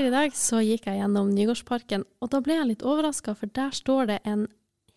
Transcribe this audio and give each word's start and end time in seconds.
Tidligere 0.00 0.16
i 0.16 0.24
dag 0.24 0.36
så 0.38 0.58
gikk 0.64 0.86
jeg 0.88 0.96
gjennom 0.96 1.26
Nygårdsparken, 1.36 2.06
og 2.24 2.28
da 2.32 2.38
ble 2.40 2.54
jeg 2.56 2.68
litt 2.70 2.84
overraska, 2.88 3.34
for 3.36 3.50
der 3.52 3.74
står 3.76 4.06
det 4.08 4.14
en 4.24 4.46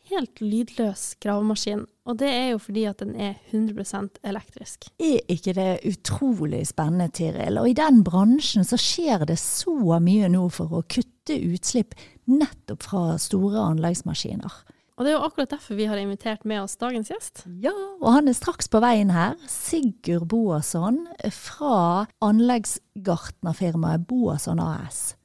helt 0.08 0.40
lydløs 0.40 1.18
gravemaskin. 1.20 1.82
Og 2.08 2.22
det 2.22 2.30
er 2.32 2.46
jo 2.54 2.62
fordi 2.64 2.86
at 2.88 3.04
den 3.04 3.12
er 3.20 3.34
100% 3.52 4.22
elektrisk. 4.32 4.88
Er 5.04 5.20
ikke 5.28 5.58
det 5.58 5.68
utrolig 5.92 6.62
spennende, 6.70 7.10
Tiril? 7.12 7.60
Og 7.60 7.68
i 7.68 7.76
den 7.76 8.00
bransjen 8.08 8.64
så 8.64 8.80
skjer 8.80 9.28
det 9.28 9.36
så 9.44 9.76
mye 10.00 10.32
nå 10.32 10.46
for 10.56 10.72
å 10.72 10.86
kutte 10.88 11.36
utslipp 11.52 12.00
nettopp 12.32 12.88
fra 12.88 13.18
store 13.20 13.60
anleggsmaskiner. 13.74 14.56
Og 15.04 15.08
det 15.10 15.12
er 15.12 15.18
jo 15.18 15.26
akkurat 15.28 15.52
derfor 15.52 15.76
vi 15.76 15.86
har 15.92 16.00
invitert 16.00 16.46
med 16.48 16.62
oss 16.64 16.78
dagens 16.80 17.10
gjest. 17.12 17.42
Ja, 17.60 17.74
og 18.00 18.06
han 18.16 18.32
er 18.32 18.36
straks 18.38 18.70
på 18.72 18.80
veien 18.80 19.10
her. 19.12 19.34
Sigurd 19.52 20.30
Boasson 20.32 21.02
fra 21.36 22.06
anleggsgartnerfirmaet 22.24 24.06
Boasson 24.08 24.62
AS. 24.64 25.18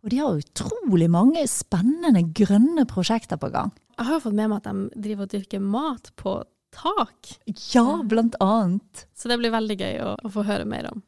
Og 0.00 0.08
de 0.14 0.22
har 0.22 0.40
utrolig 0.40 1.10
mange 1.12 1.42
spennende 1.52 2.24
grønne 2.32 2.86
prosjekter 2.88 3.36
på 3.36 3.52
gang. 3.52 3.74
Jeg 3.98 4.08
har 4.08 4.16
jo 4.16 4.24
fått 4.24 4.38
med 4.40 4.48
meg 4.54 4.64
at 4.64 4.72
de 4.72 5.04
driver 5.04 5.28
og 5.28 5.36
dyrker 5.36 5.68
mat 5.76 6.08
på 6.16 6.38
tak. 6.80 7.36
Ja, 7.76 7.84
blant 8.08 8.40
annet. 8.40 9.04
Så 9.12 9.28
det 9.28 9.36
blir 9.42 9.52
veldig 9.52 9.76
gøy 9.82 10.00
å, 10.00 10.14
å 10.16 10.32
få 10.32 10.48
høre 10.48 10.64
mer 10.64 10.88
om. 10.94 11.04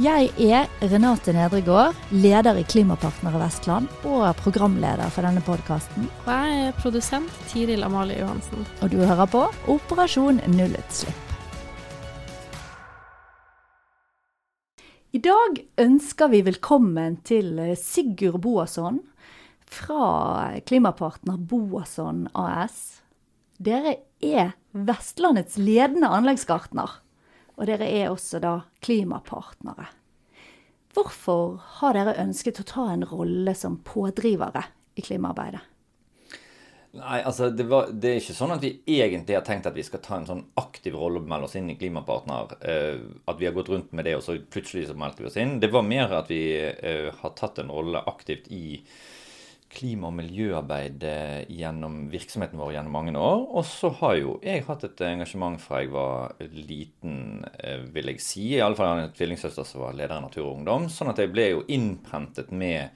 Jeg 0.00 0.30
er 0.40 0.70
Renate 0.88 1.34
Nedregård, 1.36 1.92
leder 2.16 2.56
i 2.56 2.62
Klimapartnere 2.64 3.36
Vestland 3.42 3.90
og 4.08 4.22
programleder 4.40 5.10
for 5.12 5.20
denne 5.28 5.42
podkasten. 5.44 6.06
Og 6.22 6.30
jeg 6.32 6.62
er 6.70 6.78
produsent 6.78 7.34
Tiril 7.50 7.84
Amalie 7.84 8.22
Johansen. 8.22 8.64
Og 8.80 8.88
du 8.88 9.02
hører 9.02 9.28
på 9.28 9.42
Operasjon 9.68 10.40
nullutslipp. 10.54 11.36
I 15.12 15.20
dag 15.20 15.60
ønsker 15.84 16.32
vi 16.32 16.40
velkommen 16.48 17.20
til 17.28 17.60
Sigurd 17.76 18.40
Boasson 18.40 19.02
fra 19.68 20.56
klimapartner 20.64 21.36
Boasson 21.36 22.30
AS. 22.32 23.02
Dere 23.60 23.98
er 24.24 24.56
Vestlandets 24.72 25.60
ledende 25.60 26.08
anleggsgartner 26.08 27.01
og 27.62 27.68
dere 27.70 27.86
er 27.86 28.10
også 28.10 28.40
da 28.42 28.56
klimapartnere. 28.82 29.86
Hvorfor 30.92 31.60
har 31.78 31.94
dere 31.94 32.18
ønsket 32.20 32.58
å 32.60 32.68
ta 32.68 32.88
en 32.90 33.06
rolle 33.06 33.54
som 33.56 33.78
pådrivere 33.86 34.64
i 34.98 35.04
klimaarbeidet? 35.06 35.62
Nei, 36.92 37.22
altså 37.24 37.46
det, 37.48 37.64
var, 37.70 37.86
det, 37.88 38.10
er 38.10 38.18
ikke 38.20 38.34
sånn 38.36 38.52
at 38.52 38.64
vi 38.66 38.74
egentlig 38.98 39.38
har 39.38 39.44
tenkt 39.46 39.64
at 39.70 39.76
vi 39.78 39.84
skal 39.86 40.02
ta 40.04 40.18
en 40.18 40.26
sånn 40.28 40.42
aktiv 40.60 40.98
rolle 40.98 41.22
og 41.22 41.30
melde 41.30 41.48
oss 41.48 41.54
inn 41.56 41.70
i 41.72 41.76
Klimapartner. 41.80 42.52
Eh, 42.68 42.98
at 43.32 43.38
vi 43.40 43.48
har 43.48 43.54
gått 43.56 43.70
rundt 43.72 43.94
med 43.96 44.04
det, 44.04 44.18
og 44.18 44.26
så 44.26 44.36
plutselig 44.36 44.90
så 44.90 44.98
meldte 45.00 45.24
vi 45.24 45.30
oss 45.30 45.38
inn. 45.40 45.56
Det 45.62 45.70
var 45.72 45.86
mer 45.88 46.12
at 46.18 46.28
vi 46.28 46.42
eh, 46.60 47.08
har 47.22 47.32
tatt 47.38 47.62
en 47.62 47.72
rolle 47.72 48.02
aktivt 48.12 48.50
i 48.52 48.82
klima- 49.72 50.10
og 50.10 50.16
miljøarbeid 50.18 51.04
gjennom 51.52 52.06
virksomheten 52.12 52.60
vår 52.60 52.74
gjennom 52.76 52.96
mange 52.96 53.14
år. 53.18 53.46
Og 53.56 53.64
så 53.68 53.90
har 54.02 54.16
jo 54.18 54.36
jeg 54.44 54.66
hatt 54.66 54.84
et 54.84 55.04
engasjement 55.08 55.60
fra 55.60 55.80
jeg 55.82 55.92
var 55.94 56.36
liten, 56.52 57.44
eh, 57.58 57.80
vil 57.94 58.12
jeg 58.12 58.20
si. 58.20 58.46
I 58.56 58.62
alle 58.64 58.76
fall 58.78 58.98
en 58.98 59.16
tvillingsøster 59.16 59.66
som 59.66 59.86
var 59.86 59.96
leder 59.96 60.18
i 60.18 60.26
Natur 60.26 60.44
og 60.46 60.58
Ungdom. 60.58 60.88
Sånn 60.92 61.10
at 61.12 61.18
jeg 61.18 61.32
ble 61.32 61.48
jo 61.50 61.64
innprentet 61.68 62.52
med 62.52 62.90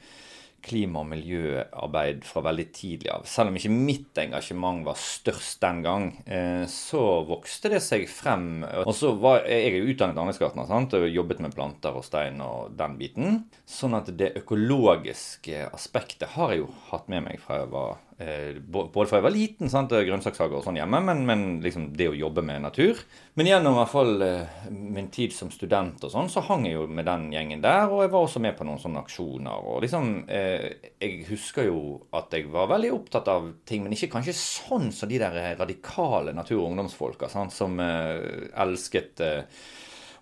klima- 0.66 1.02
og 1.02 1.10
miljøarbeid 1.12 2.24
fra 2.26 2.42
veldig 2.48 2.66
tidlig 2.74 3.10
av. 3.14 3.26
Selv 3.30 3.52
om 3.52 3.58
ikke 3.58 3.72
mitt 3.72 4.20
engasjement 4.20 4.84
var 4.86 4.98
størst 5.00 5.60
den 5.62 5.82
gang, 5.86 6.08
eh, 6.26 6.64
så 6.70 7.02
vokste 7.28 7.70
det 7.72 7.82
seg 7.84 8.08
frem. 8.10 8.64
Og 8.84 8.92
så 8.94 9.12
var 9.20 9.46
jeg 9.46 9.72
er 9.72 9.88
utdannet 9.92 10.18
anleggsgartner 10.18 10.74
og 11.00 11.08
jobbet 11.10 11.40
med 11.44 11.54
planter 11.54 11.96
og 11.96 12.04
stein 12.04 12.40
og 12.44 12.76
den 12.76 12.98
biten. 12.98 13.44
Sånn 13.66 13.96
at 13.98 14.10
det 14.16 14.34
økologiske 14.42 15.68
aspektet 15.72 16.34
har 16.36 16.52
jeg 16.52 16.64
jo 16.64 16.72
hatt 16.90 17.08
med 17.08 17.26
meg 17.28 17.40
fra 17.42 17.62
jeg 17.62 17.72
var 17.72 17.96
både 18.16 19.10
fra 19.10 19.18
jeg 19.18 19.24
var 19.26 19.34
liten, 19.34 19.68
sant, 19.68 19.92
grønnsakshager 19.92 20.56
og 20.56 20.64
sånn 20.64 20.78
hjemme, 20.78 21.02
men, 21.04 21.18
men 21.28 21.42
liksom 21.60 21.90
det 21.96 22.06
å 22.08 22.16
jobbe 22.16 22.40
med 22.48 22.62
natur. 22.64 23.02
Men 23.36 23.50
gjennom 23.50 23.76
i 23.76 23.80
hvert 23.82 23.92
fall 23.92 24.24
eh, 24.24 24.62
min 24.72 25.10
tid 25.12 25.34
som 25.36 25.50
student 25.52 26.00
og 26.00 26.12
sånn, 26.14 26.30
så 26.32 26.40
hang 26.48 26.64
jeg 26.64 26.78
jo 26.78 26.86
med 26.88 27.04
den 27.08 27.28
gjengen 27.34 27.64
der. 27.64 27.90
Og 27.92 28.06
jeg 28.06 28.12
var 28.14 28.24
også 28.24 28.40
med 28.40 28.56
på 28.56 28.64
noen 28.64 28.80
sånne 28.80 29.02
aksjoner. 29.04 29.68
Og 29.68 29.84
liksom 29.84 30.12
eh, 30.32 30.92
Jeg 30.96 31.26
husker 31.28 31.68
jo 31.68 31.80
at 32.16 32.32
jeg 32.32 32.48
var 32.52 32.72
veldig 32.72 32.94
opptatt 32.96 33.28
av 33.32 33.50
ting, 33.68 33.84
men 33.84 33.92
ikke 33.92 34.14
kanskje 34.16 34.36
sånn 34.40 34.88
som 34.96 35.12
de 35.12 35.20
der 35.20 35.36
radikale 35.60 36.32
natur- 36.36 36.62
og 36.62 36.70
ungdomsfolka 36.70 37.28
sant, 37.28 37.52
som 37.52 37.76
eh, 37.84 38.48
elsket 38.64 39.24
eh, 39.26 39.60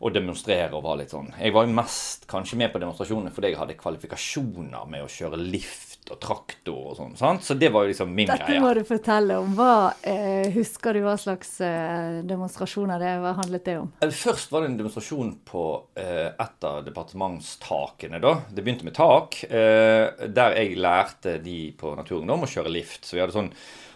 å 0.03 0.11
demonstrere 0.11 0.75
og 0.75 0.82
var 0.84 0.99
litt 0.99 1.15
sånn. 1.15 1.31
Jeg 1.38 1.55
var 1.55 1.66
jo 1.66 1.76
mest 1.78 2.26
kanskje 2.31 2.59
med 2.59 2.72
på 2.75 2.82
demonstrasjonene 2.82 3.32
fordi 3.34 3.53
jeg 3.53 3.61
hadde 3.61 3.78
kvalifikasjoner 3.78 4.91
med 4.91 5.06
å 5.06 5.11
kjøre 5.11 5.38
lift 5.38 5.94
og 6.12 6.19
traktor 6.20 6.91
og 6.91 6.97
sånn. 6.98 7.15
sant? 7.16 7.44
Så 7.47 7.54
det 7.56 7.70
var 7.72 7.87
jo 7.87 7.92
liksom 7.92 8.10
min 8.12 8.28
Dette 8.28 8.44
greie. 8.44 8.59
Dette 8.59 8.65
må 8.65 8.72
du 8.76 8.82
fortelle 8.88 9.38
om. 9.41 9.54
Hva 9.56 9.94
eh, 10.04 10.50
Husker 10.54 10.97
du 10.97 11.00
hva 11.06 11.15
slags 11.20 11.54
eh, 11.65 12.19
demonstrasjoner 12.28 13.00
det 13.00 13.15
hva 13.22 13.32
handlet 13.38 13.65
det 13.65 13.76
om? 13.81 13.88
Eh, 14.04 14.12
først 14.12 14.53
var 14.53 14.64
det 14.64 14.72
en 14.72 14.76
demonstrasjon 14.82 15.32
på 15.48 15.64
eh, 16.00 16.28
et 16.28 16.69
av 16.69 16.82
departementstakene. 16.84 18.20
da. 18.20 18.34
Det 18.50 18.64
begynte 18.66 18.84
med 18.88 18.97
tak, 18.98 19.41
eh, 19.48 20.28
der 20.28 20.59
jeg 20.60 20.76
lærte 20.76 21.38
de 21.44 21.59
på 21.78 21.94
Naturungdom 21.97 22.44
å 22.44 22.53
kjøre 22.53 22.72
lift. 22.75 23.04
Så 23.09 23.16
vi 23.16 23.25
hadde 23.25 23.37
sånn 23.37 23.53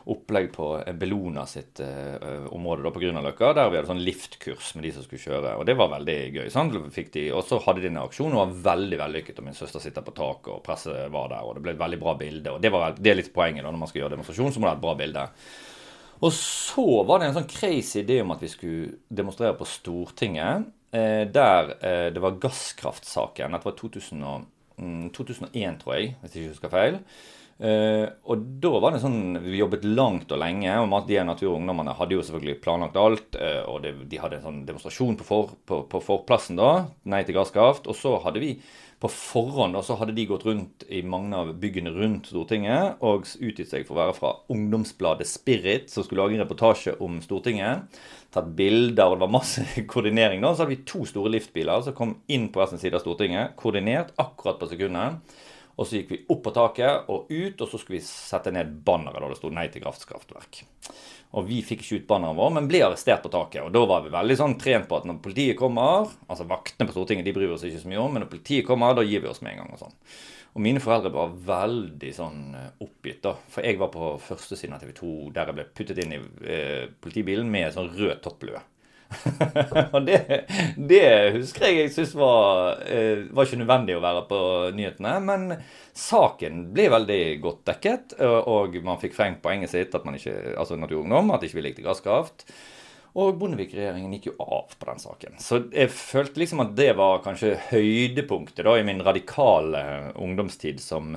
opplegg 0.09 0.51
på 0.55 0.67
Bellona 0.99 1.45
sitt 1.49 1.83
uh, 1.85 2.47
område 2.55 2.85
da 2.87 2.93
på 2.95 3.03
Grünerløkka, 3.03 3.53
der 3.57 3.69
vi 3.69 3.79
hadde 3.79 3.91
sånn 3.91 4.03
liftkurs 4.05 4.73
med 4.77 4.87
de 4.87 4.93
som 4.97 5.05
skulle 5.05 5.23
kjøre. 5.23 5.55
Og 5.61 5.67
det 5.69 5.77
var 5.79 5.93
veldig 5.93 6.19
gøy. 6.35 6.45
sant? 6.53 6.77
Og 6.79 7.43
så 7.45 7.61
hadde 7.67 7.85
de 7.85 7.91
en 7.91 8.01
aksjon 8.03 8.33
og 8.33 8.41
var 8.41 8.59
veldig 8.73 9.01
vellykket. 9.03 9.41
Og 9.41 9.49
min 9.49 9.59
søster 9.59 9.85
sitter 9.85 10.07
på 10.07 10.17
taket, 10.17 10.53
og 10.55 10.63
presset 10.65 11.13
var 11.13 11.33
der, 11.33 11.45
og 11.45 11.59
det 11.59 11.65
ble 11.67 11.77
et 11.77 11.83
veldig 11.83 12.01
bra 12.03 12.17
bilde. 12.21 12.55
Og 12.55 12.63
det, 12.65 12.73
var, 12.75 12.97
det 12.97 13.13
er 13.13 13.21
litt 13.21 13.33
poenget 13.35 13.65
da, 13.65 13.73
når 13.73 13.83
man 13.85 13.93
skal 13.93 14.03
gjøre 14.03 14.17
demonstrasjon, 14.17 14.55
så 14.55 14.63
må 14.63 14.69
det 14.69 14.75
ha 14.75 14.79
et 14.81 14.87
bra 14.87 14.97
bilde. 14.99 15.27
Og 16.19 16.35
så 16.35 16.87
var 17.07 17.21
det 17.21 17.29
en 17.29 17.39
sånn 17.39 17.51
crazy 17.51 18.03
idé 18.03 18.19
om 18.25 18.35
at 18.35 18.43
vi 18.43 18.51
skulle 18.51 18.99
demonstrere 19.21 19.55
på 19.59 19.69
Stortinget, 19.69 20.67
eh, 20.91 21.25
der 21.31 21.75
eh, 21.79 22.07
det 22.15 22.23
var 22.23 22.41
gasskraftsaken. 22.43 23.55
Dette 23.55 23.71
var 23.71 23.77
2000 23.79 24.25
og, 24.27 24.49
mm, 24.81 25.11
2001, 25.15 25.79
tror 25.83 25.95
jeg, 25.95 26.15
hvis 26.21 26.35
jeg 26.35 26.43
ikke 26.43 26.55
husker 26.57 26.75
feil. 26.75 26.99
Uh, 27.59 28.07
og 28.31 28.43
da 28.63 28.71
var 28.79 28.93
det 28.95 29.01
sånn 29.03 29.41
Vi 29.43 29.59
jobbet 29.59 29.83
langt 29.83 30.31
og 30.31 30.39
lenge. 30.39 30.71
og 30.79 31.09
De 31.09 31.17
Natur 31.27 31.57
og 31.57 31.89
hadde 31.99 32.15
jo 32.15 32.23
selvfølgelig 32.23 32.61
planlagt 32.63 32.99
alt. 33.01 33.35
Uh, 33.35 33.65
og 33.73 33.83
det, 33.83 33.97
de 34.11 34.21
hadde 34.23 34.39
en 34.39 34.47
sånn 34.47 34.61
demonstrasjon 34.69 35.19
på, 35.19 35.27
for, 35.27 35.57
på, 35.67 35.81
på, 35.91 36.03
forplassen 36.13 36.61
da. 36.61 36.87
Nei 37.11 37.25
til 37.27 37.35
gasskraft. 37.35 37.91
Og 37.91 37.99
så 37.99 38.15
hadde 38.23 38.45
vi 38.45 38.53
på 38.99 39.09
forhånd 39.15 39.77
da, 39.77 39.83
så 39.87 39.95
hadde 39.99 40.15
de 40.17 40.25
gått 40.27 40.45
rundt 40.47 40.83
i 40.91 41.05
mange 41.07 41.37
av 41.39 41.53
byggene 41.63 41.93
rundt 41.95 42.33
Stortinget 42.33 42.99
og 43.07 43.29
utgitt 43.39 43.71
seg 43.71 43.85
for 43.87 43.95
å 43.95 44.01
være 44.01 44.15
fra 44.17 44.33
ungdomsbladet 44.51 45.29
Spirit, 45.31 45.87
som 45.93 46.03
skulle 46.03 46.25
lage 46.25 46.35
en 46.35 46.43
reportasje 46.43 46.97
om 47.05 47.21
Stortinget. 47.23 48.01
Tatt 48.35 48.51
bilder, 48.59 49.07
og 49.07 49.19
det 49.19 49.23
var 49.23 49.35
masse 49.37 49.67
koordinering. 49.93 50.43
da, 50.43 50.51
Så 50.55 50.65
hadde 50.65 50.75
vi 50.75 50.83
to 50.89 51.05
store 51.09 51.35
liftbiler 51.37 51.85
som 51.87 51.95
kom 51.99 52.17
inn 52.27 52.51
på 52.51 52.63
hver 52.63 52.73
sin 52.73 52.83
side 52.83 52.99
av 52.99 53.07
Stortinget. 53.07 53.55
Koordinert 53.61 54.11
akkurat 54.19 54.59
på 54.59 54.71
sekundet. 54.73 55.39
Og 55.79 55.87
så 55.87 56.01
gikk 56.01 56.09
vi 56.11 56.21
opp 56.35 56.41
på 56.43 56.53
taket 56.55 57.11
og 57.13 57.29
ut, 57.31 57.61
og 57.61 57.69
så 57.71 57.79
skulle 57.79 58.01
vi 58.01 58.07
sette 58.07 58.51
ned 58.55 58.73
banneret 58.85 59.23
da 59.23 59.29
det 59.31 59.39
sto 59.39 59.51
'Nei 59.51 59.69
til 59.71 59.85
kraftkraftverk'. 59.85 60.63
Og 61.39 61.45
vi 61.47 61.61
fikk 61.63 61.85
ikke 61.85 62.01
ut 62.01 62.09
banneret 62.09 62.39
vår, 62.39 62.51
men 62.57 62.69
ble 62.71 62.81
arrestert 62.83 63.23
på 63.23 63.31
taket. 63.31 63.63
Og 63.63 63.71
da 63.73 63.85
var 63.87 64.03
vi 64.03 64.11
veldig 64.11 64.37
sånn 64.41 64.57
trent 64.59 64.89
på 64.89 64.97
at 64.97 65.05
når 65.05 65.21
politiet 65.23 65.59
kommer 65.59 66.09
Altså 66.29 66.49
vaktene 66.49 66.89
på 66.89 66.97
Stortinget 66.97 67.25
de 67.25 67.33
bryr 67.37 67.53
oss 67.53 67.63
ikke 67.63 67.83
så 67.85 67.89
mye 67.89 68.01
om, 68.01 68.13
men 68.13 68.25
når 68.25 68.33
politiet 68.33 68.67
kommer, 68.67 68.95
da 68.95 69.05
gir 69.07 69.21
vi 69.21 69.29
oss 69.29 69.43
med 69.43 69.53
en 69.53 69.63
gang. 69.63 69.73
Og 69.73 69.79
sånn. 69.79 69.95
Og 70.55 70.65
mine 70.65 70.81
foreldre 70.83 71.13
var 71.15 71.37
veldig 71.53 72.11
sånn 72.17 72.41
eh, 72.57 72.71
oppgitt, 72.83 73.21
da. 73.23 73.37
For 73.53 73.63
jeg 73.63 73.79
var 73.79 73.93
på 73.95 74.17
første 74.25 74.57
siden 74.59 74.75
av 74.75 74.83
TV 74.83 74.95
2 74.97 75.13
der 75.37 75.53
jeg 75.53 75.59
ble 75.59 75.67
puttet 75.81 76.03
inn 76.03 76.17
i 76.17 76.21
eh, 76.49 76.89
politibilen 76.99 77.51
med 77.53 77.77
sånn 77.77 77.93
rød 77.95 78.19
topplue. 78.25 78.63
og 79.95 80.03
det, 80.05 80.19
det, 80.77 81.05
husker 81.39 81.67
jeg 81.67 81.79
jeg 81.79 81.93
syntes 81.95 82.15
var, 82.19 82.83
eh, 82.85 83.25
var 83.33 83.49
ikke 83.49 83.61
nødvendig 83.63 83.97
å 83.97 84.03
være 84.05 84.25
på 84.31 84.41
nyhetene. 84.77 85.15
Men 85.25 85.47
saken 85.97 86.67
ble 86.77 86.89
veldig 86.93 87.23
godt 87.45 87.63
dekket, 87.73 88.19
og 88.23 88.77
man 88.85 89.01
fikk 89.03 89.17
frengt 89.17 89.43
poenget 89.45 89.73
sitt, 89.73 89.95
at 89.97 90.05
man 90.07 90.19
ikke, 90.19 90.37
altså 90.57 90.79
Naturungdom, 90.79 91.33
at 91.35 91.47
ikke 91.47 91.61
vi 91.61 91.69
likte 91.71 91.87
gasskraft. 91.87 92.47
Og 93.19 93.39
Bondevik-regjeringen 93.41 94.13
gikk 94.15 94.29
jo 94.31 94.35
av 94.45 94.75
på 94.79 94.87
den 94.91 95.01
saken. 95.03 95.39
Så 95.43 95.63
jeg 95.73 95.91
følte 95.91 96.43
liksom 96.43 96.61
at 96.63 96.75
det 96.79 96.93
var 96.99 97.23
kanskje 97.25 97.57
høydepunktet 97.71 98.67
da 98.67 98.77
i 98.79 98.85
min 98.87 99.01
radikale 99.03 99.81
ungdomstid 100.21 100.83
som 100.83 101.17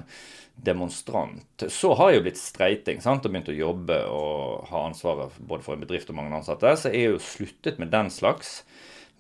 demonstrant. 0.55 1.63
Så 1.67 1.93
har 1.97 2.11
jeg 2.11 2.19
jo 2.19 2.25
blitt 2.27 2.41
streiting 2.41 3.01
sant? 3.01 3.25
og 3.25 3.33
begynt 3.33 3.51
å 3.51 3.57
jobbe 3.57 3.97
og 4.11 4.67
ha 4.69 4.85
ansvaret 4.87 5.37
både 5.39 5.65
for 5.65 5.75
en 5.75 5.83
bedrift 5.83 6.11
og 6.11 6.17
mange 6.19 6.35
ansatte. 6.37 6.73
Så 6.77 6.91
jeg 6.91 7.05
er 7.05 7.15
jo 7.15 7.23
sluttet 7.25 7.79
med 7.81 7.93
den 7.93 8.11
slags. 8.13 8.61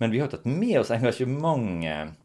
Men 0.01 0.13
vi 0.13 0.21
har 0.21 0.31
tatt 0.31 0.47
med 0.49 0.79
oss 0.79 0.93
engasjementet 0.93 2.17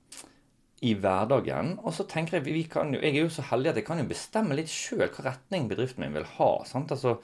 i 0.84 0.92
hverdagen. 1.00 1.76
Og 1.82 1.94
så 1.96 2.06
tenker 2.08 2.38
jeg 2.38 2.46
vi 2.48 2.64
kan 2.70 2.92
jo, 2.94 3.00
Jeg 3.00 3.14
er 3.14 3.22
jo 3.24 3.32
så 3.32 3.44
heldig 3.50 3.72
at 3.72 3.80
jeg 3.80 3.88
kan 3.88 4.00
jo 4.00 4.08
bestemme 4.08 4.56
litt 4.56 4.72
sjøl 4.72 5.06
hva 5.08 5.30
retning 5.30 5.68
bedriften 5.70 6.04
min 6.04 6.16
vil 6.16 6.28
ha. 6.36 6.50
sant? 6.68 6.92
Altså, 6.92 7.18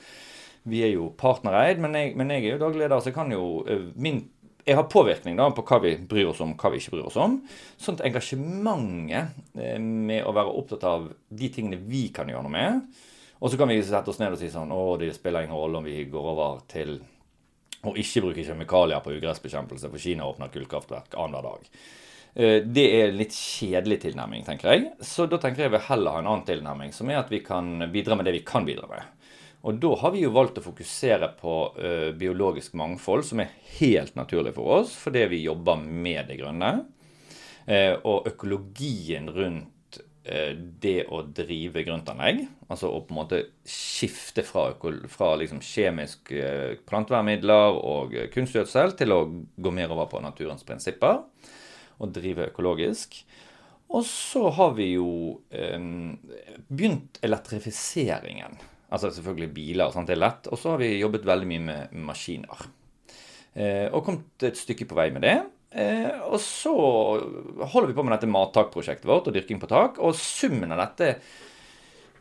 Vi 0.64 0.82
er 0.86 0.92
jo 0.94 1.10
partnereid, 1.18 1.80
men 1.82 1.94
jeg, 1.98 2.14
men 2.16 2.30
jeg 2.30 2.44
er 2.44 2.52
jo 2.54 2.62
daglig 2.62 2.84
leder, 2.84 3.00
så 3.00 3.10
jeg 3.10 3.16
kan 3.16 3.32
jo 3.34 3.64
eh, 3.66 3.90
Min 3.96 4.28
jeg 4.64 4.78
har 4.78 4.90
påvirkning 4.90 5.38
da 5.38 5.48
på 5.54 5.64
hva 5.66 5.78
vi 5.82 5.94
bryr 6.08 6.30
oss 6.30 6.42
om, 6.44 6.54
hva 6.58 6.70
vi 6.72 6.78
ikke 6.82 6.94
bryr 6.94 7.08
oss 7.08 7.18
om. 7.20 7.38
Sånn 7.80 7.98
at 7.98 8.04
engasjementet 8.08 9.56
eh, 9.58 9.78
med 9.80 10.26
å 10.26 10.34
være 10.36 10.52
opptatt 10.60 10.86
av 10.88 11.08
de 11.28 11.48
tingene 11.52 11.80
vi 11.82 12.06
kan 12.14 12.30
gjøre 12.30 12.46
noe 12.46 12.54
med. 12.54 13.00
Og 13.42 13.50
så 13.50 13.58
kan 13.58 13.72
vi 13.72 13.80
sette 13.82 14.12
oss 14.12 14.20
ned 14.22 14.36
og 14.36 14.38
si 14.38 14.52
sånn 14.52 14.70
Å, 14.70 14.82
det 15.00 15.10
spiller 15.16 15.48
ingen 15.48 15.58
rolle 15.58 15.80
om 15.80 15.88
vi 15.88 16.04
går 16.10 16.28
over 16.34 16.60
til 16.70 17.00
å 17.82 17.96
ikke 17.98 18.22
bruke 18.22 18.44
kjemikalier 18.46 19.02
på 19.02 19.16
ugressbekjempelse, 19.16 19.90
for 19.90 20.02
Kina 20.02 20.28
åpner 20.30 20.52
kullkraftverk 20.54 21.16
annenhver 21.18 21.48
dag. 21.48 21.82
Eh, 22.34 22.60
det 22.62 22.84
er 22.86 23.08
en 23.08 23.18
litt 23.18 23.34
kjedelig 23.34 23.98
tilnærming, 24.06 24.46
tenker 24.46 24.70
jeg. 24.70 24.92
Så 25.02 25.26
da 25.26 25.40
tenker 25.42 25.66
jeg 25.66 25.74
vi 25.74 25.82
heller 25.88 26.14
ha 26.14 26.22
en 26.22 26.30
annen 26.30 26.46
tilnærming, 26.46 26.94
som 26.94 27.10
er 27.10 27.18
at 27.24 27.32
vi 27.32 27.42
kan 27.44 27.88
bidra 27.92 28.16
med 28.18 28.30
det 28.30 28.36
vi 28.38 28.46
kan 28.46 28.68
bidra 28.68 28.86
med. 28.90 29.21
Og 29.62 29.78
da 29.78 29.92
har 30.00 30.10
vi 30.14 30.24
jo 30.24 30.32
valgt 30.34 30.58
å 30.58 30.64
fokusere 30.64 31.28
på 31.38 31.52
ø, 31.78 31.90
biologisk 32.18 32.74
mangfold, 32.78 33.22
som 33.28 33.42
er 33.44 33.52
helt 33.78 34.16
naturlig 34.18 34.56
for 34.56 34.80
oss 34.80 34.96
fordi 34.98 35.28
vi 35.30 35.44
jobber 35.44 35.78
med 35.82 36.26
det 36.30 36.40
grønne. 36.40 36.72
Uh, 37.62 37.94
og 38.10 38.24
økologien 38.26 39.28
rundt 39.30 40.00
uh, 40.26 40.50
det 40.82 41.04
å 41.06 41.20
drive 41.30 41.84
grøntanlegg, 41.86 42.40
altså 42.66 42.90
å 42.90 43.04
på 43.06 43.14
en 43.14 43.20
måte 43.20 43.38
skifte 43.62 44.42
fra, 44.42 44.64
fra 45.06 45.28
liksom 45.38 45.60
kjemiske 45.62 46.48
plantevernmidler 46.90 47.78
og 47.78 48.18
kunstgjødsel 48.34 48.96
til 48.98 49.14
å 49.14 49.20
gå 49.30 49.74
mer 49.78 49.94
over 49.94 50.10
på 50.10 50.24
naturens 50.26 50.66
prinsipper 50.66 51.22
og 52.02 52.18
drive 52.18 52.50
økologisk. 52.50 53.20
Og 53.94 54.02
så 54.08 54.48
har 54.56 54.74
vi 54.74 54.88
jo 54.96 55.38
begynt 56.66 57.22
elektrifiseringen 57.22 58.58
Altså 58.92 59.10
selvfølgelig 59.14 59.50
biler, 59.56 59.92
sant? 59.94 60.10
det 60.10 60.16
er 60.16 60.24
lett. 60.24 60.48
Og 60.52 60.60
så 60.60 60.74
har 60.74 60.82
vi 60.82 60.94
jobbet 61.00 61.26
veldig 61.28 61.48
mye 61.48 61.64
med 61.66 61.98
maskiner. 62.10 62.66
Eh, 63.52 63.86
og 63.88 64.04
kommet 64.04 64.46
et 64.48 64.60
stykke 64.60 64.88
på 64.88 64.98
vei 64.98 65.08
med 65.14 65.24
det. 65.24 65.38
Eh, 65.72 66.10
og 66.28 66.36
så 66.44 66.72
holder 66.72 67.88
vi 67.88 67.96
på 67.96 68.04
med 68.04 68.12
dette 68.16 68.28
mattakprosjektet 68.28 69.08
vårt 69.08 69.30
og 69.30 69.36
dyrking 69.36 69.62
på 69.62 69.70
tak. 69.70 70.00
Og 70.04 70.16
summen 70.18 70.74
av 70.74 70.84
dette 70.84 71.14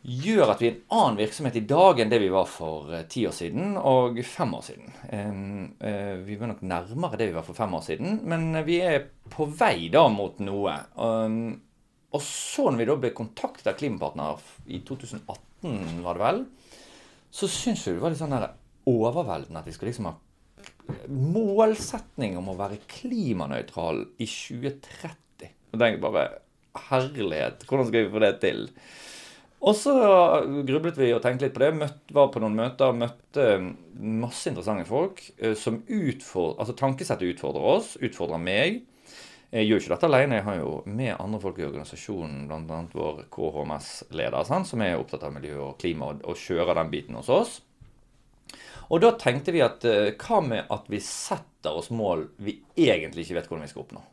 gjør 0.02 0.50
at 0.50 0.62
vi 0.64 0.70
er 0.70 0.78
en 0.78 0.96
annen 0.98 1.20
virksomhet 1.20 1.58
i 1.60 1.66
dag 1.70 2.00
enn 2.02 2.10
det 2.10 2.22
vi 2.24 2.32
var 2.34 2.48
for 2.50 2.94
eh, 2.96 3.04
ti 3.12 3.26
år 3.30 3.36
siden 3.38 3.76
og 3.78 4.22
fem 4.26 4.56
år 4.58 4.64
siden. 4.66 4.96
Eh, 5.12 6.16
vi 6.26 6.38
var 6.40 6.54
nok 6.54 6.64
nærmere 6.66 7.20
det 7.20 7.30
vi 7.30 7.36
var 7.38 7.46
for 7.46 7.58
fem 7.58 7.76
år 7.78 7.84
siden, 7.86 8.22
men 8.26 8.64
vi 8.66 8.80
er 8.86 9.06
på 9.32 9.46
vei 9.60 9.92
da 9.94 10.08
mot 10.12 10.40
noe. 10.44 10.80
Um, 10.96 11.60
og 12.12 12.24
så 12.26 12.68
når 12.68 12.82
vi 12.82 12.88
da 12.90 12.98
ble 13.00 13.14
kontaktet 13.16 13.70
av 13.72 13.78
Klimapartner 13.80 14.42
i 14.68 14.82
2018, 14.88 16.02
var 16.04 16.18
det 16.18 16.24
vel, 16.26 16.42
så 17.32 17.48
syns 17.50 17.86
jeg 17.88 17.98
det 17.98 18.04
var 18.04 18.14
litt 18.14 18.22
sånn 18.22 18.36
overveldende 18.92 19.62
at 19.62 19.68
de 19.70 19.74
skal 19.76 19.92
liksom 19.92 20.10
ha 20.10 20.18
målsetning 21.08 22.36
om 22.40 22.50
å 22.52 22.58
være 22.60 22.82
klimanøytral 22.92 24.04
i 24.20 24.28
2030. 24.28 25.52
Og 25.72 25.80
tenk 25.82 26.02
bare 26.04 26.30
Herlighet, 26.72 27.66
hvordan 27.68 27.88
skal 27.90 28.06
vi 28.06 28.12
få 28.14 28.20
det 28.24 28.36
til? 28.40 28.62
Og 29.62 29.76
så 29.78 29.94
grublet 30.66 30.96
vi 30.98 31.10
og 31.14 31.20
tenkte 31.22 31.46
litt 31.46 31.56
på 31.58 31.62
det. 31.62 31.72
Møtt, 31.78 32.14
var 32.16 32.30
på 32.34 32.42
noen 32.42 32.56
møter, 32.58 32.96
møtte 32.98 33.48
masse 34.00 34.50
interessante 34.50 34.88
folk 34.88 35.20
eh, 35.38 35.54
som 35.60 35.82
utfordrer 35.86 36.64
Altså 36.64 36.78
tankesettet 36.80 37.36
utfordrer 37.36 37.68
oss, 37.76 37.92
utfordrer 38.02 38.42
meg. 38.42 38.80
Jeg 39.52 39.68
gjør 39.68 39.82
ikke 39.82 39.92
dette 39.92 40.08
alene. 40.08 40.38
Jeg 40.38 40.48
har 40.48 40.60
jo 40.62 40.76
med 40.88 41.12
andre 41.20 41.40
folk 41.44 41.58
i 41.60 41.66
organisasjonen, 41.68 42.46
bl.a. 42.48 42.78
vår 42.96 43.26
KHMS-leder, 43.36 44.48
som 44.48 44.84
er 44.86 44.96
opptatt 44.96 45.26
av 45.28 45.34
miljø 45.36 45.58
og 45.66 45.74
klima, 45.82 46.14
og, 46.16 46.40
kjører 46.40 46.78
den 46.80 46.92
biten 46.94 47.18
hos 47.20 47.32
oss. 47.36 47.58
Og 48.92 49.04
da 49.04 49.12
tenkte 49.20 49.52
vi 49.56 49.64
at 49.64 49.84
uh, 49.88 50.14
hva 50.20 50.40
med 50.44 50.72
at 50.72 50.88
vi 50.92 51.02
setter 51.04 51.76
oss 51.80 51.92
mål 51.92 52.30
vi 52.44 52.58
egentlig 52.80 53.26
ikke 53.26 53.38
vet 53.40 53.52
hvordan 53.52 53.68
vi 53.68 53.72
skal 53.74 53.84
oppnå? 53.84 54.06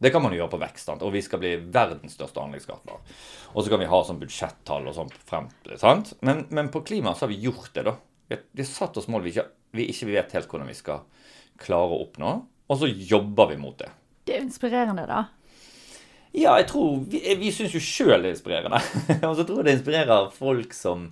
Det 0.00 0.08
kan 0.14 0.24
man 0.24 0.32
jo 0.32 0.40
gjøre 0.40 0.54
på 0.54 0.62
vekst. 0.62 0.88
Sant? 0.88 1.04
Og 1.04 1.12
vi 1.12 1.20
skal 1.24 1.42
bli 1.42 1.52
verdens 1.60 2.16
største 2.16 2.40
anleggsgartner. 2.40 3.04
Og 3.52 3.60
så 3.60 3.68
kan 3.68 3.82
vi 3.82 3.88
ha 3.90 4.00
sånn 4.04 4.20
budsjettall 4.22 4.88
og 4.88 4.96
sånn 4.96 5.12
frem 5.28 5.50
sant? 5.80 6.14
Men, 6.24 6.46
men, 6.48 6.72
på 6.72 6.80
klima 6.88 7.12
så 7.12 7.26
har 7.26 7.34
vi 7.34 7.42
gjort 7.44 7.68
det, 7.76 7.84
da. 7.90 7.98
Vi 8.32 8.62
har 8.62 8.68
satt 8.68 8.96
oss 8.96 9.10
mål 9.12 9.26
vi 9.26 9.34
ikke, 9.34 9.44
vi 9.76 9.90
ikke 9.92 10.08
vet 10.08 10.36
helt 10.38 10.48
hvordan 10.48 10.72
vi 10.72 10.78
skal 10.78 11.04
klare 11.60 11.92
å 11.92 12.04
oppnå. 12.06 12.32
Og 12.70 12.80
så 12.80 12.88
jobber 12.88 13.52
vi 13.52 13.60
mot 13.60 13.76
det. 13.76 13.90
Det 14.30 14.36
er 14.36 14.44
jo 14.44 14.46
inspirerende, 14.46 15.04
da. 15.10 15.24
Ja, 16.30 16.52
jeg 16.60 16.68
tror 16.70 17.00
Vi, 17.10 17.18
vi 17.40 17.48
syns 17.50 17.72
jo 17.74 17.80
sjøl 17.82 18.20
det 18.22 18.28
er 18.28 18.34
inspirerende. 18.36 18.78
og 19.26 19.32
så 19.34 19.42
tror 19.42 19.58
jeg 19.58 19.66
det 19.66 19.72
inspirerer 19.80 20.28
folk 20.36 20.76
som 20.76 21.08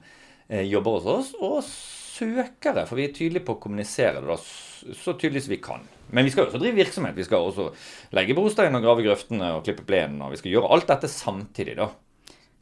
eh, 0.46 0.62
jobber 0.70 1.00
hos 1.00 1.08
oss, 1.10 1.32
og 1.42 1.64
søkere. 1.66 2.84
For 2.86 2.94
vi 2.94 3.08
er 3.08 3.16
tydelige 3.16 3.42
på 3.48 3.56
å 3.56 3.60
kommunisere 3.64 4.20
det 4.20 4.30
da, 4.30 4.36
så 4.38 5.16
tydelig 5.18 5.42
som 5.48 5.56
vi 5.56 5.58
kan. 5.64 5.82
Men 6.14 6.28
vi 6.28 6.30
skal 6.30 6.46
også 6.46 6.62
drive 6.62 6.78
virksomhet. 6.78 7.18
Vi 7.18 7.26
skal 7.26 7.50
også 7.50 7.72
legge 8.14 8.38
brostein 8.38 8.78
og 8.78 8.86
grave 8.86 9.08
grøftene 9.08 9.50
og 9.56 9.66
klippe 9.66 9.88
plenen. 9.88 10.22
Og 10.22 10.36
vi 10.36 10.38
skal 10.38 10.54
gjøre 10.54 10.70
alt 10.76 10.94
dette 10.94 11.10
samtidig, 11.10 11.74
da. 11.82 11.90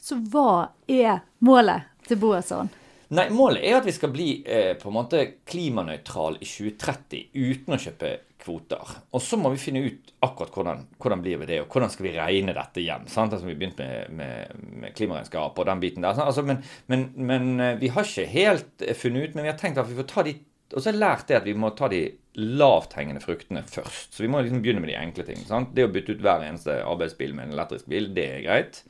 Så 0.00 0.17
hva 0.32 0.70
er 0.88 1.20
målet 1.44 1.85
til 2.08 2.25
Boasson? 2.25 2.73
Nei, 3.14 3.29
Målet 3.31 3.62
er 3.62 3.76
at 3.79 3.87
vi 3.87 3.94
skal 3.94 4.11
bli 4.11 4.31
eh, 4.43 4.73
på 4.81 4.91
en 4.91 4.97
måte 4.97 5.20
klimanøytral 5.47 6.41
i 6.41 6.49
2030 6.49 7.29
uten 7.37 7.76
å 7.76 7.79
kjøpe 7.79 8.17
kvoter. 8.43 8.97
Og 9.14 9.23
så 9.23 9.38
må 9.38 9.53
vi 9.53 9.61
finne 9.61 9.85
ut 9.87 10.11
akkurat 10.26 10.55
hvordan, 10.55 10.82
hvordan 11.03 11.23
blir 11.23 11.38
vi 11.43 11.49
det, 11.53 11.61
og 11.62 11.70
hvordan 11.70 11.93
skal 11.93 12.08
vi 12.08 12.17
regne 12.17 12.55
dette 12.56 12.82
hjem. 12.82 13.06
sant? 13.11 13.35
Altså, 13.35 13.47
vi 13.47 13.55
begynte 13.58 13.87
med, 13.87 14.11
med, 14.19 14.67
med 14.82 14.97
klimaregnskap 14.99 15.58
og 15.58 15.70
den 15.70 15.82
biten 15.82 16.06
der. 16.06 16.19
Altså, 16.23 16.44
men, 16.47 16.62
men, 16.91 17.08
men, 17.14 17.49
eh, 17.61 17.79
vi 17.82 17.93
har 17.94 18.06
ikke 18.06 18.26
helt 18.35 18.87
eh, 18.87 18.99
funnet 18.99 19.31
ut, 19.31 19.38
men 19.38 19.47
vi 19.47 19.53
har 19.53 19.58
tenkt 19.61 19.82
at 19.82 19.91
vi 19.91 19.99
får 19.99 20.11
ta 20.12 20.26
de 20.26 20.38
og 20.75 20.81
så 20.82 20.88
har 20.88 20.97
jeg 20.97 20.99
lært 20.99 21.29
det 21.29 21.37
at 21.38 21.44
vi 21.47 21.53
må 21.55 21.69
ta 21.79 21.87
de 21.87 22.00
lavthengende 22.43 23.20
fruktene 23.23 23.61
først. 23.70 24.17
Så 24.17 24.25
vi 24.25 24.31
må 24.31 24.41
liksom 24.43 24.64
begynne 24.64 24.82
med 24.82 24.91
de 24.91 24.97
enkle 24.99 25.23
ting. 25.29 25.44
sant? 25.47 25.70
Det 25.76 25.85
å 25.87 25.93
bytte 25.94 26.17
ut 26.17 26.25
hver 26.25 26.43
eneste 26.43 26.81
arbeidsbil 26.82 27.37
med 27.37 27.47
en 27.47 27.55
elektrisk 27.55 27.87
bil, 27.93 28.08
det 28.17 28.25
er 28.32 28.43
greit. 28.43 28.81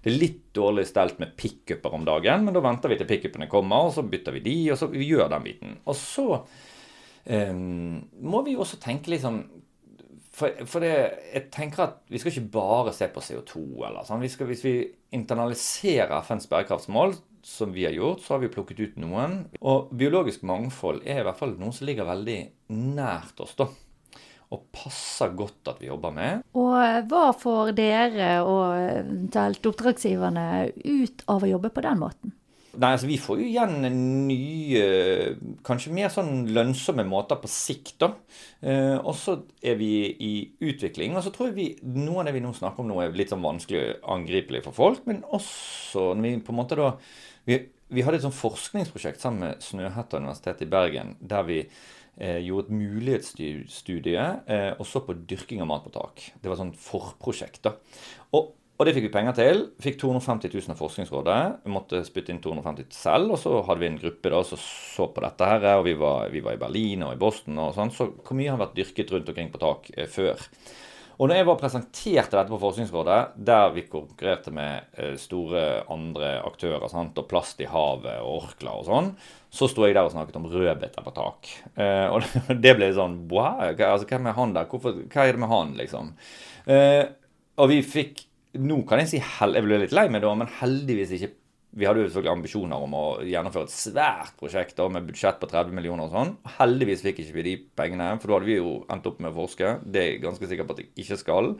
Det 0.00 0.10
er 0.10 0.20
litt 0.20 0.42
dårlig 0.56 0.86
stelt 0.88 1.18
med 1.20 1.34
pickuper 1.36 1.94
om 1.96 2.06
dagen, 2.08 2.46
men 2.46 2.56
da 2.56 2.62
venter 2.64 2.92
vi 2.92 2.98
til 3.00 3.08
pickupene 3.08 3.50
kommer, 3.52 3.88
og 3.88 3.94
så 3.96 4.04
bytter 4.06 4.38
vi 4.38 4.44
de, 4.46 4.58
og 4.72 4.78
så 4.80 4.88
vi 4.92 5.08
gjør 5.10 5.28
den 5.34 5.44
biten. 5.44 5.74
Og 5.84 5.96
så 5.98 6.26
um, 6.40 7.98
må 8.32 8.44
vi 8.46 8.56
også 8.56 8.80
tenke 8.80 9.12
liksom 9.12 9.42
for, 10.40 10.62
for 10.64 10.84
det, 10.84 10.94
jeg 11.34 11.48
tenker 11.52 11.82
at 11.84 11.98
vi 12.08 12.20
skal 12.20 12.32
ikke 12.32 12.52
bare 12.54 12.94
se 12.96 13.08
på 13.12 13.22
CO2. 13.24 13.64
eller 13.88 14.06
sånn. 14.08 14.22
Vi 14.22 14.30
skal, 14.32 14.48
hvis 14.48 14.64
vi 14.64 14.74
internaliserer 15.16 16.22
FNs 16.24 16.48
bærekraftsmål, 16.48 17.16
som 17.44 17.72
vi 17.74 17.84
har 17.84 17.96
gjort, 17.96 18.22
så 18.24 18.34
har 18.34 18.42
vi 18.44 18.52
plukket 18.52 18.80
ut 18.80 18.98
noen. 19.00 19.42
Og 19.60 19.92
biologisk 19.96 20.44
mangfold 20.48 21.02
er 21.04 21.22
i 21.22 21.26
hvert 21.26 21.40
fall 21.40 21.56
noe 21.60 21.74
som 21.76 21.88
ligger 21.88 22.08
veldig 22.08 22.40
nært 22.72 23.40
oss. 23.42 23.56
da. 23.58 23.68
Og 24.50 24.66
passer 24.74 25.30
godt 25.38 25.70
at 25.70 25.78
vi 25.78 25.86
jobber 25.86 26.14
med. 26.14 26.42
Og 26.58 27.06
hva 27.10 27.28
får 27.38 27.70
dere 27.78 28.32
og 28.42 28.74
eventuelt 28.80 29.70
oppdragsgiverne 29.70 30.46
ut 30.74 31.24
av 31.30 31.46
å 31.46 31.50
jobbe 31.52 31.70
på 31.70 31.84
den 31.86 32.00
måten? 32.02 32.34
Nei, 32.70 32.92
altså 32.94 33.08
Vi 33.08 33.18
får 33.18 33.40
jo 33.40 33.46
igjen 33.48 33.80
nye, 34.28 34.82
kanskje 35.66 35.94
mer 35.94 36.12
sånn 36.14 36.44
lønnsomme 36.54 37.02
måter 37.08 37.40
på 37.42 37.50
sikt. 37.50 37.96
da. 37.98 38.12
Eh, 38.62 38.96
og 38.96 39.14
så 39.18 39.40
er 39.62 39.74
vi 39.80 39.90
i 40.14 40.32
utvikling. 40.70 41.16
Og 41.16 41.26
så 41.26 41.32
tror 41.34 41.50
jeg 41.50 41.56
vi, 41.56 41.68
noe 41.82 42.22
av 42.22 42.30
det 42.30 42.36
vi 42.38 42.44
nå 42.44 42.52
snakker 42.54 42.84
om 42.84 42.92
nå, 42.92 43.00
er 43.02 43.16
litt 43.16 43.34
sånn 43.34 43.42
vanskelig 43.42 43.98
angripelig 44.06 44.62
for 44.68 44.76
folk. 44.76 45.02
Men 45.10 45.24
også 45.26 46.12
når 46.14 46.28
vi 46.28 46.34
på 46.46 46.54
en 46.54 46.60
måte 46.62 46.78
da 46.78 46.94
Vi, 47.48 47.56
vi 47.88 48.02
hadde 48.04 48.18
et 48.20 48.22
sånn 48.22 48.36
forskningsprosjekt 48.36 49.22
sammen 49.22 49.40
med 49.40 49.62
Snøhetta 49.64 50.18
universitet 50.20 50.60
i 50.62 50.68
Bergen, 50.70 51.14
der 51.24 51.46
vi 51.48 51.62
eh, 51.64 51.70
gjorde 52.44 52.68
et 52.68 52.78
mulighetsstudie 52.78 54.24
eh, 54.46 54.72
og 54.76 54.86
så 54.88 55.02
på 55.06 55.16
dyrking 55.28 55.62
av 55.64 55.70
mat 55.70 55.84
på 55.86 55.92
tak. 55.94 56.24
Det 56.42 56.50
var 56.50 56.60
sånn 56.60 56.74
forprosjekt. 56.76 57.62
da. 57.66 57.76
Og 58.36 58.56
og 58.80 58.86
det 58.88 58.94
fikk 58.96 59.10
vi 59.10 59.12
penger 59.12 59.34
til. 59.36 59.58
Fikk 59.84 59.98
250 60.00 60.54
000 60.54 60.72
av 60.72 60.78
Forskningsrådet. 60.80 61.40
Vi 61.66 61.72
måtte 61.74 61.98
spytte 62.06 62.32
inn 62.32 62.38
250 62.40 62.86
000 62.86 62.96
selv. 62.96 63.34
Og 63.34 63.40
så 63.42 63.58
hadde 63.66 63.82
vi 63.82 63.90
en 63.90 63.98
gruppe 64.00 64.30
da 64.32 64.38
som 64.48 64.60
så 64.62 65.04
på 65.12 65.20
dette 65.20 65.48
her. 65.50 65.66
Og 65.74 65.84
vi 65.84 65.92
var, 66.00 66.30
vi 66.32 66.40
var, 66.40 66.56
i 66.56 66.62
Berlin 66.62 67.04
og 67.04 67.12
i 67.12 67.20
Boston 67.20 67.60
og 67.60 67.74
sånn. 67.76 67.92
Så 67.92 68.06
hvor 68.14 68.38
mye 68.38 68.48
har 68.48 68.62
vært 68.62 68.78
dyrket 68.78 69.12
rundt 69.12 69.28
omkring 69.28 69.52
på 69.52 69.60
tak 69.60 69.90
eh, 69.92 70.08
før? 70.08 70.40
Og 71.20 71.28
når 71.28 71.36
jeg 71.36 71.46
var 71.50 71.58
presenterte 71.60 72.32
dette 72.32 72.48
på 72.48 72.58
Forskningsrådet, 72.62 73.18
der 73.44 73.74
vi 73.74 73.84
konkurrerte 73.92 74.52
med 74.56 74.86
eh, 74.96 75.18
store 75.20 75.82
andre 75.92 76.38
aktører, 76.48 76.86
sant? 76.88 77.18
og 77.20 77.28
plast 77.28 77.60
i 77.60 77.68
havet 77.68 78.22
og 78.24 78.46
orkler 78.46 78.78
og 78.78 78.86
sånn, 78.88 79.10
så 79.52 79.68
sto 79.68 79.84
jeg 79.84 79.98
der 79.98 80.08
og 80.08 80.14
snakket 80.14 80.38
om 80.40 80.48
rødbeter 80.48 81.04
på 81.04 81.12
tak. 81.18 81.50
Eh, 81.76 82.06
og 82.08 82.24
det 82.64 82.72
ble 82.78 82.88
sånn 82.96 83.20
wow, 83.28 83.60
altså, 83.68 84.08
Hvem 84.08 84.30
er 84.30 84.38
han 84.38 84.56
der? 84.56 84.70
Hvorfor, 84.70 84.96
hva 85.12 85.26
er 85.26 85.36
det 85.36 85.44
med 85.44 85.52
han, 85.52 85.76
liksom? 85.82 86.14
Eh, 86.72 87.04
og 87.60 87.68
vi 87.68 87.82
fikk 87.84 88.24
nå 88.58 88.80
kan 88.88 88.98
jeg 88.98 89.10
si 89.12 89.18
jeg 89.20 89.62
ble 89.62 89.78
litt 89.78 89.92
lei 89.94 90.08
meg 90.10 90.24
da, 90.24 90.32
men 90.34 90.48
heldigvis 90.58 91.12
ikke. 91.14 91.28
Vi 91.70 91.86
hadde 91.86 92.02
jo 92.02 92.08
selvfølgelig 92.08 92.32
ambisjoner 92.32 92.82
om 92.82 92.94
å 92.98 93.04
gjennomføre 93.22 93.68
et 93.68 93.74
svært 93.74 94.32
prosjekt 94.40 94.74
da, 94.80 94.88
med 94.90 95.06
budsjett 95.06 95.38
på 95.38 95.46
30 95.52 95.76
millioner 95.76 96.08
og 96.08 96.16
sånn. 96.16 96.32
Heldigvis 96.56 97.04
fikk 97.04 97.20
ikke 97.22 97.36
vi 97.36 97.44
de 97.46 97.54
pengene, 97.78 98.08
for 98.18 98.26
da 98.26 98.38
hadde 98.38 98.48
vi 98.48 98.56
jo 98.58 98.72
endt 98.90 99.06
opp 99.06 99.20
med 99.22 99.30
å 99.30 99.38
forske. 99.38 99.76
Det 99.86 100.02
er 100.02 100.08
jeg 100.08 100.22
ganske 100.24 100.50
sikker 100.50 100.66
på 100.66 100.74
at 100.74 100.82
jeg 100.82 100.90
ikke 101.04 101.20
skal. 101.20 101.52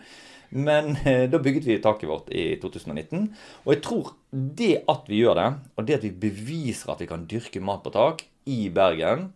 Men 0.51 0.97
eh, 1.07 1.29
da 1.31 1.39
bygget 1.39 1.69
vi 1.69 1.79
taket 1.83 2.11
vårt 2.11 2.33
i 2.35 2.57
2019. 2.63 3.29
Og 3.63 3.75
jeg 3.75 3.83
tror 3.87 4.15
det 4.31 4.73
at 4.91 5.07
vi 5.11 5.21
gjør 5.23 5.39
det, 5.39 5.51
og 5.79 5.87
det 5.87 6.01
at 6.01 6.07
vi 6.09 6.15
beviser 6.27 6.91
at 6.91 7.05
vi 7.05 7.11
kan 7.11 7.29
dyrke 7.31 7.63
mat 7.63 7.85
på 7.87 7.95
tak 7.95 8.27
i 8.51 8.65
Bergen, 8.75 9.29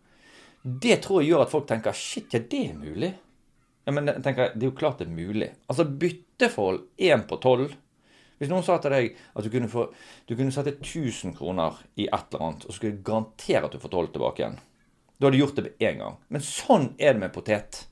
det 0.65 1.03
tror 1.05 1.23
jeg 1.23 1.31
gjør 1.31 1.45
at 1.45 1.53
folk 1.53 1.69
tenker 1.71 1.95
shit, 1.95 2.35
ja, 2.35 2.41
det 2.41 2.65
er 2.71 2.75
mulig. 2.81 3.13
Ja, 3.85 3.93
men 3.93 4.09
jeg 4.09 4.23
tenker, 4.25 4.55
Det 4.57 4.65
er 4.65 4.71
jo 4.71 4.79
klart 4.79 4.99
det 4.99 5.07
er 5.07 5.15
mulig. 5.15 5.51
Altså 5.69 5.85
bytteforhold 5.85 6.87
én 6.99 7.27
på 7.29 7.39
tolv. 7.43 7.75
Hvis 8.45 8.53
noen 8.53 8.67
sa 8.67 8.77
til 8.83 8.93
deg 8.93 9.17
at 9.17 9.47
du 9.47 9.49
kunne, 9.49 9.71
få, 9.73 9.87
du 10.29 10.37
kunne 10.37 10.53
sette 10.53 10.77
1000 10.77 11.33
kroner 11.39 11.81
i 11.97 12.05
et 12.05 12.29
eller 12.29 12.45
annet, 12.51 12.69
og 12.69 12.75
så 12.75 12.77
skulle 12.77 13.01
garantere 13.07 13.65
at 13.65 13.73
du 13.73 13.81
får 13.81 13.95
12 13.97 14.13
tilbake 14.19 14.45
igjen. 14.45 14.61
Da 15.17 15.27
hadde 15.27 15.39
du 15.39 15.41
gjort 15.41 15.57
det 15.57 15.65
med 15.65 15.89
en 15.89 16.01
gang. 16.05 16.23
Men 16.29 16.45
sånn 16.45 16.87
er 16.99 17.17
det 17.17 17.25
med 17.25 17.33
potet. 17.33 17.87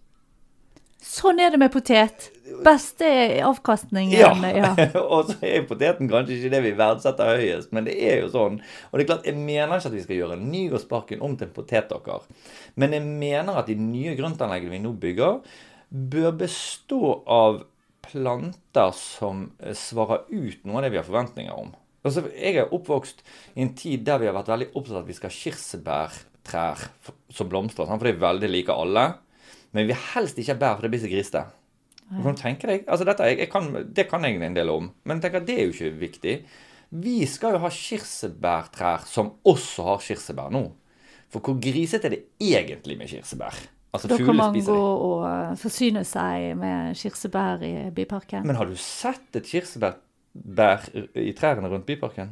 Sånn 1.03 1.41
er 1.43 1.51
det 1.51 1.59
med 1.59 1.73
potet. 1.75 2.29
Beste 2.63 3.09
avkastningen. 3.43 4.15
Ja. 4.15 4.31
ja. 4.55 4.71
og 5.03 5.33
så 5.33 5.39
er 5.49 5.65
poteten 5.67 6.11
kanskje 6.11 6.37
ikke 6.37 6.53
det 6.53 6.61
vi 6.69 6.75
verdsetter 6.79 7.33
høyest, 7.41 7.73
men 7.75 7.89
det 7.89 7.97
er 7.99 8.21
jo 8.23 8.31
sånn. 8.35 8.61
Og 8.91 8.95
det 8.95 9.07
er 9.07 9.11
klart, 9.11 9.27
jeg 9.27 9.39
mener 9.41 9.81
ikke 9.81 9.91
at 9.91 9.97
vi 9.97 10.05
skal 10.05 10.21
gjøre 10.21 10.39
Nygårdsparken 10.45 11.25
om 11.27 11.35
til 11.39 11.49
en 11.49 11.57
potetåker. 11.57 12.31
Men 12.79 12.95
jeg 12.95 13.07
mener 13.09 13.59
at 13.59 13.71
de 13.71 13.79
nye 13.81 14.15
grøntanleggene 14.19 14.77
vi 14.77 14.83
nå 14.85 14.95
bygger, 15.03 15.41
bør 16.13 16.31
bestå 16.45 17.17
av 17.27 17.65
planter 18.05 18.93
som 18.97 19.47
eh, 19.63 19.77
svarer 19.79 20.27
ut 20.31 20.67
noe 20.67 20.81
av 20.81 20.87
det 20.87 20.93
vi 20.95 21.01
har 21.01 21.09
forventninger 21.09 21.55
om. 21.55 21.73
Altså, 22.03 22.25
jeg 22.35 22.59
er 22.59 22.75
oppvokst 22.75 23.23
i 23.55 23.63
en 23.63 23.75
tid 23.79 24.03
der 24.07 24.19
vi 24.21 24.29
har 24.29 24.37
vært 24.37 24.51
veldig 24.51 24.71
opptatt 24.73 24.97
av 24.97 25.03
at 25.05 25.11
vi 25.11 25.17
skal 25.17 25.31
ha 25.31 25.39
kirsebærtrær 25.39 26.87
som 27.31 27.51
blomstrer. 27.51 27.91
For 27.91 28.09
det 28.09 28.17
er 28.17 28.25
veldig 28.25 28.51
like 28.51 28.75
alle. 28.75 29.07
Men 29.73 29.85
vi 29.85 29.93
vil 29.93 30.07
helst 30.13 30.41
ikke 30.41 30.57
ha 30.57 30.61
bær, 30.61 30.77
for 30.77 30.87
det 30.87 30.93
blir 30.93 31.05
så 31.05 31.13
grisete. 31.13 31.45
Du 32.13 32.21
kan 32.27 32.37
tenke 32.37 32.69
deg, 32.69 32.83
altså 32.91 33.07
dette, 33.09 33.25
jeg, 33.31 33.39
jeg 33.41 33.49
kan, 33.49 33.71
Det 33.89 34.05
kan 34.11 34.27
jeg 34.27 34.37
en 34.37 34.57
del 34.57 34.69
om, 34.69 34.91
men 35.09 35.23
tenk 35.23 35.39
at 35.39 35.47
det 35.49 35.55
er 35.57 35.69
jo 35.69 35.73
ikke 35.73 36.01
viktig. 36.03 36.35
Vi 37.03 37.23
skal 37.31 37.57
jo 37.57 37.63
ha 37.63 37.71
kirsebærtrær 37.73 39.07
som 39.09 39.31
også 39.49 39.87
har 39.87 40.03
kirsebær 40.05 40.53
nå. 40.53 40.67
For 41.33 41.41
hvor 41.41 41.57
grisete 41.63 42.11
er 42.11 42.17
det 42.19 42.25
egentlig 42.37 42.99
med 43.01 43.09
kirsebær? 43.09 43.63
Altså, 43.93 44.09
Da 44.09 44.17
kan 44.17 44.37
man 44.37 44.55
gå 44.57 44.77
og 44.77 45.25
eh, 45.29 45.57
forsyne 45.61 46.01
seg 46.09 46.55
med 46.57 46.95
kirsebær 46.97 47.61
i 47.67 47.73
byparken. 47.93 48.47
Men 48.49 48.57
har 48.57 48.71
du 48.71 48.77
sett 48.81 49.37
et 49.37 49.45
kirsebær 49.45 49.99
i 51.21 51.33
trærne 51.37 51.69
rundt 51.69 51.85
byparken? 51.87 52.31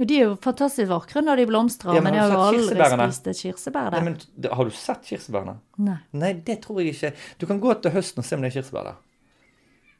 Jo, 0.00 0.06
de 0.08 0.16
er 0.16 0.24
jo 0.24 0.36
fantastisk 0.42 0.88
vakre 0.90 1.20
når 1.22 1.36
de 1.42 1.44
blomstrer, 1.46 1.94
Ja, 1.94 2.00
men 2.00 2.10
men 2.10 2.18
jeg 2.18 2.24
har 2.24 2.32
jo 2.32 2.44
aldri 2.48 2.64
spist 3.12 3.26
et 3.30 3.40
kirsebær 3.44 3.90
Nei, 3.92 4.00
der. 4.00 4.04
men 4.08 4.50
Har 4.56 4.64
du 4.64 4.70
sett 4.74 5.04
kirsebærene? 5.06 5.54
Nei. 5.78 5.96
Nei, 6.18 6.32
det 6.48 6.58
tror 6.64 6.80
jeg 6.82 6.96
ikke. 6.96 7.12
Du 7.38 7.46
kan 7.46 7.60
gå 7.62 7.74
til 7.84 7.92
høsten 7.94 8.18
og 8.24 8.26
se 8.26 8.34
om 8.34 8.42
det 8.42 8.50
er 8.50 8.56
kirsebær 8.60 8.88
der. 8.88 8.96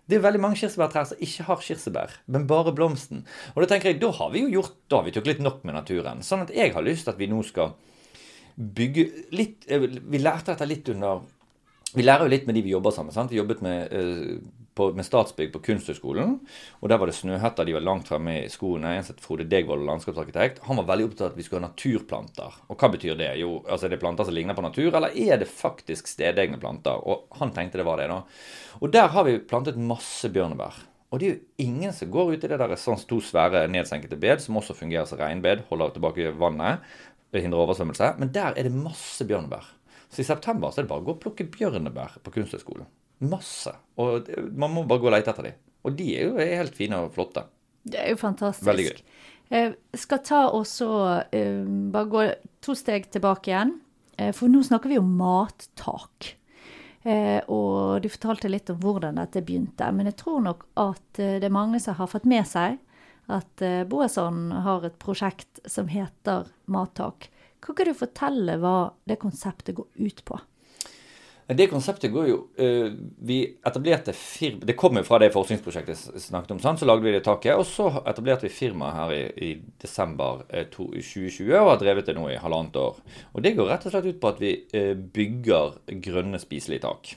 Det 0.08 0.16
er 0.18 0.24
veldig 0.24 0.40
mange 0.42 0.58
kirsebærtrær 0.58 1.06
som 1.12 1.20
ikke 1.22 1.44
har 1.46 1.60
kirsebær, 1.62 2.16
men 2.26 2.48
bare 2.50 2.72
blomsten. 2.74 3.22
Og 3.54 3.62
da 3.62 3.68
tenker 3.70 3.92
jeg, 3.92 4.00
da 4.02 4.10
har 4.18 4.32
vi 4.34 4.42
jo 4.42 4.48
gjort, 4.56 4.74
da 4.90 4.98
har 4.98 5.06
vi 5.06 5.14
tok 5.14 5.28
litt 5.30 5.38
nok 5.44 5.62
med 5.68 5.76
naturen. 5.78 6.24
Sånn 6.26 6.42
at 6.42 6.50
jeg 6.56 6.72
har 6.74 6.82
lyst 6.82 7.06
til 7.06 7.12
at 7.14 7.20
vi 7.22 7.28
nå 7.30 7.38
skal 7.46 7.76
bygge 8.56 9.06
litt 9.32 9.68
eh, 9.68 9.80
Vi 9.80 10.20
lærte 10.20 10.52
dette 10.52 10.68
litt 10.68 10.88
under 10.92 11.22
Vi 11.94 12.04
lærer 12.04 12.26
jo 12.26 12.32
litt 12.32 12.46
med 12.48 12.56
de 12.56 12.64
vi 12.64 12.74
jobber 12.74 12.94
sammen. 12.94 13.12
sant? 13.12 13.30
Vi 13.30 13.36
jobbet 13.36 13.60
med, 13.64 13.92
eh, 13.92 14.36
på, 14.74 14.86
med 14.96 15.04
Statsbygg 15.04 15.50
på 15.52 15.60
Kunsthøgskolen. 15.66 16.38
Og 16.80 16.88
der 16.88 16.96
var 16.96 17.10
det 17.10 17.16
snøhetter, 17.18 17.66
De 17.68 17.74
var 17.76 17.84
langt 17.84 18.08
fremme 18.08 18.38
i 18.44 18.48
skoene. 18.48 18.94
En 18.96 19.04
het 19.04 19.20
Frode 19.20 19.44
Degvold, 19.44 19.84
landskapsarkitekt. 19.84 20.62
Han 20.68 20.80
var 20.80 20.88
veldig 20.88 21.10
opptatt 21.10 21.26
av 21.26 21.34
at 21.34 21.36
vi 21.36 21.44
skulle 21.44 21.60
ha 21.60 21.68
naturplanter. 21.68 22.56
Og 22.68 22.78
hva 22.80 22.88
betyr 22.94 23.18
det? 23.20 23.34
Jo, 23.42 23.58
altså 23.68 23.86
er 23.86 23.92
det 23.92 24.00
planter 24.00 24.24
som 24.24 24.34
ligner 24.34 24.56
på 24.56 24.64
natur, 24.64 24.88
eller 24.94 25.12
er 25.12 25.36
det 25.42 25.50
faktisk 25.52 26.08
stedegne 26.08 26.60
planter? 26.62 26.96
Og 27.04 27.28
han 27.40 27.52
tenkte 27.52 27.82
det 27.82 27.88
var 27.88 28.00
det, 28.00 28.08
da. 28.08 28.22
Og 28.80 28.96
der 28.96 29.12
har 29.12 29.28
vi 29.28 29.36
plantet 29.44 29.76
masse 29.76 30.32
bjørnebær. 30.32 30.80
Og 31.12 31.20
det 31.20 31.26
er 31.26 31.34
jo 31.34 31.66
ingen 31.66 31.92
som 31.92 32.08
går 32.08 32.30
ut 32.32 32.44
i 32.46 32.48
det 32.48 32.56
der 32.56 32.72
sånn 32.80 33.00
to 33.04 33.18
svære 33.20 33.66
nedsenkede 33.68 34.16
bed, 34.16 34.40
som 34.40 34.56
også 34.56 34.72
fungerer 34.78 35.04
som 35.08 35.20
regnbed, 35.20 35.66
holder 35.68 35.92
tilbake 35.92 36.30
vannet, 36.40 36.80
hindrer 37.40 37.64
oversvømmelse. 37.64 38.10
Men 38.20 38.32
der 38.34 38.52
er 38.52 38.68
det 38.68 38.74
masse 38.74 39.24
bjørnebær. 39.28 39.70
Så 40.12 40.20
i 40.20 40.28
september 40.28 40.70
så 40.70 40.82
er 40.82 40.84
det 40.84 40.92
bare 40.92 41.00
å 41.00 41.06
gå 41.06 41.14
og 41.16 41.22
plukke 41.22 41.48
bjørnebær 41.48 42.18
på 42.24 42.34
Kunsthøgskolen. 42.34 42.88
Masse. 43.30 43.72
Og 44.02 44.28
man 44.52 44.74
må 44.74 44.84
bare 44.88 45.00
gå 45.00 45.08
og 45.08 45.14
lete 45.14 45.32
etter 45.32 45.48
dem. 45.48 45.60
Og 45.86 45.96
de 45.98 46.08
er 46.18 46.28
jo 46.28 46.36
helt 46.36 46.76
fine 46.76 46.98
og 47.06 47.14
flotte. 47.14 47.46
Det 47.82 47.98
er 48.02 48.12
jo 48.12 48.20
fantastisk. 48.20 48.66
Veldig 48.68 48.90
gøy. 48.90 49.00
Jeg 49.52 49.72
skal 50.00 50.20
ta 50.24 50.42
og 50.56 50.66
så 50.68 50.90
eh, 51.34 51.64
bare 51.92 52.08
gå 52.12 52.28
to 52.64 52.76
steg 52.78 53.08
tilbake 53.12 53.50
igjen. 53.52 53.74
Eh, 54.16 54.30
for 54.36 54.52
nå 54.52 54.62
snakker 54.64 54.92
vi 54.92 55.00
om 55.00 55.10
mattak. 55.18 56.34
Eh, 57.02 57.40
og 57.50 58.02
du 58.04 58.08
fortalte 58.12 58.50
litt 58.50 58.70
om 58.70 58.78
hvordan 58.82 59.18
dette 59.18 59.42
begynte. 59.44 59.88
Men 59.92 60.08
jeg 60.10 60.20
tror 60.22 60.40
nok 60.44 60.64
at 60.80 61.20
eh, 61.20 61.38
det 61.42 61.48
er 61.48 61.54
mange 61.54 61.80
som 61.82 61.98
har 61.98 62.10
fått 62.10 62.28
med 62.28 62.46
seg 62.48 62.78
at 63.32 63.64
eh, 63.64 63.82
Boasson 63.88 64.50
har 64.64 64.86
et 64.86 64.98
prosjekt 65.02 65.62
som 65.68 65.90
heter 65.92 66.50
Mattak. 66.72 67.30
Kan 67.62 67.76
ikke 67.76 67.90
du 67.90 67.94
fortelle 67.96 68.58
hva 68.62 68.92
det 69.08 69.20
konseptet 69.22 69.76
går 69.78 69.88
ut 70.02 70.24
på? 70.26 70.40
Det 71.46 71.66
konseptet 71.66 72.12
går 72.12 72.28
jo 72.28 72.36
eh, 72.56 72.92
Vi 73.26 73.38
etablerte 73.66 74.12
firma 74.16 74.66
Det 74.66 74.76
kom 74.78 74.96
jo 74.96 75.02
fra 75.06 75.18
det 75.20 75.32
forskningsprosjektet 75.34 76.04
jeg 76.14 76.24
snakket 76.24 76.54
om. 76.54 76.60
Så 76.62 76.86
lagde 76.88 77.04
vi 77.04 77.14
det 77.14 77.24
taket. 77.26 77.58
Og 77.58 77.66
så 77.68 77.88
etablerte 78.06 78.46
vi 78.46 78.54
firmaet 78.54 78.96
her 78.96 79.14
i, 79.16 79.22
i 79.48 79.50
desember 79.82 80.44
eh, 80.48 80.68
2020 80.72 81.50
og 81.58 81.72
har 81.72 81.82
drevet 81.82 82.08
det 82.08 82.16
nå 82.16 82.28
i 82.30 82.38
halvannet 82.40 82.78
år. 82.78 83.00
Og 83.34 83.44
det 83.44 83.56
går 83.58 83.68
rett 83.72 83.88
og 83.88 83.94
slett 83.94 84.08
ut 84.08 84.22
på 84.22 84.32
at 84.32 84.40
vi 84.42 84.54
eh, 84.76 84.94
bygger 84.94 85.76
grønne 86.04 86.40
spiselige 86.42 86.86
tak. 86.86 87.14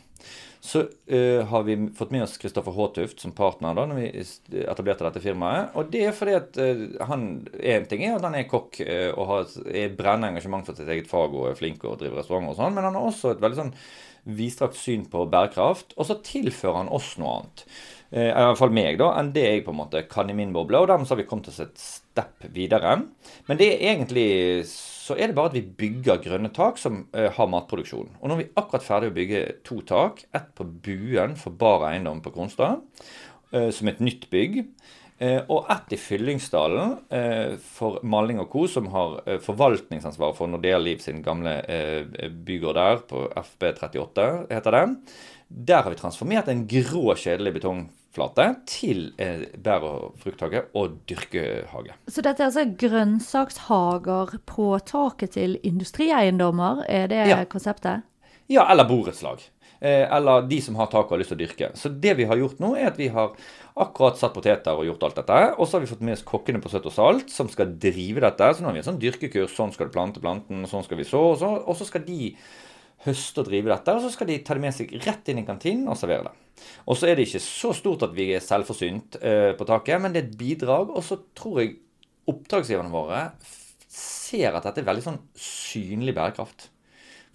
Så 0.66 0.80
uh, 0.82 1.42
har 1.46 1.64
vi 1.64 1.76
fått 1.96 2.12
med 2.12 2.24
oss 2.24 2.38
Kristoffer 2.42 2.74
Håtuft 2.74 3.20
som 3.22 3.34
partner 3.38 3.76
da 3.78 3.84
når 3.86 4.00
vi 4.00 4.64
etablerte 4.64 5.06
dette 5.06 5.22
firmaet. 5.22 5.76
Og 5.78 5.92
det 5.94 6.02
er 6.08 6.16
fordi 6.16 6.34
at 6.40 6.58
uh, 6.58 6.86
han 7.06 7.28
En 7.54 7.86
ting 7.90 8.06
er 8.08 8.16
at 8.18 8.26
han 8.26 8.38
er 8.40 8.48
kokk 8.50 8.80
uh, 8.82 9.12
og 9.14 9.30
har 9.30 9.52
er 9.70 9.94
brennende 9.94 10.34
engasjement 10.34 10.66
for 10.66 10.78
sitt 10.78 10.90
eget 10.90 11.12
fag 11.12 11.36
og 11.38 11.52
er 11.52 11.60
flink 11.60 11.86
og 11.86 12.00
driver 12.02 12.24
restauranter 12.24 12.56
og 12.56 12.58
sånn, 12.58 12.74
men 12.78 12.88
han 12.88 12.98
har 12.98 13.06
også 13.12 13.36
et 13.36 13.44
veldig 13.44 13.60
sånn 13.60 13.76
vidstrakt 14.26 14.80
syn 14.80 15.06
på 15.12 15.28
bærekraft. 15.30 15.94
Og 16.00 16.10
så 16.10 16.18
tilfører 16.26 16.82
han 16.82 16.90
oss 16.98 17.12
noe 17.22 17.36
annet. 17.36 17.66
I 18.16 18.32
hvert 18.32 18.58
fall 18.58 18.74
meg, 18.74 18.98
da, 18.98 19.12
enn 19.20 19.30
det 19.36 19.44
jeg 19.44 19.64
på 19.68 19.74
en 19.74 19.78
måte 19.84 20.02
kan 20.10 20.30
i 20.32 20.38
min 20.38 20.54
boble. 20.56 20.82
Og 20.82 20.90
dermed 20.90 21.06
så 21.06 21.14
har 21.14 21.22
vi 21.22 21.28
kommet 21.30 21.52
oss 21.52 21.62
et 21.62 21.78
stepp 21.78 22.48
videre. 22.56 22.96
Men 23.46 23.60
det 23.62 23.68
er 23.76 23.92
egentlig 23.92 24.26
så 25.06 25.14
er 25.14 25.30
det 25.30 25.38
bare 25.38 25.52
at 25.52 25.58
vi 25.60 25.62
bygger 25.84 26.22
grønne 26.24 26.50
tak 26.54 26.80
som 26.82 27.04
eh, 27.14 27.30
har 27.36 27.50
matproduksjon. 27.52 28.16
Og 28.18 28.26
nå 28.26 28.36
er 28.36 28.42
vi 28.42 28.52
akkurat 28.58 28.86
ferdig 28.86 29.12
å 29.12 29.16
bygge 29.20 29.42
to 29.68 29.80
tak. 29.86 30.24
Ett 30.34 30.50
på 30.58 30.66
Buen 30.66 31.36
for 31.38 31.54
Bar 31.54 31.86
Eiendom 31.92 32.24
på 32.26 32.34
Kronstad, 32.34 32.82
eh, 33.52 33.70
som 33.76 33.92
et 33.92 34.02
nytt 34.02 34.26
bygg. 34.32 34.64
Eh, 35.22 35.44
og 35.46 35.70
ett 35.72 35.94
i 35.96 36.00
Fyllingsdalen 36.02 36.98
for 37.64 38.02
Malling 38.04 38.42
og 38.42 38.50
Co., 38.52 38.66
som 38.68 38.90
har 38.92 39.22
forvaltningsansvar 39.46 40.34
for 40.36 40.52
Nordea 40.52 40.82
Liv 40.82 41.00
sin 41.06 41.22
gamle 41.24 41.54
bygård 42.48 42.76
der, 42.76 43.06
på 43.08 43.22
FB38 43.46 44.28
heter 44.50 44.80
den. 44.80 44.98
Der 45.48 45.86
har 45.86 45.94
vi 45.94 46.02
transformert 46.02 46.50
en 46.52 46.66
grå, 46.68 47.14
kjedelig 47.14 47.56
betongflate 48.16 48.46
til 48.66 49.14
eh, 49.20 49.46
bær- 49.62 49.84
og 49.84 50.16
frukthage 50.22 50.64
og 50.76 50.96
dyrkehage. 51.10 51.94
Så 52.08 52.22
dette 52.24 52.42
er 52.44 52.50
altså 52.50 52.66
grønnsakshager 52.80 54.38
på 54.48 54.70
taket 54.86 55.32
til 55.36 55.58
industrieiendommer, 55.64 56.84
er 56.88 57.08
det 57.08 57.28
Ja. 57.28 57.44
konseptet? 57.46 58.04
Ja, 58.50 58.66
eller 58.72 58.86
borettslag. 58.86 59.40
Eh, 59.82 60.08
eller 60.16 60.48
de 60.48 60.62
som 60.62 60.76
har 60.76 60.88
tak 60.88 61.06
og 61.06 61.10
har 61.12 61.18
lyst 61.20 61.30
til 61.30 61.38
å 61.38 61.48
dyrke. 61.48 61.72
Så 61.76 61.90
det 62.00 62.16
vi 62.18 62.24
har 62.26 62.36
gjort 62.38 62.60
nå, 62.60 62.76
er 62.78 62.88
at 62.88 62.98
vi 62.98 63.08
har 63.10 63.32
akkurat 63.78 64.18
satt 64.18 64.34
poteter 64.34 64.72
og 64.72 64.86
gjort 64.86 65.04
alt 65.04 65.16
dette. 65.16 65.56
Og 65.60 65.68
så 65.68 65.74
har 65.74 65.80
vi 65.82 65.88
fått 65.88 66.02
med 66.02 66.14
oss 66.14 66.24
kokkene 66.24 66.62
på 66.62 66.70
Søtt 66.70 66.86
og 66.86 66.94
Salt, 66.94 67.30
som 67.30 67.50
skal 67.50 67.76
drive 67.78 68.22
dette. 68.22 68.40
Så 68.56 68.62
nå 68.62 68.68
har 68.68 68.74
vi 68.74 68.80
en 68.80 68.84
sånn 68.94 69.00
dyrkekurs. 69.02 69.54
Sånn 69.54 69.74
skal 69.74 69.88
du 69.88 69.92
plante 69.92 70.22
planten, 70.22 70.64
sånn 70.66 70.84
skal 70.86 70.98
vi 70.98 71.04
så. 71.04 71.20
Og 71.34 71.38
så, 71.40 71.68
og 71.68 71.76
så 71.76 71.86
skal 71.86 72.02
de 72.06 72.36
høste 73.06 73.42
og 73.42 73.50
drive 73.50 73.72
dette, 73.72 73.94
og 73.96 74.04
så 74.04 74.12
skal 74.14 74.30
de 74.30 74.40
ta 74.44 74.58
det 74.58 74.64
med 74.66 74.76
seg 74.76 74.92
rett 75.06 75.32
inn 75.32 75.42
i 75.42 75.48
kantinen 75.48 75.90
og 75.92 76.00
servere 76.00 76.30
det. 76.30 76.36
Og 76.90 76.98
så 76.98 77.10
er 77.10 77.18
det 77.18 77.28
ikke 77.28 77.44
så 77.44 77.74
stort 77.76 78.06
at 78.08 78.14
vi 78.16 78.30
er 78.36 78.44
selvforsynt 78.44 79.20
eh, 79.22 79.52
på 79.58 79.68
taket, 79.68 80.02
men 80.02 80.14
det 80.14 80.22
er 80.22 80.30
et 80.30 80.38
bidrag. 80.40 80.94
Og 80.96 81.04
så 81.06 81.20
tror 81.38 81.62
jeg 81.62 81.76
oppdragsgiverne 82.32 82.94
våre 82.94 83.28
ser 83.96 84.56
at 84.56 84.66
dette 84.66 84.82
er 84.82 84.90
veldig 84.90 85.06
sånn 85.06 85.22
synlig 85.40 86.16
bærekraft. 86.18 86.70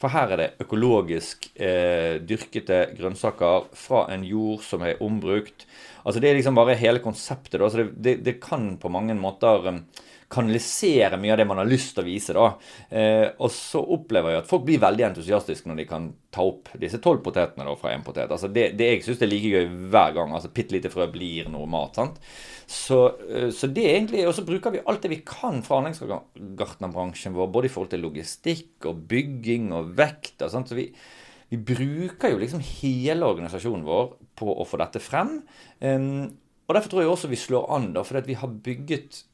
For 0.00 0.12
her 0.14 0.32
er 0.32 0.40
det 0.40 0.64
økologisk 0.64 1.50
eh, 1.60 2.16
dyrkete 2.24 2.78
grønnsaker 2.96 3.68
fra 3.76 4.06
en 4.14 4.22
jord 4.24 4.62
som 4.64 4.84
er 4.86 5.00
ombrukt. 5.04 5.66
Altså 6.04 6.22
Det 6.22 6.30
er 6.30 6.38
liksom 6.38 6.56
bare 6.56 6.78
hele 6.80 7.02
konseptet. 7.04 7.60
da, 7.60 7.68
så 7.68 7.82
det, 7.82 7.90
det, 7.96 8.14
det 8.24 8.40
kan 8.40 8.78
på 8.80 8.92
mange 8.92 9.14
måter 9.18 9.68
eh, 9.68 9.82
kanalisere 10.30 11.18
mye 11.18 11.32
av 11.34 11.40
det 11.40 11.46
man 11.50 11.58
har 11.58 11.68
lyst 11.68 11.96
til 11.96 12.04
å 12.04 12.06
vise. 12.06 12.34
da. 12.36 12.46
Eh, 12.88 13.26
og 13.42 13.50
så 13.50 13.82
opplever 13.82 14.34
jeg 14.34 14.42
at 14.44 14.50
folk 14.50 14.64
blir 14.68 14.82
veldig 14.82 15.06
entusiastiske 15.08 15.68
når 15.68 15.80
de 15.80 15.86
kan 15.90 16.06
ta 16.30 16.44
opp 16.46 16.70
disse 16.78 17.00
tolv 17.02 17.22
potetene 17.24 17.66
da, 17.66 17.74
fra 17.78 17.94
én 17.96 18.04
potet. 18.06 18.30
Altså 18.30 18.48
det, 18.48 18.70
det 18.78 18.92
Jeg 18.92 19.04
syns 19.06 19.24
er 19.26 19.30
like 19.32 19.50
gøy 19.50 19.66
hver 19.90 20.14
gang. 20.14 20.34
altså 20.34 20.52
Bitte 20.54 20.76
lite 20.76 20.92
frø 20.92 21.08
blir 21.10 21.50
noe 21.50 21.66
mat. 21.70 21.98
sant? 21.98 22.20
Så, 22.70 23.00
eh, 23.26 23.48
så 23.50 23.66
det 23.66 23.86
er 23.86 23.96
egentlig, 23.98 24.26
Og 24.28 24.34
så 24.36 24.46
bruker 24.46 24.70
vi 24.70 24.84
alt 24.86 25.02
det 25.02 25.10
vi 25.10 25.22
kan 25.26 25.62
fra 25.66 25.80
anleggsgartnerbransjen 25.80 27.34
vår, 27.34 27.50
både 27.50 27.66
i 27.66 27.72
forhold 27.74 27.90
til 27.90 28.06
logistikk 28.06 28.86
og 28.86 29.02
bygging 29.10 29.72
og 29.74 29.96
vekt. 29.98 30.36
og 30.42 30.52
sånt, 30.54 30.70
så 30.70 30.78
vi, 30.78 30.92
vi 31.50 31.58
bruker 31.58 32.30
jo 32.30 32.38
liksom 32.38 32.62
hele 32.62 33.26
organisasjonen 33.26 33.82
vår 33.82 34.14
på 34.38 34.54
å 34.54 34.64
få 34.68 34.78
dette 34.78 35.02
frem. 35.02 35.40
Um, 35.82 36.30
og 36.70 36.76
Derfor 36.76 36.92
tror 36.92 37.02
jeg 37.02 37.10
også 37.10 37.28
vi 37.32 37.40
slår 37.42 37.66
an, 37.74 37.90
da, 37.96 38.04
fordi 38.06 38.30
vi 38.30 38.38
har 38.38 38.52
bygget 38.62 39.24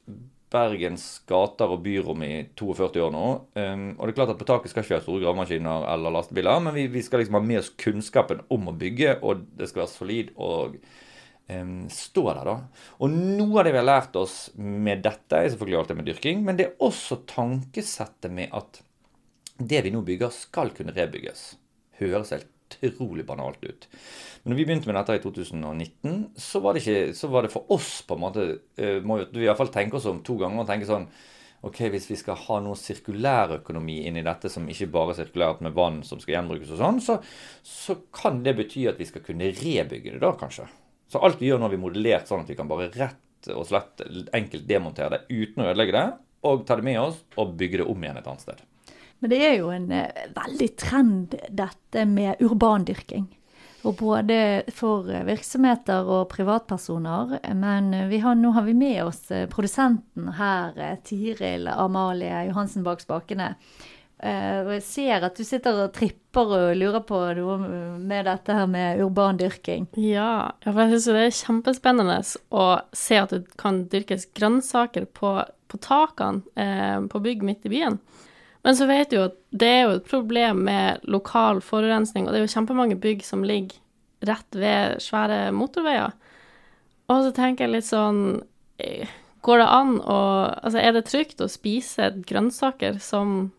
Bergens 0.53 1.03
gater 1.27 1.73
og 1.73 1.81
byrom 1.83 2.21
i 2.23 2.31
42 2.55 3.01
år 3.03 3.11
nå. 3.11 3.25
Um, 3.57 3.87
og 3.97 4.07
det 4.07 4.13
er 4.13 4.17
klart 4.21 4.31
at 4.31 4.39
På 4.39 4.47
taket 4.47 4.71
skal 4.71 4.85
ikke 4.85 4.93
vi 4.93 4.97
ha 4.97 5.03
store 5.03 5.23
gravemaskiner 5.25 5.87
eller 5.91 6.15
lastebiler, 6.15 6.61
men 6.63 6.75
vi, 6.77 6.87
vi, 6.93 7.03
skal 7.03 7.21
liksom 7.21 7.35
ha 7.39 7.43
med 7.43 7.59
oss 7.61 7.73
kunnskapen 7.83 8.45
om 8.53 8.71
å 8.71 8.75
bygge, 8.79 9.17
og 9.27 9.43
det 9.59 9.67
skal 9.67 9.83
være 9.83 9.93
solid 9.93 10.33
og 10.35 10.79
um, 11.51 11.77
stå 11.91 12.25
der, 12.29 12.43
da. 12.47 12.57
Og 13.03 13.15
noe 13.15 13.59
av 13.59 13.67
det 13.67 13.75
vi 13.75 13.81
har 13.81 13.89
lært 13.89 14.19
oss 14.19 14.37
med 14.55 15.03
dette, 15.05 15.35
er 15.35 15.51
selvfølgelig 15.51 15.81
alt 15.81 15.93
det 15.93 15.99
med 15.99 16.11
dyrking, 16.13 16.43
men 16.47 16.59
det 16.59 16.69
er 16.69 16.85
også 16.87 17.21
tankesettet 17.27 18.31
med 18.39 18.55
at 18.55 18.83
det 19.57 19.83
vi 19.83 19.91
nå 19.91 20.03
bygger, 20.05 20.31
skal 20.31 20.71
kunne 20.77 20.95
rebygges. 20.95 21.55
Høres 21.99 22.31
helt 22.35 22.51
utrolig 22.81 23.25
banalt 23.27 23.63
ut. 23.63 23.87
Men 24.43 24.53
når 24.53 24.59
vi 24.59 24.65
begynte 24.67 24.89
med 24.89 24.97
dette 24.99 25.17
i 25.17 25.23
2019, 25.23 26.19
så 26.39 26.61
var 26.63 26.75
det, 26.75 26.83
ikke, 26.83 27.15
så 27.17 27.29
var 27.31 27.45
det 27.45 27.53
for 27.53 27.71
oss 27.73 28.01
på 28.07 28.17
en 28.17 28.23
måte 28.23 28.45
uh, 28.81 28.99
Må 29.05 29.21
vi 29.23 29.45
i 29.45 29.47
hvert 29.47 29.59
fall 29.59 29.73
tenke 29.73 29.99
oss 29.99 30.07
om 30.09 30.21
to 30.25 30.37
ganger 30.41 30.63
og 30.63 30.69
tenke 30.69 30.89
sånn 30.89 31.07
Ok, 31.65 31.79
hvis 31.89 32.05
vi 32.11 32.15
skal 32.19 32.37
ha 32.37 32.59
noe 32.61 32.77
sirkulærøkonomi 32.77 34.03
inn 34.05 34.19
i 34.19 34.25
dette 34.25 34.49
som 34.53 34.67
ikke 34.69 34.91
bare 34.93 35.15
er 35.15 35.23
sirkulært 35.23 35.63
med 35.65 35.73
vann 35.75 36.03
som 36.05 36.19
skal 36.21 36.35
gjenbrukes 36.35 36.69
og 36.75 36.81
sånn, 36.83 36.99
så, 37.01 37.15
så, 37.65 37.95
kan 38.13 38.43
det 38.45 38.53
bety 38.59 38.85
at 38.91 39.01
vi 39.01 39.07
skal 39.09 39.23
kunne 39.25 39.49
rebygge 39.57 40.13
det 40.13 40.21
da, 40.21 40.35
kanskje. 40.37 40.67
Så 41.09 41.23
alt 41.25 41.41
vi 41.41 41.49
gjør 41.49 41.57
nå, 41.57 41.65
har 41.65 41.73
vi 41.73 41.81
modellert 41.81 42.29
sånn 42.29 42.45
at 42.45 42.51
vi 42.53 42.59
kan 42.59 42.69
bare 42.69 42.91
rett 42.93 43.49
og 43.55 43.65
slett 43.65 44.05
enkelt 44.37 44.69
demontere 44.69 45.17
det 45.17 45.33
uten 45.33 45.65
å 45.65 45.69
ødelegge 45.71 45.97
det, 45.97 46.07
og 46.45 46.65
ta 46.67 46.77
det 46.77 46.85
med 46.85 47.01
oss 47.01 47.23
og 47.41 47.57
bygge 47.57 47.81
det 47.81 47.89
om 47.89 48.05
igjen 48.05 48.21
et 48.21 48.29
annet 48.29 48.45
sted. 48.45 48.61
Men 49.19 49.33
det 49.33 49.39
er 49.41 49.57
jo 49.57 49.71
en 49.73 49.89
eh, 49.93 50.27
veldig 50.35 50.69
trend, 50.77 51.35
dette 51.49 52.05
med 52.09 52.41
urbandyrking. 52.43 53.25
Og 53.87 53.95
både 53.97 54.37
for 54.75 55.09
eh, 55.09 55.25
virksomheter 55.25 56.05
og 56.05 56.29
privatpersoner. 56.33 57.37
Men 57.57 57.93
har, 57.95 58.37
nå 58.37 58.53
har 58.57 58.67
vi 58.67 58.77
med 58.77 59.03
oss 59.07 59.25
eh, 59.31 59.47
produsenten 59.49 60.33
her, 60.37 60.77
Tiril 61.07 61.69
Amalie 61.73 62.47
Johansen 62.51 62.85
bak 62.85 63.01
spakene. 63.05 63.55
Og 64.17 64.71
jeg 64.73 64.81
ser 64.81 65.25
at 65.27 65.37
du 65.37 65.43
sitter 65.45 65.75
og 65.83 65.91
tripper 65.93 66.49
og 66.55 66.71
lurer 66.79 67.03
på 67.05 67.19
noe 67.37 67.57
med 68.01 68.25
dette 68.25 68.55
her 68.57 68.65
med 68.65 69.03
urbandyrking. 69.05 69.85
Ja, 70.01 70.55
for 70.65 70.79
jeg 70.81 70.95
syns 70.95 71.05
det 71.11 71.25
er 71.27 71.35
kjempespennende 71.37 72.15
å 72.49 72.65
se 72.97 73.19
at 73.21 73.35
det 73.35 73.43
kan 73.61 73.83
dyrkes 73.91 74.25
grønnsaker 74.33 75.05
på, 75.13 75.35
på 75.69 75.81
takene 75.85 76.41
eh, 76.57 76.97
på 77.13 77.21
bygg 77.27 77.45
midt 77.45 77.69
i 77.69 77.75
byen. 77.75 77.99
Men 78.67 78.75
så 78.75 78.85
vet 78.85 79.07
du 79.09 79.15
jo 79.15 79.27
at 79.29 79.35
det 79.55 79.67
er 79.71 79.85
jo 79.85 79.91
et 79.95 80.07
problem 80.11 80.65
med 80.67 81.05
lokal 81.07 81.61
forurensning, 81.63 82.25
og 82.27 82.33
det 82.33 82.41
er 82.41 82.43
jo 82.43 82.51
kjempemange 82.51 82.97
bygg 82.99 83.21
som 83.23 83.45
ligger 83.47 83.79
rett 84.27 84.57
ved 84.59 84.97
svære 84.99 85.53
motorveier. 85.55 86.11
Og 87.07 87.21
så 87.23 87.31
tenker 87.31 87.63
jeg 87.63 87.77
litt 87.77 87.87
sånn 87.87 88.41
eh, 88.83 89.07
Går 89.45 89.61
det 89.61 89.67
an 89.71 89.93
å 90.03 90.17
Altså, 90.49 90.81
er 90.81 90.97
det 90.97 91.05
trygt 91.07 91.39
å 91.39 91.47
spise 91.47 92.09
grønnsaker 92.27 92.97
som 92.99 93.53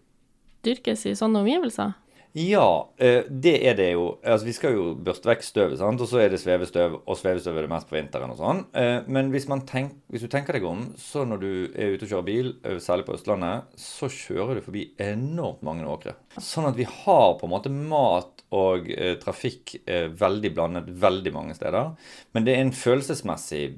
dyrkes 0.66 1.06
i 1.08 1.14
sånne 1.16 1.40
omgivelser? 1.40 1.94
Ja, 2.38 2.92
eh, 2.98 3.24
det 3.28 3.56
er 3.66 3.74
det 3.74 3.88
jo. 3.96 4.18
Altså, 4.22 4.46
Vi 4.46 4.54
skal 4.54 4.76
jo 4.76 4.94
børste 4.94 5.26
vekk 5.26 5.42
støvet, 5.42 5.80
og 5.82 6.06
så 6.06 6.20
er 6.22 6.30
det 6.30 6.38
svevestøv, 6.38 7.00
og 7.02 7.18
svevestøv 7.18 7.56
er 7.56 7.66
det 7.66 7.72
mest 7.72 7.88
på 7.90 7.96
vinteren 7.96 8.30
og 8.30 8.38
sånn. 8.38 8.60
Eh, 8.78 9.00
men 9.10 9.32
hvis, 9.32 9.48
tenk, 9.66 9.96
hvis, 10.06 10.22
du 10.22 10.30
tenker 10.30 10.54
deg 10.54 10.66
om, 10.68 10.84
så 11.00 11.24
når 11.26 11.42
du 11.42 11.52
er 11.74 11.96
ute 11.96 12.06
og 12.06 12.12
kjører 12.12 12.28
bil, 12.28 12.52
eh, 12.62 12.78
særlig 12.78 13.08
på 13.08 13.16
Østlandet, 13.16 13.72
så 13.74 14.10
kjører 14.12 14.58
du 14.58 14.66
forbi 14.68 14.84
enormt 15.02 15.64
mange 15.66 15.88
åkre. 15.88 16.14
Sånn 16.38 16.68
at 16.68 16.78
vi 16.78 16.86
har 16.86 17.34
på 17.40 17.48
en 17.48 17.54
måte 17.56 17.72
mat 17.74 18.44
og 18.54 18.86
trafikk 19.20 19.74
veldig 20.16 20.50
blandet 20.56 20.86
veldig 20.88 21.32
mange 21.34 21.56
steder. 21.58 21.90
Men 22.32 22.46
det 22.46 22.54
er 22.54 22.62
en 22.62 22.72
følelsesmessig 22.72 23.74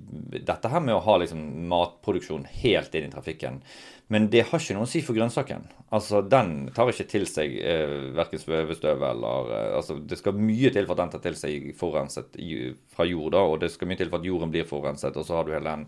Dette 0.46 0.70
her 0.70 0.84
med 0.84 0.94
å 0.94 1.00
ha 1.02 1.16
liksom 1.18 1.40
matproduksjon 1.72 2.44
helt 2.60 2.94
inn 2.94 3.08
i 3.08 3.10
trafikken 3.10 3.58
men 4.10 4.26
det 4.30 4.40
har 4.48 4.58
ikke 4.58 4.74
noe 4.74 4.88
å 4.88 4.90
si 4.90 5.00
for 5.06 5.14
grønnsaken. 5.14 5.68
Altså, 5.94 6.18
Den 6.26 6.70
tar 6.74 6.88
ikke 6.90 7.06
til 7.12 7.26
seg 7.30 7.52
eh, 7.62 8.08
verken 8.16 8.40
svevestøv 8.42 9.04
eller 9.06 9.52
eh, 9.54 9.68
altså, 9.78 10.00
Det 10.02 10.18
skal 10.18 10.34
mye 10.34 10.72
til 10.74 10.88
for 10.88 10.96
at 10.96 11.02
den 11.04 11.12
tar 11.12 11.22
til 11.28 11.38
seg 11.38 11.68
forurenset 11.78 12.34
fra 12.90 13.06
jord, 13.06 13.30
da, 13.36 13.44
og 13.46 13.60
det 13.62 13.70
skal 13.70 13.90
mye 13.90 14.00
til 14.00 14.10
for 14.10 14.18
at 14.18 14.26
jorden 14.26 14.50
blir 14.50 14.66
forurenset. 14.66 15.14
og 15.14 15.28
så 15.28 15.38
har 15.38 15.46
du 15.46 15.54
hele 15.54 15.76
den. 15.76 15.86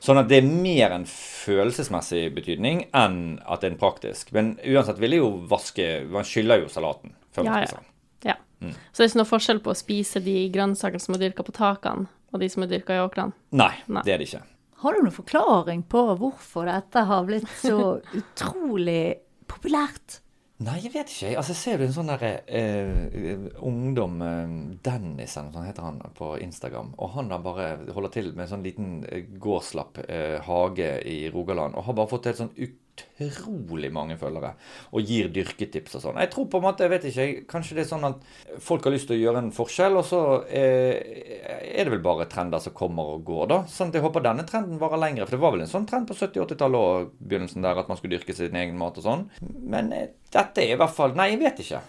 Sånn 0.00 0.22
at 0.22 0.32
det 0.32 0.40
er 0.40 0.48
mer 0.48 0.96
en 0.96 1.04
følelsesmessig 1.12 2.24
betydning 2.40 2.86
enn 2.96 3.20
at 3.44 3.60
det 3.60 3.68
er 3.68 3.76
en 3.76 3.80
praktisk. 3.84 4.32
Men 4.32 4.54
uansett 4.64 5.04
vil 5.04 5.18
jeg 5.18 5.24
jo 5.26 5.32
vaske 5.52 5.88
Man 6.08 6.24
skyller 6.24 6.64
jo 6.64 6.72
salaten 6.72 7.12
før 7.36 7.50
man 7.50 7.52
ja, 7.52 7.66
spiser 7.66 7.84
Ja. 7.84 8.32
ja. 8.32 8.42
Mm. 8.64 8.72
Så 8.72 9.02
det 9.02 9.10
er 9.10 9.12
ikke 9.12 9.26
noe 9.26 9.34
forskjell 9.36 9.60
på 9.64 9.76
å 9.76 9.80
spise 9.84 10.24
de 10.24 10.38
grønnsakene 10.56 11.04
som 11.04 11.20
er 11.20 11.28
dyrka 11.28 11.44
på 11.44 11.60
takene, 11.60 12.08
og 12.32 12.40
de 12.40 12.48
som 12.48 12.64
er 12.64 12.72
dyrka 12.72 12.96
i 12.96 13.04
åkrene? 13.04 13.36
Nei, 13.52 13.74
Nei, 13.92 14.08
det 14.08 14.16
er 14.16 14.24
det 14.24 14.32
ikke. 14.32 14.48
Har 14.78 14.94
du 14.94 15.02
noen 15.02 15.14
forklaring 15.14 15.82
på 15.90 16.04
hvorfor 16.20 16.68
dette 16.70 17.02
har 17.08 17.26
blitt 17.26 17.48
så 17.60 17.98
utrolig 18.20 19.18
populært? 19.50 20.20
Nei, 20.58 20.80
jeg 20.82 20.90
vet 20.90 21.10
ikke. 21.12 21.36
Altså, 21.38 21.54
ser 21.54 21.78
du 21.78 21.84
en 21.86 21.92
sånn 21.94 22.08
derre 22.10 22.30
eh, 22.50 23.44
ungdom 23.62 24.16
eh, 24.26 24.54
Dennis 24.82 25.36
eller 25.36 25.52
noe 25.52 25.54
sånt 25.54 25.68
heter 25.68 25.86
han 25.86 26.00
på 26.18 26.32
Instagram. 26.42 26.92
Og 26.98 27.12
han 27.14 27.30
har 27.30 27.44
bare 27.44 27.68
holder 27.94 28.14
til 28.16 28.32
med 28.32 28.46
en 28.46 28.52
sånn 28.56 28.66
liten 28.66 28.88
eh, 29.06 29.28
gårdslapp 29.38 30.00
eh, 30.08 30.38
hage 30.46 30.90
i 31.06 31.20
Rogaland. 31.30 31.78
Og 31.78 31.86
har 31.86 31.98
bare 32.00 32.10
fått 32.10 32.26
et 32.32 32.42
sånn 32.42 32.50
ut 32.58 32.74
utrolig 33.24 33.90
mange 33.94 34.16
følgere 34.20 34.54
og 34.94 35.08
gir 35.08 35.30
dyrketips 35.34 35.98
og 35.98 36.04
sånn. 36.04 36.20
Jeg 36.22 36.32
tror 36.32 36.48
på 36.50 36.60
en 36.60 36.66
måte, 36.68 36.86
jeg 36.86 36.92
vet 36.94 37.08
ikke, 37.10 37.26
kanskje 37.50 37.78
det 37.78 37.84
er 37.84 37.90
sånn 37.90 38.08
at 38.08 38.22
folk 38.62 38.86
har 38.86 38.94
lyst 38.94 39.10
til 39.10 39.18
å 39.18 39.22
gjøre 39.22 39.42
en 39.44 39.52
forskjell, 39.54 39.98
og 40.00 40.06
så 40.06 40.22
er 40.48 41.82
det 41.84 41.92
vel 41.92 42.04
bare 42.04 42.28
trender 42.30 42.62
som 42.62 42.76
kommer 42.76 43.14
og 43.16 43.26
går, 43.26 43.44
da. 43.50 43.60
Sånn 43.70 43.92
at 43.92 43.98
jeg 43.98 44.06
håper 44.06 44.24
denne 44.24 44.46
trenden 44.48 44.80
varer 44.80 45.02
lenger. 45.02 45.26
For 45.26 45.36
det 45.36 45.42
var 45.42 45.54
vel 45.54 45.66
en 45.66 45.70
sånn 45.70 45.86
trend 45.88 46.08
på 46.08 46.16
70-80-tallet 46.18 46.88
og 46.88 47.12
begynnelsen 47.20 47.64
der 47.64 47.82
at 47.82 47.90
man 47.90 48.00
skulle 48.00 48.16
dyrke 48.16 48.36
sin 48.36 48.56
egen 48.58 48.78
mat 48.80 48.98
og 49.00 49.06
sånn. 49.06 49.28
Men 49.42 49.92
eh, 49.94 50.10
dette 50.32 50.64
er 50.64 50.74
i 50.74 50.80
hvert 50.80 50.94
fall 50.94 51.16
Nei, 51.18 51.32
jeg 51.32 51.42
vet 51.42 51.62
ikke. 51.64 51.84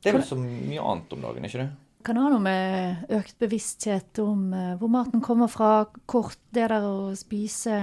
Det 0.00 0.10
er 0.10 0.16
vel 0.16 0.26
så 0.26 0.36
mye 0.40 0.82
annet 0.92 1.16
om 1.16 1.24
dagen, 1.24 1.46
ikke 1.46 1.62
det? 1.62 1.70
Kan 2.06 2.16
det 2.16 2.22
ha 2.24 2.30
noe 2.32 2.40
med 2.40 3.10
økt 3.12 3.34
bevissthet 3.42 4.20
om 4.22 4.46
uh, 4.56 4.76
hvor 4.80 4.88
maten 4.92 5.20
kommer 5.24 5.50
fra, 5.52 5.84
kort 6.08 6.38
det 6.54 6.70
der 6.72 6.86
å 6.86 7.10
spise 7.18 7.82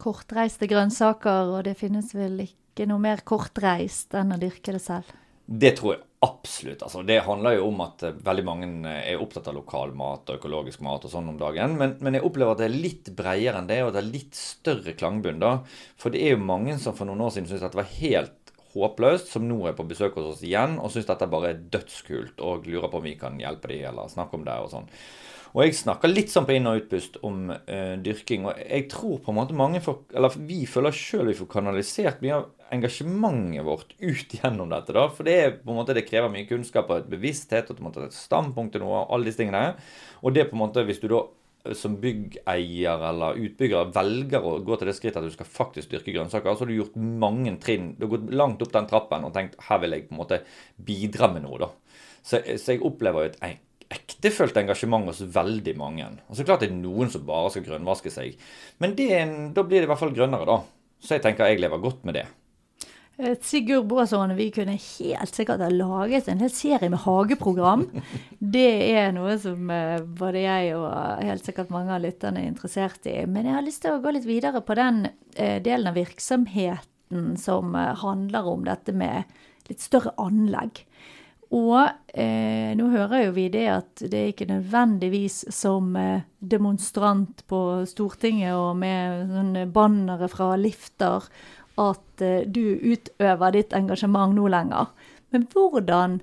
kortreiste 0.00 0.68
grønnsaker, 0.70 1.54
og 1.54 1.64
det 1.68 1.76
finnes 1.78 2.14
vel 2.16 2.40
ikke 2.46 2.88
noe 2.88 3.02
mer 3.02 3.24
kortreist 3.26 4.16
enn 4.18 4.34
å 4.34 4.40
dyrke 4.40 4.74
det 4.76 4.82
selv? 4.84 5.10
Det 5.50 5.74
tror 5.78 5.96
jeg 5.96 6.04
absolutt. 6.22 6.82
Altså, 6.84 7.02
det 7.02 7.22
handler 7.24 7.56
jo 7.56 7.68
om 7.70 7.80
at 7.82 8.04
eh, 8.06 8.18
veldig 8.26 8.44
mange 8.46 8.68
eh, 8.86 9.12
er 9.12 9.22
opptatt 9.22 9.48
av 9.50 9.56
lokal 9.56 9.94
mat 9.96 10.28
og 10.28 10.36
økologisk 10.36 10.82
mat 10.84 11.06
og 11.06 11.12
sånn 11.12 11.30
om 11.32 11.38
dagen. 11.40 11.78
Men, 11.80 11.96
men, 12.04 12.18
jeg 12.18 12.26
opplever 12.28 12.54
at 12.54 12.60
det 12.60 12.68
er 12.68 12.76
litt 12.76 13.10
bredere 13.16 13.62
enn 13.62 13.70
det, 13.70 13.80
og 13.86 13.94
det 13.94 14.02
er 14.02 14.12
litt 14.12 14.36
større 14.38 14.94
klangbunn. 14.98 15.40
da. 15.42 15.54
For 16.00 16.12
det 16.12 16.22
er 16.26 16.36
jo 16.36 16.44
mange 16.44 16.76
som 16.82 16.96
for 16.96 17.08
noen 17.08 17.24
år 17.24 17.34
siden 17.34 17.48
syntes 17.50 17.66
at 17.66 17.74
det 17.74 17.82
var 17.82 17.96
helt 17.96 18.54
håpløst, 18.74 19.32
som 19.32 19.48
nå 19.48 19.58
er 19.66 19.74
på 19.78 19.88
besøk 19.90 20.20
hos 20.20 20.36
oss 20.36 20.44
igjen 20.46 20.76
og 20.78 20.92
syns 20.94 21.08
dette 21.08 21.26
bare 21.30 21.50
er 21.50 21.64
dødskult 21.72 22.38
og 22.46 22.68
lurer 22.70 22.90
på 22.92 23.00
om 23.00 23.08
vi 23.08 23.16
kan 23.18 23.40
hjelpe 23.40 23.72
dem 23.72 23.88
eller 23.90 24.12
snakke 24.12 24.38
om 24.38 24.46
det 24.46 24.54
og 24.62 24.70
sånn. 24.70 24.86
Og 25.50 25.64
jeg 25.64 25.74
snakker 25.80 26.12
litt 26.12 26.30
sånn 26.30 26.46
på 26.46 26.54
inn- 26.54 26.68
og 26.70 26.84
utpust 26.84 27.16
om 27.26 27.50
uh, 27.50 27.96
dyrking. 28.02 28.46
Og 28.46 28.58
jeg 28.60 28.86
tror 28.92 29.18
på 29.24 29.32
en 29.32 29.38
måte 29.40 29.56
mange 29.58 29.82
får, 29.82 29.98
eller 30.14 30.36
vi 30.46 30.62
føler 30.70 30.94
sjøl 30.94 31.32
vi 31.32 31.38
får 31.40 31.50
kanalisert 31.50 32.22
mye 32.22 32.36
av 32.36 32.46
engasjementet 32.70 33.66
vårt 33.66 33.96
ut 33.98 34.36
gjennom 34.38 34.70
dette. 34.70 34.94
da, 34.94 35.08
For 35.10 35.26
det 35.26 35.34
er 35.34 35.58
på 35.58 35.72
en 35.72 35.80
måte, 35.80 35.96
det 35.96 36.06
krever 36.06 36.30
mye 36.30 36.46
kunnskap 36.46 36.90
og 36.90 37.00
et 37.00 37.10
bevissthet 37.10 37.70
og 37.70 37.78
på 37.78 37.82
en 37.82 37.88
måte 37.88 38.06
et 38.06 38.14
standpunkt 38.16 38.76
til 38.76 38.84
noe. 38.84 39.02
og 39.02 39.14
alle 39.16 39.26
disse 39.26 39.42
tingene. 39.42 39.74
Og 40.22 40.34
det 40.36 40.46
på 40.50 40.58
en 40.58 40.62
måte, 40.62 40.84
hvis 40.86 41.02
du 41.02 41.08
da 41.10 41.24
eh, 41.64 41.74
som 41.74 41.96
byggeier 41.98 43.06
eller 43.10 43.40
utbygger 43.42 43.90
velger 43.96 44.46
å 44.46 44.60
gå 44.62 44.78
til 44.78 44.92
det 44.92 44.94
skrittet 45.00 45.18
at 45.18 45.26
du 45.26 45.34
skal 45.34 45.50
faktisk 45.50 45.90
dyrke 45.90 46.14
grønnsaker, 46.14 46.54
så 46.54 46.62
har 46.62 46.70
du 46.70 46.76
gjort 46.78 46.94
mange 46.94 47.56
trinn. 47.64 47.96
Du 47.98 48.06
har 48.06 48.14
gått 48.14 48.30
langt 48.30 48.62
opp 48.62 48.70
den 48.76 48.86
trappen 48.92 49.26
og 49.26 49.34
tenkt 49.34 49.58
her 49.66 49.82
vil 49.82 49.98
jeg 49.98 50.06
på 50.06 50.14
en 50.14 50.22
måte 50.22 50.44
bidra 50.78 51.32
med 51.34 51.42
noe. 51.48 51.58
da. 51.66 51.72
Så, 52.22 52.38
så 52.38 52.76
jeg 52.76 52.84
opplever 52.86 53.26
jo 53.26 53.32
et 53.32 53.42
ektefølt 53.90 54.58
engasjement 54.60 55.08
hos 55.10 55.22
veldig 55.34 55.74
mange. 55.78 56.08
Og 56.30 56.38
så 56.38 56.46
klart 56.46 56.62
det 56.62 56.70
er 56.70 56.78
noen 56.78 57.10
som 57.10 57.24
bare 57.26 57.50
skal 57.52 57.66
grønnvaske 57.66 58.12
seg. 58.14 58.36
Men 58.82 58.94
en, 59.06 59.38
da 59.56 59.64
blir 59.66 59.82
det 59.82 59.88
i 59.88 59.90
hvert 59.90 60.02
fall 60.02 60.14
grønnere, 60.14 60.46
da. 60.46 60.60
Så 61.00 61.16
jeg 61.16 61.24
tenker 61.24 61.48
jeg 61.48 61.62
lever 61.62 61.82
godt 61.82 62.04
med 62.06 62.20
det. 62.20 62.26
Eh, 63.20 63.36
Sigurd 63.42 63.88
Boasson, 63.90 64.34
vi 64.36 64.50
kunne 64.54 64.76
helt 64.78 65.34
sikkert 65.34 65.64
ha 65.64 65.68
laget 65.72 66.28
en 66.28 66.40
hel 66.40 66.52
serie 66.54 66.90
med 66.92 67.02
hageprogram. 67.04 67.86
Det 68.56 68.70
er 68.94 69.10
noe 69.16 69.36
som 69.42 69.70
eh, 69.74 69.98
både 70.00 70.44
jeg 70.44 70.76
og 70.78 71.24
helt 71.26 71.48
sikkert 71.48 71.72
mange 71.74 71.92
av 71.96 72.04
lytterne 72.04 72.44
er 72.44 72.52
interessert 72.52 73.08
i. 73.10 73.18
Men 73.26 73.48
jeg 73.48 73.58
har 73.58 73.66
lyst 73.66 73.84
til 73.84 73.96
å 73.96 74.02
gå 74.04 74.14
litt 74.14 74.28
videre 74.28 74.62
på 74.64 74.76
den 74.78 75.08
eh, 75.34 75.58
delen 75.64 75.90
av 75.90 75.98
virksomheten 75.98 77.34
som 77.40 77.74
handler 77.74 78.46
om 78.46 78.62
dette 78.62 78.92
med 78.94 79.26
litt 79.66 79.82
større 79.82 80.12
anlegg. 80.22 80.84
Og 81.50 81.80
eh, 82.14 82.70
nå 82.78 82.88
hører 82.92 83.24
jo 83.24 83.30
vi 83.34 83.48
det 83.50 83.64
at 83.72 84.02
det 84.06 84.18
er 84.18 84.28
ikke 84.30 84.46
nødvendigvis 84.52 85.40
som 85.50 85.96
eh, 85.98 86.22
demonstrant 86.38 87.42
på 87.50 87.82
Stortinget 87.90 88.54
og 88.54 88.78
med 88.78 89.58
bannere 89.74 90.28
fra 90.30 90.52
lifter 90.60 91.26
at 91.80 92.22
eh, 92.22 92.46
du 92.46 92.78
utøver 92.78 93.56
ditt 93.56 93.74
engasjement 93.74 94.36
nå 94.36 94.46
lenger. 94.52 94.92
Men 95.34 95.48
hvordan 95.50 96.20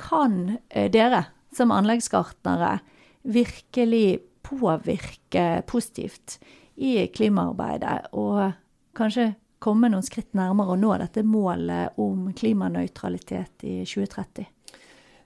kan 0.00 0.58
eh, 0.68 0.90
dere 0.92 1.26
som 1.56 1.72
anleggsgartnere 1.72 2.78
virkelig 3.22 4.20
påvirke 4.44 5.62
positivt 5.70 6.36
i 6.76 7.06
klimaarbeidet? 7.08 8.10
Og 8.12 8.52
kanskje 8.96 9.32
komme 9.60 9.90
noen 9.92 10.06
skritt 10.06 10.32
nærmere 10.38 10.74
å 10.74 10.80
nå 10.80 10.94
dette 11.02 11.24
målet 11.26 12.00
om 12.00 12.30
klimanøytralitet 12.36 13.66
i 13.68 13.76
2030? 13.84 14.48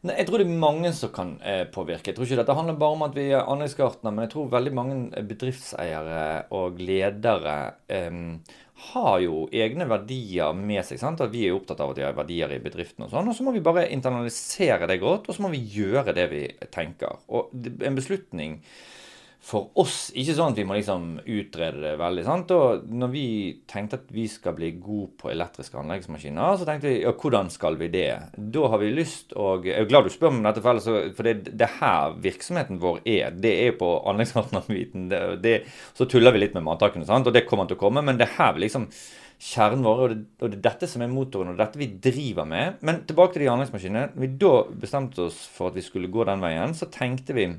Nei, 0.05 0.19
jeg 0.19 0.29
tror 0.29 0.43
det 0.43 0.45
er 0.45 0.59
mange 0.61 0.91
som 0.93 1.13
kan 1.15 1.31
eh, 1.41 1.63
påvirke. 1.73 2.11
Jeg 2.11 2.19
tror 2.19 2.27
ikke 2.29 2.43
dette 2.43 2.57
handler 2.59 2.77
bare 2.77 2.97
om 2.97 3.05
at 3.07 3.15
vi 3.17 3.31
er 3.31 3.47
anleggsgartnere, 3.49 4.13
men 4.13 4.27
jeg 4.27 4.35
tror 4.35 4.51
veldig 4.53 4.73
mange 4.77 5.23
bedriftseiere 5.31 6.27
og 6.53 6.83
ledere 6.85 7.55
eh, 7.89 8.19
har 8.91 9.15
jo 9.23 9.47
egne 9.55 9.87
verdier 9.89 10.53
med 10.59 10.83
seg. 10.85 11.01
sant? 11.01 11.23
At 11.25 11.33
Vi 11.33 11.47
er 11.47 11.55
jo 11.55 11.61
opptatt 11.63 11.81
av 11.81 11.95
at 11.95 12.01
de 12.01 12.05
har 12.05 12.19
verdier 12.19 12.53
i 12.53 12.61
bedriften 12.61 13.07
og 13.07 13.15
sånn. 13.15 13.31
Og 13.31 13.39
så 13.39 13.47
må 13.47 13.55
vi 13.55 13.65
bare 13.65 13.87
internalisere 13.95 14.91
det 14.91 14.99
godt, 15.01 15.31
og 15.31 15.39
så 15.39 15.47
må 15.47 15.53
vi 15.55 15.63
gjøre 15.73 16.13
det 16.17 16.27
vi 16.33 16.43
tenker. 16.75 17.25
Og 17.33 17.55
en 17.65 17.97
beslutning 17.97 18.59
for 19.45 19.75
oss 19.77 20.09
ikke 20.17 20.35
sånn 20.39 20.55
at 20.55 20.59
vi 20.59 20.65
må 20.65 20.77
liksom 20.79 21.19
utrede 21.21 21.83
det 21.83 21.93
veldig. 22.01 22.23
sant? 22.25 22.53
Og 22.57 22.87
når 22.89 23.11
vi 23.13 23.25
tenkte 23.69 23.99
at 24.01 24.07
vi 24.15 24.25
skal 24.31 24.55
bli 24.57 24.71
gode 24.79 25.11
på 25.21 25.29
elektriske 25.35 25.77
anleggsmaskiner, 25.83 26.57
så 26.57 26.69
tenkte 26.69 26.89
vi 26.89 27.03
ja, 27.03 27.13
hvordan 27.13 27.51
skal 27.53 27.77
vi 27.81 27.91
det? 27.93 28.09
Da 28.37 28.71
har 28.73 28.81
vi 28.81 28.93
lyst 28.97 29.35
og 29.37 29.67
Jeg 29.69 29.77
er 29.83 29.91
glad 29.91 30.09
du 30.09 30.15
spør 30.15 30.33
om 30.33 30.41
dette, 30.45 30.63
for 30.65 31.29
det, 31.29 31.53
det 31.53 31.69
her 31.77 32.17
virksomheten 32.25 32.81
vår 32.81 33.03
er. 33.05 33.37
Det 33.37 33.53
er 33.67 33.77
på 33.77 33.91
anleggsgartnerbiten. 34.09 35.13
Så 35.99 36.09
tuller 36.09 36.33
vi 36.33 36.41
litt 36.41 36.57
med 36.57 36.65
mattakene, 36.65 37.05
sant? 37.09 37.29
og 37.29 37.37
det 37.37 37.45
kommer 37.49 37.69
til 37.69 37.77
å 37.77 37.85
komme, 37.85 38.05
men 38.05 38.21
det 38.21 38.33
her 38.39 38.57
vil 38.57 38.65
liksom 38.65 38.89
kjernen 39.45 39.85
vår, 39.85 40.01
og 40.01 40.13
det, 40.15 40.19
og 40.41 40.51
det 40.51 40.59
er 40.59 40.65
dette 40.71 40.89
som 40.89 41.05
er 41.05 41.13
motoren, 41.13 41.53
og 41.53 41.61
dette 41.61 41.81
vi 41.81 41.91
driver 42.01 42.49
med. 42.49 42.81
Men 42.87 43.03
tilbake 43.05 43.37
til 43.37 43.45
de 43.45 43.53
anleggsmaskinene. 43.53 44.09
Vi 44.17 44.33
da 44.41 44.55
bestemte 44.73 45.29
oss 45.29 45.45
for 45.53 45.69
at 45.69 45.77
vi 45.77 45.85
skulle 45.85 46.13
gå 46.13 46.25
den 46.25 46.45
veien, 46.45 46.73
så 46.77 46.89
tenkte 46.89 47.37
vi 47.37 47.51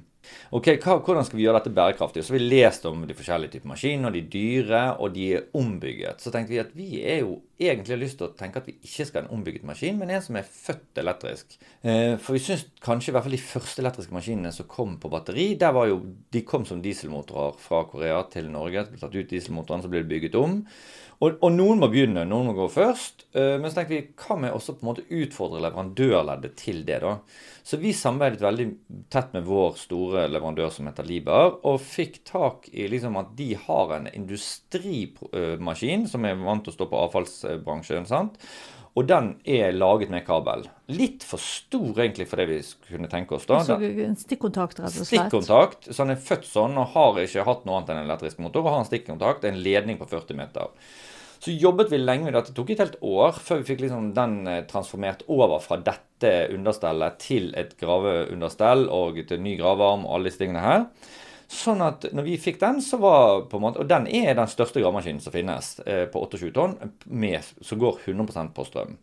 Ok, 0.56 0.70
hva, 0.84 1.00
Hvordan 1.00 1.26
skal 1.28 1.40
vi 1.40 1.46
gjøre 1.46 1.60
dette 1.60 1.74
bærekraftig? 1.76 2.24
Så 2.24 2.36
Vi 2.36 2.40
har 2.42 2.50
lest 2.52 2.86
om 2.90 3.04
de 3.08 3.18
forskjellige 3.18 3.58
typer 3.58 3.72
maskiner, 3.74 4.14
de 4.14 4.22
dyre, 4.22 4.84
og 5.00 5.14
de 5.16 5.28
er 5.38 5.48
ombygget. 5.58 6.22
Så 6.22 6.32
tenkte 6.34 6.54
vi 6.54 6.62
at 6.64 6.76
vi 6.78 7.02
er 7.04 7.24
jo 7.24 7.40
egentlig 7.60 7.94
har 7.94 8.02
lyst 8.02 8.18
til 8.20 8.28
å 8.28 8.36
tenke 8.36 8.60
at 8.60 8.68
vi 8.68 8.76
ikke 8.84 9.06
skal 9.08 9.22
ha 9.22 9.26
en 9.26 9.38
ombygget 9.38 9.66
maskin, 9.68 9.98
men 10.00 10.12
en 10.12 10.24
som 10.24 10.36
er 10.40 10.48
født 10.50 11.00
elektrisk. 11.02 11.56
Eh, 11.88 12.16
for 12.20 12.36
vi 12.36 12.44
syns 12.44 12.66
kanskje 12.84 13.12
i 13.12 13.16
hvert 13.16 13.28
fall 13.28 13.38
de 13.38 13.42
første 13.42 13.84
elektriske 13.84 14.16
maskinene 14.16 14.52
som 14.56 14.68
kom 14.72 14.98
på 15.02 15.12
batteri, 15.14 15.48
der 15.60 15.76
var 15.76 15.88
jo, 15.90 16.02
de 16.36 16.44
kom 16.48 16.68
som 16.68 16.84
dieselmotorer 16.84 17.56
fra 17.62 17.86
Korea 17.90 18.20
til 18.32 18.52
Norge. 18.52 18.88
Ble 18.92 19.02
tatt 19.02 19.16
ut 19.16 19.32
dieselmotoren, 19.32 19.86
så 19.86 19.92
ble 19.92 20.04
det 20.04 20.12
bygget 20.12 20.40
om. 20.40 20.62
Og, 21.24 21.38
og, 21.40 21.52
noen 21.56 21.80
må 21.80 21.88
begynne, 21.92 22.26
noen 22.28 22.50
må 22.50 22.54
gå 22.58 22.66
først. 22.72 23.28
Uh, 23.36 23.56
men 23.62 23.70
så 23.70 23.80
tenker 23.80 23.96
vi, 23.96 24.02
hva 24.20 24.36
med 24.40 24.56
også 24.56 24.76
på 24.76 24.84
en 24.84 24.90
måte 24.90 25.06
utfordre 25.16 25.62
leverandørleddet 25.64 26.58
til 26.60 26.82
det, 26.88 27.00
da? 27.06 27.14
Så 27.66 27.80
vi 27.82 27.96
samarbeidet 27.98 28.44
veldig 28.44 28.66
tett 29.10 29.32
med 29.34 29.48
vår 29.48 29.80
store 29.80 30.28
leverandør 30.30 30.70
som 30.76 30.86
heter 30.90 31.08
Liber, 31.08 31.56
og 31.66 31.80
fikk 31.82 32.20
tak 32.28 32.68
i 32.70 32.86
liksom 32.92 33.16
at 33.18 33.32
de 33.40 33.56
har 33.58 33.96
en 33.96 34.12
industrimaskin 34.12 36.06
som 36.12 36.28
er 36.28 36.38
vant 36.44 36.62
til 36.66 36.76
å 36.76 36.78
stå 36.78 36.86
på 36.92 37.00
avfallsbransjen. 37.46 38.08
sant? 38.10 38.40
Og 38.96 39.08
den 39.10 39.34
er 39.44 39.74
laget 39.76 40.12
med 40.12 40.24
kabel. 40.24 40.70
Litt 40.96 41.26
for 41.28 41.42
stor 41.42 41.98
egentlig 42.00 42.30
for 42.30 42.40
det 42.40 42.46
vi 42.48 42.60
kunne 42.88 43.10
tenke 43.12 43.36
oss. 43.36 43.48
da. 43.50 43.60
Så 43.68 43.76
en 43.82 44.16
stikkontakt, 44.16 44.80
rett 44.80 44.88
og 44.88 45.02
slett? 45.02 45.10
Stikkontakt. 45.10 45.90
Så 45.90 46.06
han 46.06 46.14
er 46.14 46.22
født 46.22 46.48
sånn 46.48 46.80
og 46.80 46.94
har 46.94 47.20
ikke 47.26 47.44
hatt 47.44 47.66
noe 47.68 47.82
annet 47.82 47.92
enn 47.92 48.00
en 48.00 48.08
elektrisk 48.08 48.40
motor. 48.40 48.64
Og 48.64 48.72
har 48.72 48.86
en 48.86 48.88
stikkontakt, 48.88 49.44
en 49.44 49.60
ledning 49.60 50.00
på 50.00 50.08
40 50.08 50.40
meter. 50.40 50.72
Så 51.44 51.52
jobbet 51.52 51.92
vi 51.92 52.00
lenge 52.00 52.30
med 52.30 52.38
det. 52.38 52.46
Det 52.48 52.56
tok 52.56 52.72
et 52.72 52.86
helt 52.86 52.96
år 53.04 53.36
før 53.36 53.60
vi 53.60 53.68
fikk 53.68 53.84
liksom 53.84 54.14
den 54.16 54.38
eh, 54.48 54.64
transformert 54.70 55.28
over 55.28 55.60
fra 55.62 55.78
dette 55.84 56.32
understellet 56.56 57.20
til 57.22 57.52
et 57.60 57.76
graveunderstell 57.78 58.88
og 58.88 59.20
til 59.28 59.44
ny 59.44 59.58
gravearm 59.60 60.08
og 60.08 60.16
alle 60.16 60.32
disse 60.32 60.42
tingene 60.42 60.64
her. 60.64 60.88
Sånn 61.56 61.84
at 61.86 62.08
når 62.12 62.28
vi 62.28 62.36
fikk 62.42 62.60
den, 62.60 62.82
så 62.84 63.00
var 63.00 63.46
på 63.50 63.60
en 63.60 63.64
måte 63.64 63.80
Og 63.84 63.88
den 63.90 64.10
er 64.12 64.34
den 64.36 64.50
største 64.52 64.82
gravemaskinen 64.82 65.24
som 65.24 65.34
finnes 65.36 65.78
eh, 65.88 66.04
på 66.12 66.26
28 66.26 66.52
tonn, 66.56 66.76
med, 67.06 67.48
som 67.64 67.80
går 67.80 68.04
100% 68.12 68.54
på 68.56 68.68
strøm. 68.68 68.96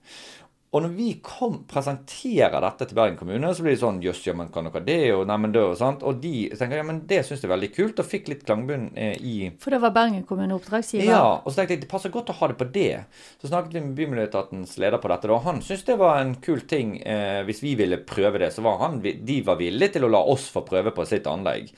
Og 0.73 0.81
når 0.81 0.93
vi 0.97 1.07
kom, 1.21 1.59
presenterer 1.69 2.55
dette 2.65 2.87
til 2.89 2.97
Bergen 2.97 3.19
kommune, 3.19 3.51
så 3.53 3.65
blir 3.65 3.75
det 3.75 3.83
sånn 3.83 3.99
Jøss, 4.01 4.23
ja, 4.25 4.33
men 4.37 4.49
kan 4.55 4.65
dere 4.71 4.81
det? 4.87 4.97
Og 5.13 5.27
neimen 5.29 5.53
det, 5.53 5.61
og 5.69 5.77
sånt. 5.77 6.01
Og 6.09 6.23
de 6.23 6.47
tenker 6.57 6.81
ja, 6.81 6.87
men 6.89 7.03
det 7.11 7.19
syns 7.29 7.43
de 7.43 7.49
er 7.49 7.53
veldig 7.53 7.69
kult, 7.75 8.01
og 8.01 8.09
fikk 8.09 8.31
litt 8.33 8.47
klangbunn 8.49 8.87
eh, 8.97 9.19
i 9.21 9.35
For 9.61 9.77
det 9.77 9.83
var 9.85 9.93
Bergen 9.93 10.25
kommune 10.29 10.57
oppdragsgiver? 10.57 11.11
Ja. 11.11 11.43
Og 11.43 11.53
så 11.53 11.61
tenkte 11.61 11.77
jeg 11.77 11.85
det 11.85 11.93
passer 11.93 12.15
godt 12.15 12.33
å 12.33 12.39
ha 12.41 12.49
det 12.49 12.57
på 12.63 12.71
det. 12.73 13.03
Så 13.43 13.53
snakket 13.53 13.77
vi 13.77 13.85
med 13.85 13.99
Bymiljøetatens 14.01 14.79
leder 14.81 15.03
på 15.03 15.13
dette, 15.13 15.29
og 15.29 15.45
han 15.45 15.61
syntes 15.61 15.85
det 15.91 16.01
var 16.01 16.23
en 16.23 16.39
kul 16.41 16.65
ting 16.65 16.97
eh, 17.05 17.43
hvis 17.45 17.61
vi 17.67 17.77
ville 17.83 18.01
prøve 18.09 18.41
det. 18.41 18.55
Så 18.57 18.65
var 18.65 18.81
han, 18.81 19.03
de 19.05 19.43
var 19.45 19.61
villige 19.61 19.99
til 19.99 20.09
å 20.09 20.15
la 20.17 20.25
oss 20.25 20.49
få 20.55 20.65
prøve 20.65 20.97
på 20.97 21.05
sitt 21.11 21.29
anlegg. 21.29 21.69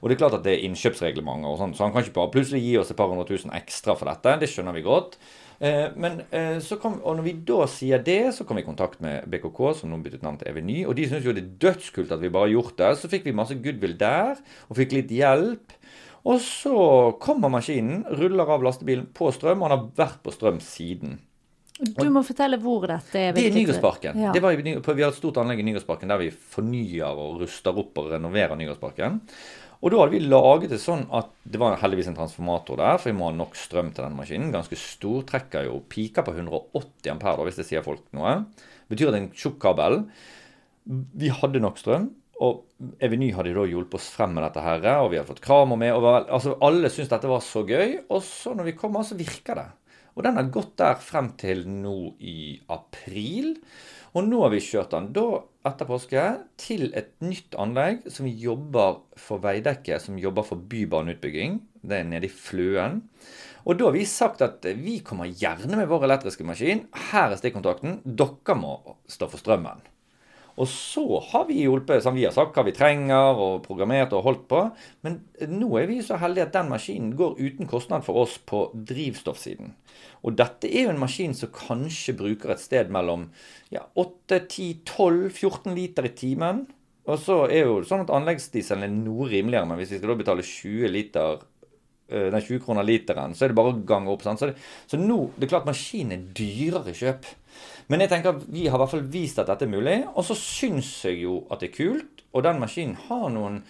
Og 0.00 0.08
det 0.08 0.16
er 0.16 0.22
klart 0.22 0.38
at 0.38 0.46
det 0.46 0.54
er 0.54 0.64
innkjøpsreglementer 0.68 1.50
og 1.50 1.58
sånn, 1.60 1.74
så 1.74 1.86
han 1.86 1.94
kan 1.94 2.04
ikke 2.04 2.16
bare 2.20 2.32
plutselig 2.34 2.62
gi 2.64 2.78
oss 2.80 2.92
et 2.92 2.98
par 2.98 3.10
hundre 3.10 3.26
tusen 3.28 3.54
ekstra 3.56 3.96
for 3.98 4.10
dette. 4.10 4.38
Det 4.42 4.50
skjønner 4.50 4.76
vi 4.76 4.86
godt. 4.86 5.18
Eh, 5.58 5.88
men 5.98 6.20
eh, 6.30 6.58
så 6.62 6.78
kom, 6.78 7.00
og 7.02 7.18
når 7.18 7.26
vi 7.26 7.34
da 7.48 7.64
sier 7.70 8.02
det, 8.06 8.20
så 8.36 8.46
kom 8.46 8.60
vi 8.60 8.62
i 8.62 8.68
kontakt 8.68 9.02
med 9.02 9.26
BKK, 9.30 9.62
som 9.80 9.90
nå 9.90 9.98
byttet 10.04 10.22
navn 10.26 10.38
til 10.38 10.52
Eveny. 10.52 10.84
Og 10.86 10.94
de 10.98 11.08
syntes 11.08 11.26
jo 11.26 11.34
det 11.34 11.44
er 11.44 11.56
dødskult 11.66 12.14
at 12.14 12.22
vi 12.22 12.30
bare 12.34 12.46
har 12.46 12.54
gjort 12.54 12.76
det. 12.78 12.92
Så 13.00 13.10
fikk 13.10 13.26
vi 13.26 13.34
masse 13.36 13.58
goodwill 13.58 13.96
der, 13.98 14.38
og 14.68 14.78
fikk 14.78 14.94
litt 15.00 15.14
hjelp. 15.14 15.74
Og 16.28 16.42
så 16.44 16.76
kommer 17.22 17.50
maskinen, 17.50 18.04
ruller 18.18 18.50
av 18.54 18.62
lastebilen 18.66 19.08
på 19.16 19.32
strøm, 19.34 19.62
og 19.62 19.70
han 19.70 19.76
har 19.78 19.88
vært 19.98 20.22
på 20.22 20.34
strøm 20.34 20.60
siden. 20.62 21.18
Du 21.78 22.08
må 22.10 22.24
fortelle 22.26 22.58
hvor 22.58 22.88
dette 22.90 23.20
er. 23.20 23.34
Det 23.36 23.44
er 23.46 23.54
Nygårdsparken. 23.54 24.18
Ja. 24.18 24.32
vi 24.34 25.02
har 25.04 25.12
et 25.12 25.18
stort 25.18 25.38
anlegg 25.38 25.62
i 25.62 25.66
Nygårdsparken 25.68 26.10
der 26.10 26.18
vi 26.18 26.32
fornyer 26.34 27.14
og 27.14 27.44
ruster 27.44 27.76
opp 27.78 28.00
og 28.02 28.10
renoverer 28.16 28.58
Nygårdsparken. 28.58 29.20
Og 29.78 29.92
da 29.92 30.00
hadde 30.00 30.16
vi 30.16 30.26
laget 30.26 30.72
det 30.72 30.80
sånn 30.82 31.04
at 31.14 31.28
det 31.46 31.60
var 31.62 31.76
heldigvis 31.78 32.08
en 32.10 32.16
transformator 32.18 32.80
der, 32.80 32.96
for 32.98 33.12
vi 33.12 33.18
må 33.18 33.28
ha 33.28 33.36
nok 33.36 33.54
strøm 33.58 33.92
til 33.94 34.04
den 34.08 34.16
maskinen. 34.18 34.50
Ganske 34.54 34.78
stor. 34.80 35.22
Trekker 35.28 35.68
jo 35.68 35.78
piker 35.90 36.26
på 36.26 36.34
180 36.34 37.12
ampere, 37.14 37.46
hvis 37.46 37.60
det 37.60 37.68
sier 37.68 37.84
folk 37.86 38.02
noe. 38.18 38.40
Betyr 38.90 39.12
at 39.12 39.18
en 39.20 39.30
tjukk 39.30 39.60
kabel. 39.62 40.00
Vi 40.88 41.30
hadde 41.30 41.62
nok 41.62 41.78
strøm. 41.78 42.10
Og 42.42 42.62
Eveny 43.02 43.32
hadde 43.34 43.54
da 43.54 43.64
hjulpet 43.66 43.98
oss 43.98 44.12
frem 44.14 44.34
med 44.34 44.44
dette 44.46 44.62
her, 44.62 44.84
og 45.02 45.10
vi 45.10 45.18
hadde 45.18 45.30
fått 45.30 45.42
Kramer 45.42 45.78
med. 45.78 45.94
og 45.94 46.06
altså 46.26 46.54
Alle 46.62 46.90
syntes 46.90 47.10
dette 47.10 47.30
var 47.30 47.42
så 47.42 47.64
gøy. 47.66 47.98
Og 48.10 48.22
så 48.26 48.54
når 48.54 48.72
vi 48.72 48.78
kommer, 48.78 49.06
så 49.06 49.18
virker 49.18 49.58
det. 49.58 49.68
Og 50.18 50.24
den 50.26 50.38
har 50.38 50.50
gått 50.50 50.74
der 50.80 50.98
frem 50.98 51.32
til 51.38 51.62
nå 51.70 52.14
i 52.18 52.58
april. 52.74 53.54
Og 54.18 54.26
nå 54.26 54.40
har 54.42 54.50
vi 54.50 54.58
kjørt 54.64 54.94
den 54.96 55.12
da 55.14 55.26
etter 55.68 55.86
påske 55.86 56.22
til 56.58 56.88
et 56.98 57.12
nytt 57.22 57.54
anlegg 57.60 58.08
som 58.10 58.26
jobber 58.26 58.96
for 59.20 59.38
Veidekke, 59.44 60.00
som 60.02 60.18
jobber 60.18 60.46
for 60.48 60.58
bybaneutbygging. 60.58 61.60
Det 61.86 62.00
er 62.00 62.08
nede 62.08 62.26
i 62.26 62.32
Fløen. 62.32 63.04
Og 63.62 63.78
da 63.78 63.86
har 63.86 63.94
vi 63.94 64.02
sagt 64.08 64.42
at 64.42 64.66
vi 64.80 64.96
kommer 65.06 65.30
gjerne 65.30 65.78
med 65.78 65.86
vår 65.90 66.08
elektriske 66.08 66.46
maskin. 66.48 66.88
Her 67.12 67.30
er 67.30 67.38
stikkontakten. 67.38 68.00
Dere 68.02 68.58
må 68.58 68.74
stå 69.06 69.30
for 69.30 69.38
strømmen. 69.38 69.84
Og 70.58 70.66
så 70.70 71.04
har 71.30 71.44
vi 71.46 71.60
hjulpet, 71.62 72.02
som 72.02 72.16
vi 72.16 72.24
har 72.26 72.34
sagt, 72.34 72.56
hva 72.56 72.64
vi 72.66 72.74
trenger, 72.74 73.38
og 73.38 73.60
programmert 73.66 74.14
og 74.16 74.24
holdt 74.26 74.46
på. 74.50 74.62
Men 75.06 75.20
nå 75.52 75.68
er 75.78 75.86
vi 75.90 76.00
så 76.02 76.18
heldige 76.18 76.48
at 76.48 76.56
den 76.56 76.72
maskinen 76.72 77.12
går 77.18 77.38
uten 77.38 77.70
kostnad 77.70 78.06
for 78.06 78.24
oss 78.24 78.38
på 78.42 78.64
drivstoffsiden. 78.74 79.74
Og 80.26 80.34
dette 80.38 80.66
er 80.66 80.88
jo 80.88 80.94
en 80.94 81.02
maskin 81.02 81.36
som 81.36 81.52
kanskje 81.54 82.16
bruker 82.18 82.54
et 82.54 82.62
sted 82.62 82.90
mellom 82.94 83.28
ja, 83.70 83.84
8, 83.94 84.40
10, 84.40 84.82
12, 84.88 85.28
14 85.30 85.78
liter 85.78 86.08
i 86.08 86.14
timen. 86.18 86.64
Og 87.08 87.22
så 87.22 87.44
er 87.46 87.68
jo 87.68 87.78
sånn 87.86 88.02
at 88.02 88.10
anleggsdieselen 88.12 88.84
er 88.84 88.98
noe 88.98 89.30
rimeligere, 89.30 89.68
men 89.68 89.78
hvis 89.80 89.94
vi 89.94 90.00
skal 90.00 90.12
da 90.12 90.18
betale 90.18 90.44
20 90.44 90.90
liter 90.92 91.38
den 92.08 92.40
20 92.40 92.62
kroner 92.64 92.86
literen, 92.88 93.34
så 93.36 93.44
er 93.44 93.52
det 93.52 93.58
bare 93.58 93.74
å 93.74 93.80
gange 93.84 94.12
opp. 94.12 94.24
Så, 94.24 94.48
det, 94.48 94.54
så, 94.88 94.96
nå 95.00 95.26
det 95.36 95.46
er 95.46 95.52
klart 95.52 95.68
maskinen 95.68 96.14
er 96.16 96.30
dyrere 96.36 96.92
i 96.92 96.96
kjøp. 96.96 97.28
Men 97.88 98.04
jeg 98.04 98.12
tenker 98.12 98.36
at 98.36 98.48
vi 98.52 98.66
har 98.68 98.76
i 98.76 98.82
hvert 98.82 98.92
fall 98.92 99.06
vist 99.12 99.38
at 99.40 99.48
dette 99.48 99.64
er 99.64 99.72
mulig. 99.72 100.00
Og 100.14 100.24
så 100.28 100.36
syns 100.38 100.90
jeg 101.08 101.22
jo 101.24 101.42
at 101.48 101.62
det 101.62 101.70
er 101.70 101.78
kult. 101.78 102.24
Og 102.36 102.44
den 102.44 102.60
maskinen 102.60 102.98
har 103.08 103.30
noen 103.32 103.62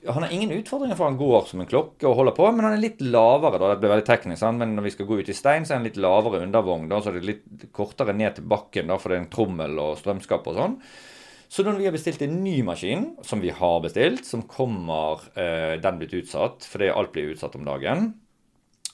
han 0.00 0.24
har 0.24 0.30
ingen 0.32 0.52
utfordringer, 0.54 0.96
for 0.96 1.10
han 1.10 1.18
går 1.20 1.42
som 1.50 1.60
en 1.60 1.68
klokke 1.68 2.06
og 2.08 2.14
holder 2.16 2.32
på. 2.32 2.46
Men 2.56 2.64
han 2.64 2.76
er 2.76 2.80
litt 2.80 3.02
lavere. 3.04 3.58
da, 3.60 3.74
Det 3.74 3.82
blir 3.82 3.92
veldig 3.92 4.06
teknisk, 4.08 4.40
sant? 4.40 4.58
men 4.58 4.72
når 4.76 4.86
vi 4.86 4.92
skal 4.94 5.06
gå 5.06 5.18
ut 5.20 5.28
i 5.28 5.36
stein, 5.36 5.66
så 5.66 5.74
er 5.74 5.80
han 5.80 5.88
litt 5.88 6.00
lavere 6.00 6.40
undervogn. 6.40 6.88
da, 6.88 7.00
Så 7.00 7.10
er 7.10 7.18
det 7.18 7.28
litt 7.28 7.66
kortere 7.76 8.14
ned 8.16 8.38
til 8.38 8.48
bakken, 8.48 8.88
da, 8.88 8.96
for 8.96 9.12
det 9.12 9.18
er 9.18 9.24
en 9.26 9.34
trommel 9.34 9.76
og 9.78 9.98
strømskap 10.00 10.48
og 10.48 10.56
sånn. 10.56 10.78
Så 11.50 11.66
når 11.66 11.80
vi 11.80 11.84
har 11.84 11.92
bestilt 11.92 12.22
en 12.22 12.42
ny 12.44 12.62
maskin, 12.62 13.16
som 13.26 13.42
vi 13.42 13.50
har 13.50 13.80
bestilt, 13.82 14.24
som 14.24 14.46
kommer 14.46 15.20
eh, 15.34 15.76
Den 15.82 15.98
blitt 15.98 16.14
utsatt, 16.14 16.64
fordi 16.64 16.92
alt 16.94 17.12
blir 17.12 17.34
utsatt 17.34 17.56
om 17.58 17.66
dagen. 17.66 18.14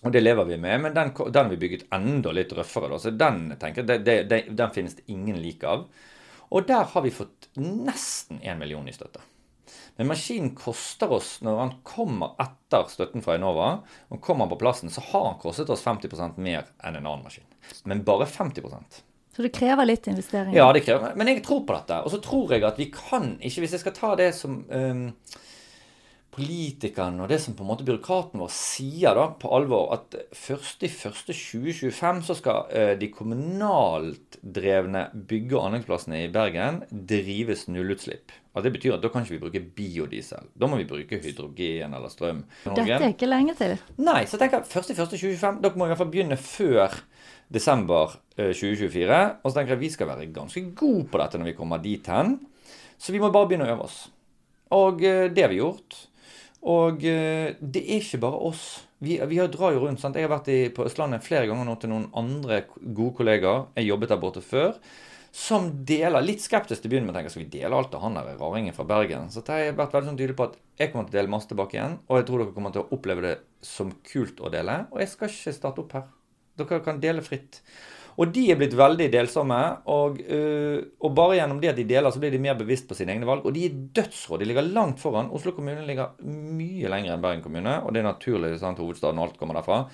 Og 0.04 0.12
det 0.12 0.20
lever 0.20 0.44
vi 0.44 0.58
med, 0.60 0.80
men 0.80 0.94
den, 0.94 1.12
den 1.16 1.38
har 1.44 1.52
vi 1.52 1.60
bygget 1.60 1.86
enda 1.94 2.34
litt 2.36 2.52
røffere. 2.52 2.90
Da, 2.92 2.98
så 3.00 3.14
den 3.16 3.46
tenker 3.60 3.82
jeg, 3.82 4.04
det, 4.04 4.18
det, 4.30 4.42
den 4.58 4.74
finnes 4.74 4.98
det 4.98 5.06
ingen 5.12 5.40
like 5.40 5.68
av. 5.68 5.86
Og 6.52 6.68
der 6.68 6.84
har 6.92 7.02
vi 7.02 7.14
fått 7.14 7.48
nesten 7.56 8.42
1 8.42 8.60
million 8.60 8.86
i 8.88 8.94
støtte. 8.94 9.24
Men 9.96 10.10
maskinen 10.10 10.52
koster 10.54 11.12
oss, 11.16 11.38
når 11.40 11.58
han 11.58 11.72
kommer 11.86 12.36
etter 12.42 12.84
støtten 12.92 13.24
fra 13.24 13.38
Enova, 13.38 13.70
og 14.12 14.20
kommer 14.22 14.48
på 14.50 14.58
plassen, 14.60 14.92
så 14.92 15.02
har 15.08 15.30
han 15.30 15.40
kostet 15.40 15.72
oss 15.72 15.84
50% 15.86 16.36
mer 16.36 16.68
enn 16.84 16.98
en 16.98 17.06
annen 17.06 17.24
maskin. 17.24 17.46
Men 17.88 18.04
bare 18.04 18.28
50% 18.28 19.00
Så 19.36 19.42
det 19.42 19.54
krever 19.56 19.88
litt 19.88 20.06
investeringer? 20.12 20.56
Ja, 20.56 20.68
det 20.72 20.84
krever. 20.84 21.16
Men 21.16 21.32
jeg 21.32 21.42
tror 21.44 21.64
på 21.66 21.74
dette. 21.74 22.02
Og 22.04 22.12
så 22.12 22.20
tror 22.24 22.52
jeg 22.52 22.64
at 22.68 22.78
vi 22.80 22.90
kan 22.92 23.34
ikke, 23.40 23.64
hvis 23.64 23.74
jeg 23.78 23.82
skal 23.82 23.96
ta 23.96 24.12
det 24.20 24.30
som 24.36 24.62
um, 24.68 25.08
politikerne 26.36 27.24
og 27.24 27.30
det 27.32 27.38
som 27.40 27.54
på 27.56 27.64
en 27.64 27.70
måte 27.70 27.84
byråkraten 27.86 28.40
vår 28.42 28.50
sier 28.52 29.16
da, 29.16 29.26
på 29.40 29.50
alvor, 29.56 29.88
at 29.96 30.16
først 30.36 30.84
i 30.84 30.90
1.1.2025 30.90 32.22
så 32.26 32.36
skal 32.36 32.72
eh, 32.76 32.92
de 33.00 33.08
kommunalt 33.12 34.36
drevne 34.42 35.06
bygge- 35.16 35.56
og 35.56 35.70
anleggsplassene 35.70 36.26
i 36.26 36.32
Bergen 36.32 36.82
drives 36.90 37.66
nullutslipp. 37.72 38.34
Og 38.56 38.64
Det 38.64 38.72
betyr 38.72 38.94
at 38.96 39.02
da 39.04 39.10
kan 39.12 39.24
ikke 39.24 39.34
vi 39.34 39.42
bruke 39.42 39.62
biodiesel. 39.76 40.48
Da 40.56 40.68
må 40.68 40.78
vi 40.80 40.88
bruke 40.88 41.18
hydrogen 41.20 41.92
eller 41.96 42.12
strøm. 42.12 42.42
Dette 42.64 42.86
er 42.96 43.10
ikke 43.10 43.28
lenge 43.28 43.52
til. 43.58 43.74
Nei, 44.00 44.22
så 44.24 44.38
jeg 44.38 44.46
tenker 44.46 44.64
1.1.2025. 44.64 45.60
Dere 45.64 45.76
må 45.76 45.88
i 45.88 45.92
hvert 45.92 46.00
fall 46.00 46.12
begynne 46.12 46.38
før 46.40 46.96
desember 47.52 48.16
eh, 48.36 48.52
2024. 48.56 49.22
Og 49.42 49.50
så 49.50 49.58
tenker 49.58 49.76
jeg 49.76 49.84
vi 49.84 49.92
skal 49.92 50.08
være 50.12 50.28
ganske 50.32 50.62
gode 50.76 51.08
på 51.12 51.20
dette 51.20 51.40
når 51.40 51.50
vi 51.52 51.56
kommer 51.58 51.84
dit 51.84 52.08
hen. 52.12 52.38
Så 52.96 53.12
vi 53.12 53.20
må 53.20 53.28
bare 53.32 53.50
begynne 53.50 53.68
å 53.68 53.74
øve 53.74 53.88
oss. 53.90 53.98
Og 54.76 55.04
eh, 55.04 55.26
det 55.32 55.44
har 55.44 55.52
vi 55.52 55.60
gjort. 55.60 56.00
Og 56.66 57.04
eh, 57.06 57.54
det 57.60 57.82
er 57.84 58.00
ikke 58.02 58.22
bare 58.24 58.40
oss. 58.48 58.64
Vi, 59.04 59.18
vi 59.28 59.38
drar 59.52 59.74
jo 59.76 59.84
rundt. 59.84 60.00
sant? 60.02 60.16
Jeg 60.18 60.26
har 60.26 60.32
vært 60.32 60.50
i, 60.50 60.60
på 60.74 60.86
Østlandet 60.88 61.24
flere 61.24 61.46
ganger 61.46 61.68
nå 61.68 61.76
til 61.78 61.92
noen 61.92 62.08
andre 62.16 62.64
gode 62.80 63.12
kollegaer. 63.20 63.68
Jeg 63.76 63.90
jobbet 63.90 64.14
der 64.14 64.22
borte 64.22 64.42
før. 64.42 64.78
Som 65.36 65.68
deler 65.84 66.24
Litt 66.24 66.40
skeptisk 66.40 66.80
til 66.80 66.88
å 66.88 66.92
begynne 66.94 67.10
med. 67.10 67.14
tenker, 67.18 67.34
Skal 67.34 67.44
vi 67.44 67.58
dele 67.58 67.76
alt 67.76 67.94
av 67.94 68.02
han 68.06 68.16
der 68.16 68.38
raringen 68.40 68.74
fra 68.74 68.86
Bergen? 68.88 69.28
Så 69.30 69.44
jeg 69.44 69.70
har 69.70 69.76
vært 69.78 69.92
veldig 69.94 70.10
sånn 70.10 70.18
tydelig 70.18 70.38
på 70.38 70.48
at 70.48 70.56
jeg 70.80 70.92
kommer 70.92 71.06
til 71.06 71.14
å 71.14 71.18
dele 71.20 71.34
masse 71.34 71.50
tilbake 71.50 71.76
igjen. 71.76 71.98
Og 72.08 72.18
jeg 72.18 72.28
tror 72.30 72.42
dere 72.42 72.56
kommer 72.56 72.72
til 72.74 72.86
å 72.86 72.90
oppleve 72.96 73.26
det 73.26 73.34
som 73.62 73.92
kult 74.10 74.40
å 74.40 74.52
dele. 74.52 74.78
Og 74.94 75.02
jeg 75.04 75.12
skal 75.12 75.30
ikke 75.30 75.54
starte 75.58 75.84
opp 75.84 75.92
her. 75.98 76.08
Dere 76.56 76.80
kan 76.82 77.02
dele 77.04 77.22
fritt. 77.24 77.60
Og 78.16 78.32
de 78.32 78.46
er 78.50 78.58
blitt 78.60 78.76
veldig 78.76 79.08
delsomme. 79.12 79.60
Og, 79.92 80.20
uh, 80.24 80.78
og 81.04 81.16
bare 81.16 81.40
gjennom 81.40 81.62
det 81.62 81.72
at 81.72 81.80
de 81.80 81.88
deler, 81.88 82.12
så 82.12 82.22
blir 82.22 82.34
de 82.34 82.42
mer 82.42 82.58
bevisst 82.58 82.88
på 82.88 82.96
sine 82.98 83.14
egne 83.14 83.28
valg. 83.28 83.46
Og 83.46 83.56
de 83.56 83.66
er 83.68 83.80
dødsrå. 83.96 84.40
De 84.40 84.48
ligger 84.48 84.70
langt 84.70 85.02
foran. 85.02 85.32
Oslo 85.36 85.54
kommune 85.56 85.84
ligger 85.88 86.16
mye 86.26 86.92
lenger 86.92 87.16
enn 87.16 87.24
Bergen 87.24 87.44
kommune. 87.44 87.80
Og 87.84 87.92
det 87.92 88.02
er 88.02 88.08
naturlig, 88.10 88.56
sant, 88.62 88.80
hovedstaden 88.82 89.20
og 89.20 89.28
alt 89.28 89.40
kommer 89.40 89.60
derfra. 89.60 89.84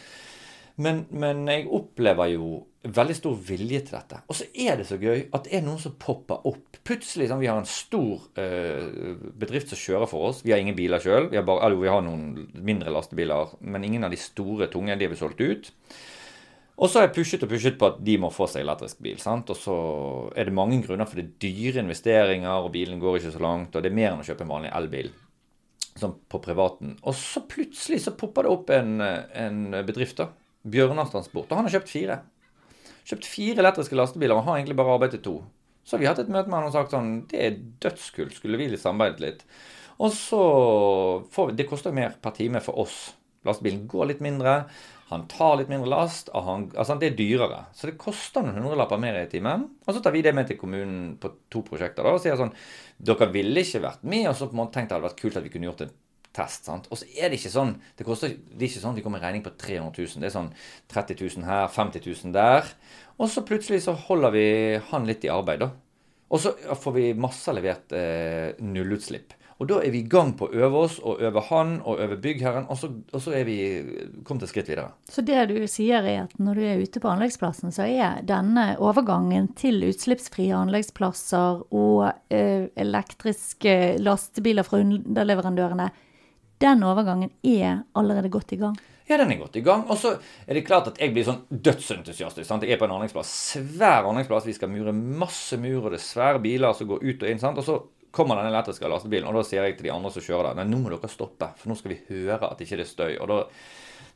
Men, 0.81 1.03
men 1.13 1.45
jeg 1.51 1.67
opplever 1.69 2.31
jo 2.33 2.63
veldig 2.83 3.15
stor 3.15 3.35
vilje 3.47 3.83
til 3.87 3.95
dette. 3.95 4.21
Og 4.27 4.37
så 4.39 4.47
er 4.65 4.79
det 4.81 4.87
så 4.89 4.97
gøy 4.99 5.27
at 5.29 5.45
det 5.47 5.55
er 5.59 5.65
noen 5.67 5.81
som 5.83 5.95
popper 6.01 6.47
opp. 6.49 6.79
Plutselig 6.83 7.29
sånn, 7.31 7.43
Vi 7.43 7.51
har 7.51 7.61
en 7.61 7.69
stor 7.69 8.25
øh, 8.41 9.13
bedrift 9.39 9.71
som 9.71 9.79
kjører 9.79 10.11
for 10.11 10.31
oss. 10.31 10.41
Vi 10.47 10.55
har 10.55 10.63
ingen 10.63 10.79
biler 10.79 11.03
sjøl. 11.03 11.29
Vi, 11.31 11.39
vi 11.39 11.93
har 11.93 12.03
noen 12.07 12.49
mindre 12.57 12.95
lastebiler, 12.95 13.55
men 13.61 13.87
ingen 13.87 14.09
av 14.09 14.15
de 14.15 14.21
store, 14.21 14.71
tunge. 14.73 14.97
De 14.97 15.07
har 15.07 15.15
vi 15.15 15.21
solgt 15.21 15.45
ut. 15.45 15.71
Og 16.81 16.89
så 16.89 16.99
har 16.99 17.07
jeg 17.07 17.15
pushet 17.19 17.43
og 17.45 17.51
pushet 17.53 17.77
på 17.79 17.89
at 17.91 17.99
de 18.03 18.15
må 18.19 18.31
få 18.33 18.47
seg 18.51 18.65
elektrisk 18.65 19.03
bil. 19.05 19.19
sant? 19.21 19.51
Og 19.53 19.59
så 19.59 19.75
er 20.37 20.49
det 20.49 20.57
mange 20.57 20.81
grunner 20.85 21.09
for 21.09 21.21
det 21.21 21.27
er 21.27 21.35
dyre 21.45 21.85
investeringer, 21.85 22.65
og 22.65 22.73
bilen 22.75 23.03
går 23.03 23.21
ikke 23.21 23.35
så 23.35 23.43
langt. 23.45 23.77
Og 23.77 23.85
det 23.85 23.93
er 23.93 23.99
mer 23.99 24.13
enn 24.13 24.25
å 24.25 24.27
kjøpe 24.27 24.47
en 24.47 24.55
vanlig 24.55 24.73
elbil 24.73 25.13
som 25.99 26.15
på 26.29 26.41
privaten. 26.43 26.97
Og 27.05 27.17
så 27.19 27.43
plutselig 27.49 28.03
så 28.07 28.15
popper 28.17 28.47
det 28.47 28.53
opp 28.55 28.71
en, 28.73 29.01
en 29.03 29.59
bedrift, 29.87 30.17
da. 30.21 30.31
Bjørnar 30.63 31.11
Transport. 31.11 31.51
Og 31.51 31.59
han 31.59 31.67
har 31.69 31.77
kjøpt 31.77 31.91
fire. 31.91 32.21
Kjøpt 33.09 33.27
fire 33.27 33.63
elektriske 33.65 33.99
lastebiler 33.99 34.39
og 34.39 34.47
har 34.47 34.61
egentlig 34.61 34.79
bare 34.79 34.95
arbeidet 34.95 35.23
to. 35.25 35.41
Så 35.83 35.97
har 35.97 36.03
vi 36.03 36.09
hatt 36.09 36.21
et 36.23 36.31
møte 36.31 36.49
med 36.49 36.61
han 36.61 36.69
og 36.69 36.75
sagt 36.77 36.93
sånn 36.95 37.25
Det 37.31 37.41
er 37.43 37.57
dødskult. 37.83 38.37
Skulle 38.39 38.61
vi 38.61 38.69
litt 38.71 38.83
samarbeidet 38.83 39.25
litt? 39.25 39.43
Og 39.99 40.13
så 40.15 40.43
får 41.35 41.51
vi 41.51 41.57
Det 41.59 41.67
koster 41.71 41.91
jo 41.91 41.99
mer 41.99 42.15
per 42.23 42.37
time 42.37 42.63
for 42.65 42.79
oss. 42.85 43.01
Lastebilen 43.47 43.89
går 43.91 44.13
litt 44.13 44.23
mindre. 44.23 44.61
Han 45.13 45.27
tar 45.31 45.59
litt 45.61 45.71
mindre 45.71 45.91
last. 45.93 46.31
Han, 46.35 46.71
altså 46.73 46.97
det 47.01 47.13
er 47.13 47.19
dyrere. 47.19 47.65
Så 47.77 47.91
det 47.91 47.99
koster 48.01 48.45
noen 48.45 48.59
hundrelapper 48.59 49.01
mer 49.03 49.21
i 49.21 49.29
timen. 49.31 49.67
Og 49.85 49.95
så 49.95 50.03
tar 50.03 50.15
vi 50.15 50.25
det 50.25 50.33
med 50.37 50.49
til 50.49 50.59
kommunen 50.61 51.19
på 51.21 51.31
to 51.53 51.65
prosjekter 51.67 52.07
da, 52.07 52.15
og 52.17 52.23
sier 52.23 52.39
sånn 52.41 52.55
Dere 53.03 53.29
ville 53.35 53.65
ikke 53.65 53.83
vært 53.83 54.07
med, 54.07 54.29
og 54.31 54.37
så 54.39 54.47
på 54.49 54.57
en 54.57 54.63
måte 54.63 54.77
tenkt 54.77 54.93
det 54.93 54.97
hadde 54.97 55.09
vært 55.09 55.21
kult 55.21 55.39
at 55.41 55.45
vi 55.47 55.53
kunne 55.53 55.69
gjort 55.69 55.85
en 55.87 55.95
test. 56.33 56.67
sant? 56.69 56.89
Og 56.91 57.01
så 57.01 57.09
er 57.13 57.29
det 57.29 57.41
ikke 57.41 57.53
sånn 57.53 57.75
det, 57.99 58.07
koster, 58.09 58.33
det 58.33 58.61
er 58.65 58.71
ikke 58.71 58.85
sånn 58.85 58.97
vi 58.97 59.05
kommer 59.05 59.21
med 59.21 59.27
regning 59.27 59.45
på 59.45 59.55
300 59.59 59.93
000. 59.93 60.23
Det 60.23 60.31
er 60.31 60.37
sånn 60.37 60.53
30 60.93 61.19
000 61.43 61.49
her, 61.49 61.69
50 61.73 62.07
000 62.09 62.37
der. 62.37 62.73
Og 63.19 63.31
så 63.33 63.45
plutselig 63.47 63.83
så 63.87 63.97
holder 64.09 64.35
vi 64.35 64.47
han 64.91 65.09
litt 65.09 65.27
i 65.27 65.33
arbeid, 65.33 65.67
da. 65.67 65.73
Og 66.33 66.41
så 66.41 66.55
får 66.81 66.95
vi 66.97 67.07
masse 67.21 67.53
levert 67.53 67.93
eh, 67.93 68.57
nullutslipp. 68.65 69.35
Og 69.63 69.69
da 69.71 69.79
er 69.79 69.93
vi 69.95 70.01
i 70.03 70.09
gang 70.11 70.33
på 70.35 70.49
å 70.49 70.57
øve 70.59 70.81
oss 70.89 70.97
og 70.99 71.21
øve 71.23 71.43
han 71.47 71.77
og 71.87 72.01
øve 72.03 72.17
byggherren, 72.25 72.65
og 72.67 72.81
så, 72.81 72.89
og 72.91 73.23
så 73.23 73.35
er 73.39 73.47
vi 73.47 73.57
kommet 74.27 74.43
et 74.49 74.51
skritt 74.51 74.73
videre. 74.73 74.89
Så 75.07 75.23
det 75.23 75.45
du 75.53 75.55
sier 75.71 76.03
er 76.03 76.25
at 76.25 76.35
når 76.43 76.59
du 76.59 76.65
er 76.67 76.83
ute 76.83 77.03
på 77.03 77.11
anleggsplassen, 77.13 77.71
så 77.75 77.87
er 77.87 78.25
denne 78.27 78.73
overgangen 78.83 79.53
til 79.59 79.79
utslippsfrie 79.87 80.57
anleggsplasser 80.59 81.63
og 81.79 82.09
eh, 82.35 82.73
elektriske 82.75 83.77
lastebiler 84.03 84.67
fra 84.67 84.83
underleverandørene, 84.83 85.93
den 86.63 86.83
overgangen 86.87 87.31
er 87.47 87.85
allerede 87.99 88.35
godt 88.35 88.57
i 88.57 88.61
gang. 88.61 88.75
Ja, 89.07 89.17
den 89.19 89.33
er 89.35 89.41
godt 89.41 89.57
i 89.59 89.65
gang. 89.67 89.87
Og 89.91 89.99
så 89.99 90.17
er 90.47 90.59
det 90.59 90.67
klart 90.67 90.91
at 90.91 91.01
jeg 91.03 91.15
blir 91.15 91.27
sånn 91.27 91.43
dødsentusiastisk. 91.51 92.47
sant? 92.49 92.67
Jeg 92.67 92.77
er 92.77 92.83
på 92.83 92.87
en 92.87 92.95
anleggsplass. 92.95 93.33
Svær 93.55 94.07
anleggsplass. 94.11 94.47
Vi 94.47 94.55
skal 94.59 94.71
mure 94.71 94.95
masse 94.95 95.59
mur, 95.61 95.83
og 95.85 95.91
det 95.93 95.99
er 95.99 96.07
svære 96.07 96.43
biler 96.43 96.75
som 96.79 96.91
går 96.91 97.03
ut 97.03 97.25
og 97.27 97.31
inn. 97.31 97.43
sant? 97.43 97.59
Og 97.59 97.67
så 97.67 97.83
kommer 98.13 98.39
den 98.39 98.51
elektriske 98.53 98.91
lastebilen, 98.91 99.29
og 99.29 99.39
da 99.39 99.47
sier 99.47 99.67
jeg 99.67 99.79
til 99.79 99.89
de 99.89 99.95
andre 99.95 100.13
som 100.13 100.25
kjører 100.25 100.51
der, 100.51 100.59
nei, 100.61 100.69
nå 100.69 100.83
må 100.83 100.93
dere 100.93 101.11
stoppe, 101.11 101.49
for 101.59 101.73
nå 101.73 101.79
skal 101.79 101.95
vi 101.95 102.03
høre 102.11 102.51
at 102.51 102.61
ikke 102.61 102.79
det 102.79 102.85
er 102.85 102.91
støy. 102.91 103.13
Og 103.17 103.31
da, 103.31 103.39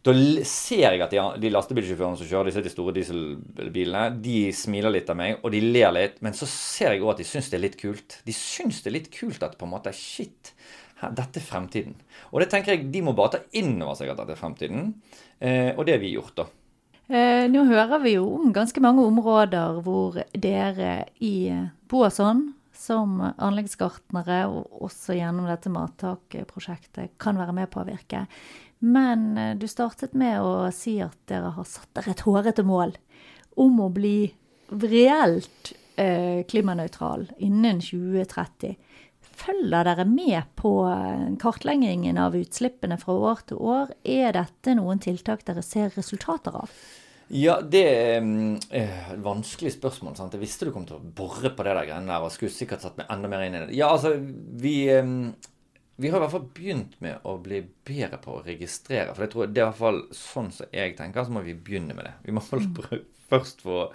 da 0.07 0.15
ser 0.47 0.85
jeg 0.85 1.05
at 1.07 1.15
de, 1.15 1.23
de 1.43 1.53
lastebilsjåførene 1.55 2.21
som 2.21 2.29
kjører 2.29 2.51
disse 2.51 2.65
de 2.67 2.73
store 2.73 2.95
dieselbilene, 2.99 4.09
de 4.23 4.39
smiler 4.57 4.93
litt 4.95 5.13
av 5.13 5.21
meg, 5.21 5.39
og 5.41 5.55
de 5.55 5.63
ler 5.65 5.95
litt. 5.97 6.21
Men 6.25 6.37
så 6.37 6.49
ser 6.51 6.93
jeg 6.93 7.05
òg 7.05 7.15
at 7.15 7.23
de 7.23 7.29
syns 7.29 7.49
det 7.53 7.59
er 7.61 7.65
litt 7.65 7.79
kult. 7.81 8.19
De 8.29 8.37
syns 8.37 8.83
det 8.85 8.93
er 8.93 8.99
litt 8.99 9.09
kult 9.15 9.47
at 9.47 9.57
på 9.59 9.69
en 9.69 9.73
måte 9.73 9.95
Shit, 9.97 10.53
dette 11.01 11.41
er 11.41 11.49
fremtiden. 11.49 11.97
Og 12.33 12.43
det 12.43 12.51
tenker 12.53 12.77
jeg 12.77 12.91
de 12.93 13.03
må 13.05 13.17
bare 13.17 13.37
ta 13.39 13.43
inn 13.57 13.75
over 13.81 13.97
seg 13.99 14.13
at 14.13 14.21
dette 14.21 14.37
er 14.37 14.41
fremtiden. 14.41 14.93
Eh, 15.41 15.73
og 15.73 15.85
det 15.89 15.97
har 15.97 16.05
vi 16.05 16.15
gjort, 16.15 16.37
da. 16.39 16.47
Eh, 17.07 17.47
nå 17.49 17.65
hører 17.69 18.01
vi 18.03 18.17
jo 18.17 18.27
om 18.35 18.53
ganske 18.55 18.83
mange 18.83 19.05
områder 19.07 19.81
hvor 19.87 20.17
dere 20.35 21.07
i 21.23 21.53
Boasson 21.87 22.49
som 22.79 23.19
anleggsgartnere, 23.23 24.45
og 24.51 24.83
også 24.87 25.17
gjennom 25.17 25.49
dette 25.49 25.73
mattakprosjektet, 25.73 27.17
kan 27.23 27.39
være 27.41 27.55
med 27.57 27.71
på 27.73 27.83
å 27.83 27.89
virke. 27.89 28.27
Men 28.85 29.37
eh, 29.39 29.55
du 29.57 29.67
startet 29.71 30.17
med 30.19 30.41
å 30.43 30.69
si 30.75 30.99
at 31.05 31.17
dere 31.31 31.55
har 31.57 31.69
satt 31.69 31.91
dere 31.97 32.13
et 32.13 32.25
hårete 32.27 32.67
mål 32.67 32.97
om 33.57 33.81
å 33.81 33.89
bli 33.93 34.19
reelt 34.69 35.73
eh, 35.97 36.45
klimanøytral 36.49 37.29
innen 37.39 37.81
2030. 37.81 38.77
Følger 39.37 39.89
dere 39.89 40.07
med 40.09 40.53
på 40.61 40.75
eh, 40.91 41.33
kartleggingen 41.41 42.21
av 42.21 42.37
utslippene 42.37 42.99
fra 43.01 43.17
år 43.33 43.43
til 43.49 43.61
år? 43.61 43.97
Er 44.05 44.37
dette 44.37 44.77
noen 44.77 45.01
tiltak 45.03 45.45
dere 45.49 45.65
ser 45.65 45.93
resultater 45.97 46.57
av? 46.65 46.73
Ja, 47.35 47.57
det 47.61 47.83
er 47.91 48.21
mm, 48.23 48.59
eh, 48.71 49.11
et 49.17 49.23
vanskelig 49.25 49.73
spørsmål. 49.75 50.15
sant? 50.17 50.35
Jeg 50.37 50.45
visste 50.45 50.69
du 50.69 50.73
kom 50.75 50.87
til 50.87 50.99
å 51.01 51.03
bore 51.19 51.51
på 51.51 51.65
det 51.67 51.75
der 51.75 51.89
greiene 51.89 52.07
der, 52.13 52.23
og 52.23 52.31
skulle 52.35 52.55
sikkert 52.55 52.85
satt 52.85 52.99
meg 53.01 53.11
enda 53.11 53.31
mer 53.33 53.43
inn 53.47 53.57
i 53.59 53.65
det. 53.65 53.75
Ja, 53.75 53.89
altså, 53.91 54.13
vi, 54.63 54.77
øh, 54.95 55.33
vi 55.99 56.13
har 56.13 56.21
i 56.21 56.23
hvert 56.23 56.35
fall 56.37 56.49
begynt 56.55 56.95
med 57.03 57.27
å 57.27 57.35
bli 57.43 57.65
bedre 57.89 58.21
på 58.23 58.37
å 58.37 58.45
registrere. 58.47 59.15
For 59.17 59.27
jeg 59.27 59.35
tror 59.35 59.51
det 59.51 59.63
er 59.63 59.67
i 59.67 59.71
hvert 59.73 59.83
fall 59.83 60.03
sånn 60.15 60.53
som 60.55 60.71
jeg 60.71 60.95
tenker, 60.99 61.27
så 61.27 61.35
må 61.35 61.43
vi 61.47 61.57
begynne 61.59 61.97
med 61.99 62.07
det. 62.07 62.15
Vi 62.29 62.37
må 62.37 62.45
prøve- 62.47 63.03
først 63.27 63.65
få, 63.67 63.89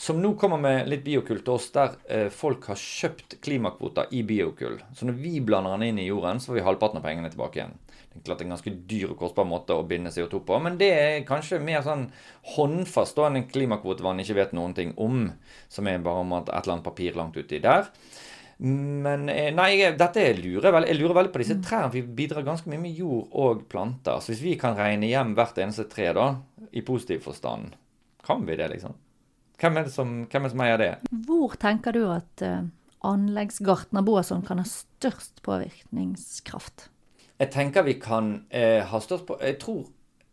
som 0.00 0.20
nå 0.20 0.32
kommer 0.40 0.60
med 0.60 0.88
litt 0.88 1.02
biokull 1.04 1.42
til 1.44 1.54
oss, 1.58 1.68
der 1.74 1.96
eh, 2.08 2.28
folk 2.32 2.64
har 2.70 2.78
kjøpt 2.80 3.38
klimakvoter 3.44 4.12
i 4.16 4.22
biokull. 4.24 4.78
Så 4.96 5.08
når 5.08 5.18
vi 5.20 5.34
blander 5.44 5.76
den 5.76 5.90
inn 5.90 6.00
i 6.00 6.06
jorden, 6.08 6.40
så 6.40 6.50
får 6.50 6.56
vi 6.56 6.64
halvparten 6.64 7.00
av 7.00 7.04
pengene 7.04 7.32
tilbake 7.32 7.60
igjen. 7.60 7.74
det 8.12 8.22
er 8.22 8.24
klart 8.30 8.40
en 8.42 8.54
ganske 8.54 8.72
dyr 8.88 9.12
og 9.12 9.18
kostbar 9.20 9.44
måte 9.44 9.76
å 9.76 9.84
binde 9.86 10.12
CO2 10.14 10.40
på. 10.48 10.56
Men 10.64 10.78
det 10.80 10.88
er 10.94 11.26
kanskje 11.28 11.60
mer 11.60 11.84
sånn 11.84 12.08
håndfast 12.56 13.20
enn 13.20 13.42
en 13.42 13.46
klimakvote 13.52 14.02
man 14.02 14.24
ikke 14.24 14.38
vet 14.40 14.56
noen 14.56 14.72
ting 14.74 14.96
om. 14.96 15.28
Som 15.68 15.86
er 15.86 16.00
bare 16.00 16.24
om 16.24 16.32
at 16.38 16.48
et 16.48 16.62
eller 16.62 16.78
annet 16.78 16.88
papir 16.88 17.20
langt 17.20 17.36
uti 17.36 17.60
der. 17.60 17.92
Men 18.60 19.28
eh, 19.32 19.48
nei, 19.56 19.70
jeg, 19.78 19.94
dette 19.96 20.22
lurer 20.36 20.66
jeg, 20.68 20.88
jeg 20.90 20.98
lurer 20.98 21.14
veldig 21.16 21.32
på 21.32 21.40
disse 21.40 21.54
Mm. 21.56 21.62
trærne. 21.64 21.92
Vi 21.94 22.02
bidrar 22.02 22.44
ganske 22.44 22.68
mye 22.68 22.80
med 22.82 22.92
jord 22.98 23.28
og 23.32 23.62
planter. 23.72 24.20
Så 24.20 24.34
hvis 24.34 24.42
vi 24.44 24.56
kan 24.60 24.76
regne 24.76 25.08
hjem 25.08 25.34
hvert 25.34 25.56
eneste 25.58 25.86
tre, 25.88 26.10
da, 26.12 26.26
i 26.72 26.82
positiv 26.84 27.22
forstand, 27.24 27.72
kan 28.26 28.44
vi 28.44 28.56
det, 28.60 28.68
liksom? 28.74 28.92
Hvem 29.60 29.76
er 29.76 29.84
det 29.88 29.92
som, 29.92 30.12
hvem 30.26 30.44
er 30.44 30.48
det 30.48 30.52
som 30.52 30.60
eier 30.64 30.78
det? 30.80 30.90
Hvor 31.26 31.56
tenker 31.60 31.92
du 31.96 32.02
at 32.12 32.44
uh, 32.44 32.62
anleggsgartner 33.04 34.04
Boasson 34.04 34.44
kan 34.44 34.60
ha 34.60 34.64
størst 34.68 35.40
påvirkningskraft? 35.42 36.88
Jeg 37.40 37.50
tenker 37.52 37.84
vi 37.84 37.96
kan 38.00 38.32
uh, 38.52 38.80
ha 38.88 39.00
størst 39.00 39.26
på 39.28 39.38
jeg 39.40 39.58
tror, 39.60 39.86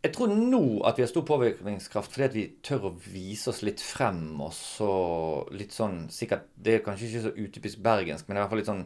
jeg 0.05 0.13
tror 0.13 0.29
nå 0.29 0.61
at 0.87 0.99
vi 0.99 1.03
har 1.03 1.09
stor 1.09 1.25
påvirkningskraft 1.27 2.13
fordi 2.13 2.27
at 2.27 2.35
vi 2.35 2.43
tør 2.63 2.89
å 2.89 2.95
vise 3.09 3.49
oss 3.51 3.63
litt 3.65 3.81
frem. 3.83 4.37
Og 4.43 4.53
så 4.55 4.91
litt 5.57 5.73
sånn 5.75 6.05
sikkert, 6.13 6.51
Det 6.55 6.75
er 6.75 6.85
kanskje 6.85 7.07
ikke 7.09 7.23
så 7.25 7.33
utypisk 7.33 7.81
bergensk, 7.83 8.27
men 8.27 8.37
i 8.37 8.41
hvert 8.41 8.53
fall 8.53 8.61
litt 8.63 8.69
sånn 8.71 8.85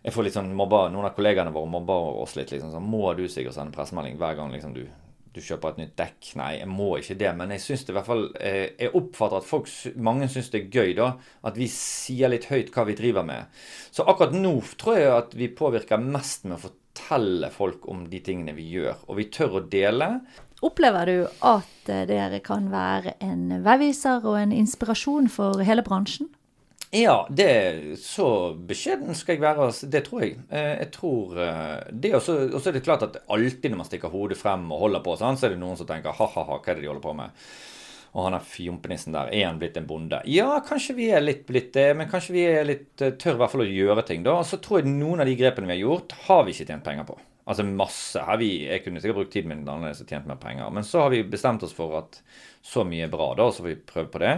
jeg 0.00 0.14
får 0.14 0.24
litt 0.24 0.36
sånn 0.38 0.54
mobba, 0.56 0.86
Noen 0.88 1.10
av 1.10 1.12
kollegaene 1.12 1.52
våre 1.52 1.68
mobber 1.68 2.22
oss 2.22 2.32
litt. 2.38 2.50
liksom 2.50 2.72
sånn, 2.72 2.88
Må 2.88 3.12
du 3.16 3.26
sikkert 3.28 3.54
sende 3.54 3.76
pressemelding 3.76 4.16
hver 4.16 4.38
gang 4.38 4.52
liksom 4.52 4.72
du, 4.72 4.86
du 5.34 5.40
kjøper 5.44 5.74
et 5.74 5.80
nytt 5.82 5.96
dekk? 5.98 6.30
Nei, 6.40 6.54
jeg 6.56 6.68
må 6.72 6.96
ikke 6.96 7.18
det. 7.20 7.34
Men 7.36 7.52
jeg 7.52 7.60
synes 7.60 7.84
det 7.84 7.92
i 7.92 7.98
hvert 7.98 8.08
fall, 8.08 8.24
eh, 8.40 8.70
jeg 8.80 8.94
oppfatter 8.96 9.42
at 9.42 9.44
folk, 9.50 9.68
mange 9.96 10.30
syns 10.32 10.48
det 10.50 10.62
er 10.62 10.72
gøy 10.72 10.96
da, 10.96 11.10
at 11.44 11.60
vi 11.60 11.68
sier 11.68 12.32
litt 12.32 12.48
høyt 12.48 12.72
hva 12.72 12.86
vi 12.88 12.96
driver 12.96 13.28
med. 13.28 13.60
Så 13.92 14.08
akkurat 14.08 14.32
nå 14.32 14.54
tror 14.80 14.96
jeg 14.96 15.12
at 15.12 15.36
vi 15.36 15.52
påvirker 15.52 16.00
mest 16.00 16.48
med 16.48 16.56
å 16.56 16.72
fortelle 16.94 17.50
folk 17.50 17.88
om 17.88 18.08
de 18.10 18.20
tingene 18.20 18.54
vi 18.56 18.64
gjør. 18.74 18.96
Og 19.08 19.16
vi 19.18 19.28
tør 19.30 19.58
å 19.60 19.68
dele. 19.70 20.20
Opplever 20.62 21.06
du 21.06 21.28
at 21.40 21.88
eh, 21.88 22.04
dere 22.06 22.40
kan 22.44 22.70
være 22.70 23.14
en 23.20 23.62
veiviser 23.64 24.20
og 24.26 24.36
en 24.38 24.52
inspirasjon 24.52 25.28
for 25.28 25.62
hele 25.64 25.82
bransjen? 25.82 26.28
Ja, 26.92 27.22
det, 27.30 27.96
så 28.02 28.52
beskjeden 28.66 29.14
skal 29.14 29.36
jeg 29.36 29.42
være. 29.44 29.68
altså, 29.70 29.86
Det 29.86 30.04
tror 30.08 30.22
jeg. 30.24 30.36
Eh, 30.50 30.78
Jeg 30.82 30.90
tror 30.92 31.38
eh, 31.38 31.80
det 31.92 32.14
Og 32.14 32.22
så 32.22 32.68
er 32.68 32.72
det 32.72 32.84
klart 32.84 33.02
at 33.06 33.20
alltid 33.28 33.70
når 33.70 33.76
man 33.84 33.86
stikker 33.86 34.10
hodet 34.10 34.36
frem 34.38 34.66
og 34.72 34.80
holder 34.80 35.00
på, 35.00 35.16
sånn, 35.16 35.38
så 35.38 35.46
er 35.46 35.54
det 35.54 35.62
noen 35.62 35.78
som 35.78 35.86
tenker 35.86 36.12
ha-ha-ha, 36.12 36.58
hva 36.58 36.66
er 36.66 36.74
det 36.74 36.82
de 36.82 36.90
holder 36.90 37.06
på 37.06 37.14
med? 37.16 37.30
Og 38.10 38.26
han 38.26 38.34
er 38.34 38.46
fjompenissen 38.46 39.14
der. 39.14 39.30
Er 39.30 39.46
han 39.46 39.60
blitt 39.60 39.78
en 39.78 39.86
bonde? 39.86 40.18
Ja, 40.30 40.58
kanskje 40.66 40.96
vi 40.98 41.10
er 41.14 41.22
litt 41.22 41.44
blitt 41.48 41.72
det, 41.76 41.88
men 41.98 42.10
kanskje 42.10 42.34
vi 42.34 42.46
er 42.50 42.66
litt 42.66 43.04
eh, 43.04 43.14
tør 43.20 43.36
i 43.36 43.42
hvert 43.42 43.54
fall 43.54 43.66
å 43.66 43.70
gjøre 43.70 44.06
ting, 44.08 44.24
da. 44.26 44.40
Og 44.40 44.48
så 44.48 44.58
tror 44.62 44.80
jeg 44.80 44.90
noen 44.90 45.22
av 45.22 45.30
de 45.30 45.38
grepene 45.38 45.70
vi 45.70 45.76
har 45.78 45.84
gjort, 45.84 46.16
har 46.26 46.46
vi 46.46 46.56
ikke 46.56 46.72
tjent 46.72 46.86
penger 46.86 47.06
på. 47.12 47.18
Altså 47.50 47.64
masse. 47.66 48.20
Her 48.22 48.38
vi, 48.38 48.50
jeg 48.68 48.84
kunne 48.84 49.00
sikkert 49.02 49.22
brukt 49.22 49.32
tiden 49.34 49.50
min 49.50 49.62
annerledes 49.64 50.02
og 50.04 50.10
tjent 50.10 50.28
mer 50.28 50.38
penger. 50.38 50.68
Men 50.74 50.86
så 50.86 51.04
har 51.04 51.14
vi 51.14 51.22
bestemt 51.26 51.64
oss 51.66 51.74
for 51.74 51.96
at 51.98 52.20
så 52.62 52.84
mye 52.84 53.06
er 53.06 53.10
bra, 53.10 53.30
da, 53.34 53.46
og 53.48 53.54
så 53.56 53.64
får 53.64 53.70
vi 53.70 53.78
prøve 53.88 54.10
på 54.12 54.20
det. 54.22 54.34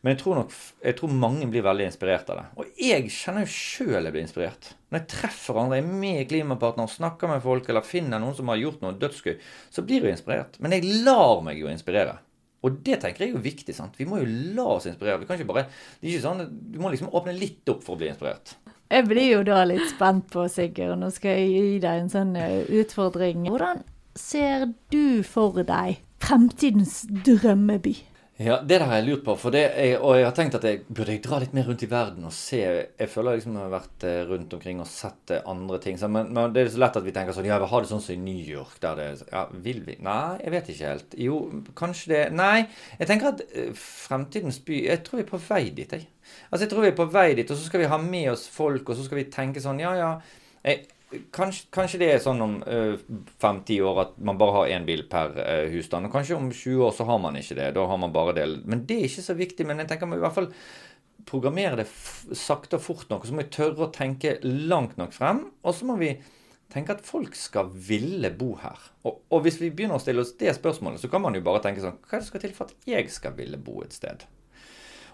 Men 0.00 0.14
jeg 0.14 0.20
tror 0.22 0.38
nok 0.38 0.54
jeg 0.86 0.96
tror 1.00 1.16
mange 1.24 1.48
blir 1.50 1.66
veldig 1.66 1.88
inspirert 1.90 2.30
av 2.32 2.40
det. 2.40 2.44
Og 2.60 2.80
jeg 2.80 3.10
kjenner 3.12 3.44
jo 3.44 3.52
sjøl 3.52 3.98
jeg 3.98 4.14
blir 4.14 4.24
inspirert. 4.24 4.70
Når 4.88 5.02
jeg 5.02 5.10
treffer 5.16 5.58
andre, 5.60 5.80
er 5.80 5.88
med 6.04 6.22
Klimapartner, 6.30 6.92
snakker 6.92 7.32
med 7.34 7.42
folk 7.44 7.68
eller 7.68 7.88
finner 7.88 8.22
noen 8.22 8.36
som 8.38 8.52
har 8.52 8.62
gjort 8.62 8.84
noe 8.84 8.96
dødsgøy, 9.02 9.34
så 9.74 9.84
blir 9.84 10.06
jeg 10.06 10.16
inspirert. 10.16 10.60
Men 10.62 10.76
jeg 10.76 11.02
lar 11.04 11.42
meg 11.44 11.58
jo 11.60 11.72
inspirere. 11.72 12.20
Og 12.64 12.80
det 12.84 12.98
tenker 13.02 13.26
jeg 13.26 13.32
er 13.32 13.36
jo 13.36 13.44
viktig. 13.44 13.74
sant? 13.76 13.96
Vi 13.98 14.06
må 14.08 14.22
jo 14.22 14.28
la 14.56 14.66
oss 14.78 14.88
inspirere. 14.88 15.20
Vi 15.20 15.28
kan 15.28 15.38
ikke 15.38 15.50
bare, 15.52 15.66
det 16.00 16.08
er 16.08 16.14
ikke 16.14 16.24
sånn, 16.24 16.46
Du 16.72 16.78
må 16.80 16.92
liksom 16.92 17.12
åpne 17.12 17.36
litt 17.36 17.68
opp 17.68 17.84
for 17.84 17.96
å 17.96 18.00
bli 18.00 18.08
inspirert. 18.08 18.56
Jeg 18.92 19.08
blir 19.08 19.30
jo 19.30 19.42
da 19.46 19.64
litt 19.68 19.84
spent 19.90 20.28
på, 20.32 20.46
Sigurd. 20.52 20.98
Nå 21.00 21.10
skal 21.12 21.38
jeg 21.40 21.52
gi 21.52 21.78
deg 21.82 22.02
en 22.04 22.12
sånn 22.12 22.34
eh, 22.38 22.64
utfordring. 22.80 23.48
Hvordan 23.50 23.82
ser 24.16 24.68
du 24.94 25.22
for 25.26 25.64
deg 25.66 26.00
fremtidens 26.24 27.02
drømmeby? 27.26 27.96
Ja, 28.36 28.56
det 28.58 28.80
der 28.80 28.82
har 28.88 28.96
jeg 28.98 29.06
lurt 29.06 29.20
på. 29.22 29.36
For 29.38 29.54
er, 29.54 30.00
og 30.00 30.16
jeg 30.18 30.24
har 30.26 30.32
tenkt 30.34 30.56
at 30.58 30.64
jeg 30.66 30.80
burde 30.88 31.14
jeg 31.14 31.20
dra 31.22 31.36
litt 31.38 31.52
mer 31.54 31.68
rundt 31.68 31.84
i 31.86 31.88
verden 31.90 32.24
og 32.26 32.32
se 32.34 32.58
Jeg 32.58 33.10
føler 33.12 33.36
liksom 33.38 33.54
jeg 33.54 33.62
har 33.62 33.70
vært 33.70 34.06
eh, 34.08 34.22
rundt 34.26 34.56
omkring 34.56 34.80
og 34.82 34.88
sett 34.90 35.30
eh, 35.30 35.44
andre 35.46 35.78
ting. 35.78 36.00
Men, 36.10 36.32
men 36.34 36.56
det 36.56 36.64
er 36.64 36.72
så 36.74 36.80
lett 36.82 36.98
at 36.98 37.06
vi 37.06 37.14
tenker 37.14 37.36
sånn 37.36 37.46
Ja, 37.46 37.60
vi 37.62 37.68
har 37.70 37.84
det 37.84 37.92
sånn 37.92 38.02
som 38.02 38.16
i 38.16 38.24
New 38.24 38.40
York. 38.42 38.80
Der 38.82 38.98
det 38.98 39.06
Ja, 39.28 39.44
vil 39.52 39.84
vi? 39.86 39.94
Nei, 40.02 40.40
jeg 40.42 40.54
vet 40.56 40.72
ikke 40.74 40.90
helt. 40.90 41.14
Jo, 41.28 41.38
kanskje 41.78 42.10
det 42.10 42.24
Nei. 42.34 42.64
Jeg 42.98 43.10
tenker 43.12 43.30
at 43.30 43.44
eh, 43.52 43.70
fremtidens 43.78 44.58
by 44.66 44.80
Jeg 44.88 45.04
tror 45.06 45.20
vi 45.22 45.26
er 45.28 45.30
på 45.30 45.42
vei 45.46 45.62
dit, 45.70 45.94
jeg. 45.94 46.08
Altså, 46.48 46.64
jeg 46.64 46.72
tror 46.74 46.88
vi 46.88 46.90
er 46.90 46.98
på 46.98 47.10
vei 47.14 47.28
dit, 47.38 47.54
og 47.54 47.60
så 47.60 47.68
skal 47.68 47.84
vi 47.84 47.92
ha 47.94 48.00
med 48.02 48.32
oss 48.34 48.48
folk, 48.50 48.88
og 48.88 48.98
så 48.98 49.06
skal 49.06 49.22
vi 49.22 49.28
tenke 49.30 49.62
sånn 49.62 49.78
Ja, 49.84 49.94
ja. 50.00 50.10
Jeg, 50.64 50.88
Kanskje, 51.34 51.68
kanskje 51.74 52.00
det 52.02 52.08
er 52.12 52.22
sånn 52.22 52.42
om 52.44 52.56
fem-ti 53.42 53.80
år 53.84 54.00
at 54.04 54.16
man 54.18 54.38
bare 54.40 54.56
har 54.58 54.72
én 54.76 54.86
bil 54.88 55.04
per 55.10 55.34
uh, 55.36 55.66
husstand. 55.72 56.08
Og 56.08 56.14
kanskje 56.14 56.38
om 56.38 56.50
20 56.50 56.84
år 56.86 56.94
så 56.96 57.06
har 57.08 57.20
man 57.22 57.38
ikke 57.40 57.58
det. 57.58 57.70
Da 57.76 57.86
har 57.90 58.00
man 58.00 58.14
bare 58.14 58.36
del. 58.36 58.58
Men 58.68 58.84
det 58.88 58.98
er 59.00 59.08
ikke 59.08 59.26
så 59.26 59.36
viktig. 59.38 59.66
Men 59.68 59.82
jeg 59.82 59.92
tenker 59.92 60.10
man 60.10 60.20
i 60.20 60.24
hvert 60.24 60.36
fall 60.36 60.50
programmere 61.28 61.82
det 61.82 61.88
sakte 62.36 62.78
og 62.78 62.84
fort 62.84 63.10
nok. 63.10 63.24
Og 63.24 63.30
så 63.30 63.36
må 63.36 63.44
vi 63.44 63.52
tørre 63.54 63.86
å 63.86 63.92
tenke 63.94 64.38
langt 64.44 64.98
nok 65.00 65.14
frem. 65.16 65.44
Og 65.64 65.76
så 65.76 65.88
må 65.88 65.98
vi 66.00 66.14
tenke 66.72 66.96
at 66.96 67.04
folk 67.06 67.36
skal 67.38 67.70
ville 67.72 68.30
bo 68.34 68.54
her. 68.62 68.80
Og, 69.06 69.20
og 69.30 69.44
hvis 69.44 69.60
vi 69.62 69.72
begynner 69.74 70.00
å 70.00 70.02
stille 70.02 70.24
oss 70.24 70.34
det 70.40 70.54
spørsmålet, 70.56 71.02
så 71.02 71.10
kan 71.12 71.22
man 71.24 71.36
jo 71.36 71.44
bare 71.44 71.62
tenke 71.64 71.84
sånn 71.84 72.00
Hva 72.02 72.16
er 72.16 72.22
det 72.22 72.26
som 72.26 72.32
skal 72.32 72.46
til 72.46 72.56
for 72.56 72.70
at 72.70 72.88
jeg 72.88 73.12
skal 73.14 73.36
ville 73.38 73.60
bo 73.60 73.80
et 73.84 73.94
sted? 73.94 74.26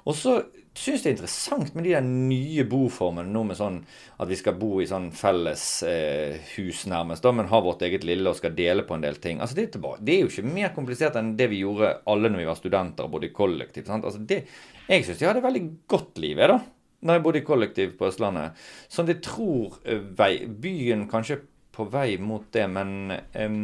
Og 0.09 0.17
så 0.17 0.39
syns 0.77 1.03
det 1.03 1.11
er 1.11 1.15
interessant 1.17 1.75
med 1.75 1.85
de 1.85 1.93
der 1.97 2.05
nye 2.07 2.65
boformene 2.69 3.33
nå 3.33 3.43
med 3.49 3.59
sånn 3.59 3.81
at 4.23 4.31
vi 4.31 4.39
skal 4.39 4.57
bo 4.61 4.79
i 4.81 4.89
sånn 4.89 5.11
felles 5.17 5.65
eh, 5.87 6.39
hus 6.55 6.85
nærmest, 6.91 7.25
da, 7.25 7.33
men 7.35 7.51
ha 7.51 7.61
vårt 7.65 7.83
eget 7.87 8.07
lille 8.07 8.31
og 8.31 8.39
skal 8.39 8.55
dele 8.57 8.85
på 8.87 8.97
en 8.97 9.05
del 9.05 9.19
ting. 9.23 9.43
Altså 9.43 9.59
det, 9.59 9.69
er 9.75 10.03
det 10.07 10.15
er 10.15 10.25
jo 10.25 10.31
ikke 10.31 10.55
mer 10.55 10.75
komplisert 10.77 11.19
enn 11.21 11.35
det 11.39 11.51
vi 11.53 11.63
gjorde 11.65 11.97
alle 12.11 12.31
når 12.31 12.45
vi 12.45 12.49
var 12.51 12.61
studenter 12.61 13.07
og 13.07 13.17
bodde 13.17 13.31
i 13.31 13.35
kollektiv. 13.35 13.89
Sant? 13.91 14.07
Altså 14.09 14.23
det, 14.23 14.45
jeg 14.87 15.07
syns 15.07 15.25
jeg 15.25 15.33
hadde 15.33 15.45
veldig 15.45 15.65
godt 15.91 16.23
liv, 16.23 16.45
da. 16.55 16.61
Når 17.01 17.17
jeg 17.17 17.25
bodde 17.25 17.41
i 17.41 17.47
kollektiv 17.49 17.93
på 17.97 18.11
Østlandet. 18.11 18.59
Sånn 18.93 19.09
jeg 19.11 19.23
tror 19.25 19.81
eh, 19.85 20.03
vei, 20.17 20.35
byen 20.47 21.07
kanskje 21.11 21.43
på 21.75 21.87
vei 21.91 22.15
mot 22.23 22.47
det, 22.55 22.67
men 22.71 23.15
eh, 23.17 23.61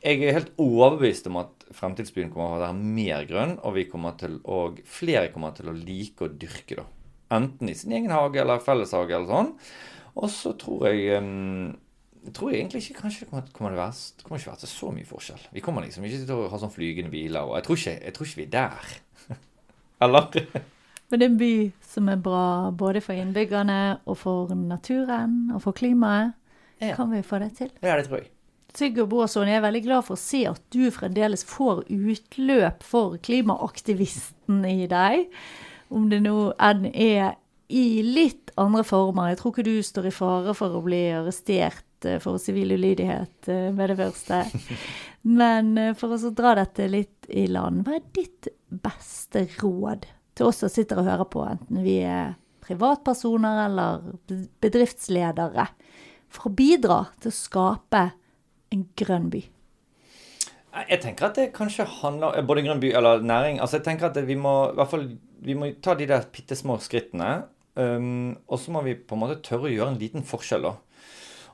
jeg 0.00 0.22
er 0.24 0.38
helt 0.38 0.54
overbevist 0.60 1.28
om 1.28 1.42
at 1.42 1.59
fremtidsbyen 1.76 2.32
kommer 2.32 2.54
til 2.54 2.60
å 2.60 2.64
være 2.64 2.94
mer 3.00 3.28
grønn, 3.28 3.58
og 3.66 3.76
vi 3.76 3.86
kommer 3.90 4.16
til 4.20 4.38
å, 4.44 4.62
flere 4.88 5.30
kommer 5.34 5.54
til 5.56 5.70
å 5.70 5.76
like 5.76 6.26
å 6.26 6.32
dyrke 6.32 6.80
det. 6.80 6.86
Enten 7.34 7.70
i 7.70 7.76
sin 7.78 7.94
egen 7.94 8.10
hage 8.14 8.42
eller 8.42 8.62
felleshage 8.64 9.14
eller 9.14 9.30
sånn. 9.30 9.52
Og 10.18 10.26
så 10.34 10.52
tror 10.58 10.88
jeg 10.88 11.20
um, 11.22 11.70
jeg 12.24 12.34
tror 12.36 12.52
egentlig 12.52 12.82
ikke 12.82 13.02
kanskje 13.04 13.24
det 13.24 13.30
kommer, 13.30 13.46
kommer, 13.54 13.70
det 13.70 13.80
være, 13.80 13.94
det 14.18 14.26
kommer 14.26 14.40
ikke 14.40 14.50
være 14.50 14.62
til 14.64 14.72
så 14.72 14.90
mye 14.92 15.08
forskjell. 15.08 15.46
Vi 15.54 15.62
kommer 15.64 15.86
liksom 15.86 16.04
ikke 16.04 16.24
til 16.26 16.34
å 16.34 16.50
ha 16.52 16.60
sånn 16.60 16.74
flygende 16.74 17.12
biler, 17.12 17.46
og 17.46 17.56
jeg 17.56 17.66
tror 17.66 17.80
ikke, 17.80 17.94
jeg 18.04 18.16
tror 18.16 18.28
ikke 18.28 18.40
vi 18.40 18.48
er 18.48 18.52
der. 18.56 18.90
eller? 20.04 20.42
Men 21.10 21.22
det 21.22 21.26
er 21.26 21.30
en 21.30 21.40
by 21.40 21.54
som 21.90 22.10
er 22.12 22.20
bra 22.22 22.44
både 22.82 23.00
for 23.04 23.18
innbyggerne 23.18 23.80
og 24.04 24.18
for 24.20 24.52
naturen 24.54 25.40
og 25.54 25.64
for 25.64 25.76
klimaet. 25.76 26.36
Ja. 26.80 26.94
Kan 26.96 27.10
vi 27.12 27.20
få 27.24 27.40
det 27.42 27.54
til? 27.58 27.72
Ja, 27.82 27.96
det 27.98 28.06
tror 28.06 28.22
jeg. 28.22 28.30
Sigurd 28.76 29.10
Boasson, 29.10 29.48
jeg 29.48 29.58
er 29.58 29.64
veldig 29.64 29.82
glad 29.84 30.06
for 30.06 30.16
å 30.16 30.20
se 30.20 30.44
at 30.48 30.62
du 30.74 30.90
fremdeles 30.94 31.42
får 31.48 31.84
utløp 31.90 32.84
for 32.86 33.18
klimaaktivisten 33.24 34.64
i 34.68 34.88
deg. 34.90 35.26
Om 35.90 36.08
det 36.12 36.20
nå 36.22 36.36
enn 36.62 36.86
er 36.90 37.34
i 37.70 38.02
litt 38.02 38.50
andre 38.58 38.82
former. 38.86 39.30
Jeg 39.30 39.40
tror 39.40 39.54
ikke 39.54 39.66
du 39.68 39.76
står 39.86 40.10
i 40.10 40.14
fare 40.14 40.54
for 40.58 40.74
å 40.74 40.82
bli 40.82 41.04
arrestert 41.14 42.06
eh, 42.06 42.18
for 42.22 42.40
sivil 42.42 42.74
ulydighet 42.74 43.50
eh, 43.50 43.68
med 43.74 43.92
det 43.92 43.98
første. 44.00 44.42
Men 45.40 45.76
eh, 45.78 45.94
for 45.98 46.16
å 46.16 46.32
dra 46.34 46.56
dette 46.58 46.88
litt 46.90 47.30
i 47.30 47.46
land, 47.50 47.84
hva 47.86 47.98
er 47.98 48.06
ditt 48.16 48.50
beste 48.70 49.46
råd 49.60 50.08
til 50.34 50.50
oss 50.50 50.62
som 50.64 50.72
sitter 50.72 51.02
og 51.02 51.10
hører 51.10 51.30
på, 51.30 51.44
enten 51.46 51.82
vi 51.84 52.00
er 52.06 52.34
privatpersoner 52.66 53.64
eller 53.68 54.02
bedriftsledere, 54.62 55.66
for 56.30 56.50
å 56.50 56.54
bidra 56.54 57.00
til 57.22 57.30
å 57.30 57.38
skape 57.38 58.04
en 58.74 58.84
grønn 58.98 59.30
by? 59.32 59.42
Jeg 60.88 61.00
tenker 61.02 61.26
at 61.26 61.38
det 61.38 61.48
kanskje 61.56 61.88
handler 61.98 62.38
både 62.46 62.62
grønn 62.66 62.82
by 62.82 62.92
eller 62.94 63.24
næring. 63.26 63.58
Altså 63.58 63.80
jeg 63.80 63.88
tenker 63.88 64.10
at 64.10 64.20
vi 64.26 64.36
må 64.38 64.54
i 64.70 64.76
hvert 64.78 64.92
fall 64.92 65.08
vi 65.40 65.56
må 65.56 65.72
ta 65.82 65.96
de 65.96 66.06
der 66.08 66.28
bitte 66.32 66.56
små 66.58 66.76
skrittene. 66.82 67.48
Um, 67.80 68.36
og 68.50 68.60
så 68.60 68.74
må 68.74 68.82
vi 68.84 68.96
på 68.98 69.16
en 69.16 69.22
måte 69.22 69.40
tørre 69.46 69.70
å 69.70 69.72
gjøre 69.72 69.94
en 69.94 70.00
liten 70.00 70.26
forskjell, 70.26 70.66
da. 70.66 70.74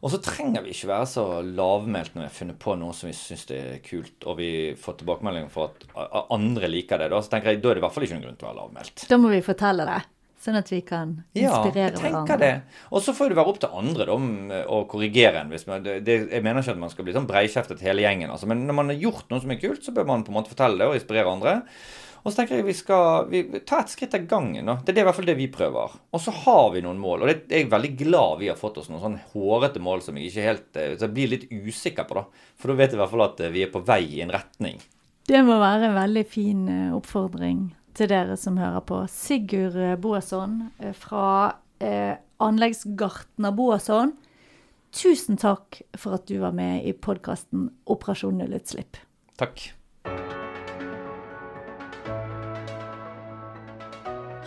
Og 0.05 0.13
så 0.13 0.21
trenger 0.23 0.65
vi 0.65 0.75
ikke 0.75 0.91
være 0.91 1.07
så 1.09 1.25
lavmælt 1.45 2.15
når 2.15 2.25
vi 2.25 2.29
har 2.29 2.35
funnet 2.37 2.59
på 2.61 2.75
noe 2.79 2.95
som 2.97 3.09
vi 3.09 3.15
syns 3.17 3.47
er 3.55 3.79
kult, 3.85 4.27
og 4.29 4.37
vi 4.41 4.51
får 4.81 4.99
tilbakemeldinger 5.01 5.53
for 5.53 5.73
at 5.73 6.29
andre 6.35 6.69
liker 6.71 7.01
det. 7.01 7.09
Da 7.13 7.23
så 7.23 7.33
tenker 7.33 7.55
jeg, 7.55 7.63
da 7.63 7.71
er 7.71 7.79
det 7.79 7.83
i 7.83 7.87
hvert 7.87 7.97
fall 7.97 8.07
ikke 8.07 8.19
noen 8.19 8.27
grunn 8.27 8.39
til 8.41 8.49
å 8.49 8.51
være 8.51 8.61
lavmælt. 8.61 9.07
Da 9.09 9.21
må 9.23 9.33
vi 9.33 9.41
fortelle 9.47 9.89
det. 9.89 10.03
Sånn 10.47 10.59
at 10.61 10.69
vi 10.71 10.79
kan 10.87 11.17
inspirere 11.35 11.89
Ja, 11.89 11.91
jeg 11.91 11.99
tenker 11.99 12.37
hverandre. 12.37 12.37
det. 12.39 12.81
Og 12.95 13.03
så 13.03 13.15
får 13.17 13.33
det 13.33 13.39
være 13.41 13.51
opp 13.51 13.61
til 13.65 13.73
andre 13.75 14.07
da, 14.07 14.15
om, 14.15 14.27
å 14.53 14.81
korrigere 14.87 15.43
en. 15.43 15.51
Hvis 15.51 15.67
man, 15.67 15.83
det, 15.83 16.17
jeg 16.31 16.45
mener 16.45 16.63
ikke 16.63 16.77
at 16.77 16.83
man 16.85 16.93
skal 16.93 17.07
bli 17.09 17.15
sånn 17.17 17.27
breikjeftet 17.27 17.83
hele 17.83 18.05
gjengen. 18.05 18.31
Altså. 18.31 18.47
Men 18.51 18.63
når 18.69 18.79
man 18.79 18.93
har 18.93 19.01
gjort 19.09 19.33
noe 19.33 19.43
som 19.43 19.51
er 19.51 19.59
kult, 19.59 19.83
så 19.83 19.95
bør 19.97 20.07
man 20.13 20.23
på 20.27 20.31
en 20.31 20.39
måte 20.39 20.53
fortelle 20.53 20.79
det 20.79 20.87
og 20.87 21.01
inspirere 21.01 21.33
andre. 21.33 21.57
Og 22.27 22.33
så 22.33 22.41
tenker 22.41 22.59
jeg 22.59 22.67
vi 22.67 22.75
skal 22.75 23.29
vi, 23.31 23.41
ta 23.67 23.81
et 23.83 23.93
skritt 23.93 24.15
av 24.19 24.25
gangen. 24.27 24.67
Da. 24.67 24.75
Det 24.83 24.91
er 24.91 24.97
det, 24.97 25.03
i 25.05 25.07
hvert 25.07 25.19
fall 25.19 25.29
det 25.29 25.37
vi 25.39 25.47
prøver. 25.53 25.93
Og 26.11 26.23
så 26.23 26.35
har 26.35 26.73
vi 26.75 26.83
noen 26.83 26.99
mål. 26.99 27.23
Og 27.23 27.31
det 27.31 27.37
er 27.47 27.63
jeg 27.63 27.71
veldig 27.71 27.93
glad 28.01 28.41
vi 28.41 28.51
har 28.51 28.59
fått 28.59 28.81
oss 28.83 28.91
noen 28.91 29.03
sånn 29.05 29.21
hårete 29.35 29.83
mål 29.83 30.03
som 30.03 30.19
jeg 30.19 30.33
ikke 30.33 30.47
helt 30.49 30.81
eh, 30.83 30.95
så 30.99 31.07
jeg 31.07 31.15
blir 31.15 31.31
litt 31.35 31.47
usikker 31.51 32.09
på. 32.09 32.19
da. 32.19 32.49
For 32.59 32.73
da 32.73 32.79
vet 32.81 32.91
jeg 32.91 32.99
i 32.99 33.03
hvert 33.05 33.15
fall 33.15 33.27
at 33.29 33.43
eh, 33.47 33.55
vi 33.55 33.63
er 33.67 33.71
på 33.71 33.83
vei 33.87 34.03
i 34.19 34.23
en 34.27 34.35
retning. 34.35 34.83
Det 35.27 35.43
må 35.47 35.59
være 35.63 35.93
en 35.93 35.99
veldig 36.01 36.27
fin 36.31 36.67
eh, 36.71 36.95
oppfordring 36.95 37.69
til 37.97 38.11
dere 38.13 38.37
som 38.41 38.59
hører 38.61 38.83
på. 38.85 39.01
Sigurd 39.11 39.79
Boasson 40.03 40.67
eh, 40.81 40.93
fra 40.97 41.57
eh, 41.81 42.15
Anleggsgartner 42.43 43.55
Boasson. 43.57 44.15
Tusen 44.97 45.37
takk 45.41 45.81
for 45.99 46.17
at 46.17 46.29
du 46.29 46.39
var 46.41 46.55
med 46.57 46.87
i 46.89 46.93
podkasten 46.93 47.69
Operasjon 47.93 48.39
nullutslipp. 48.41 49.01
Takk. 49.41 49.73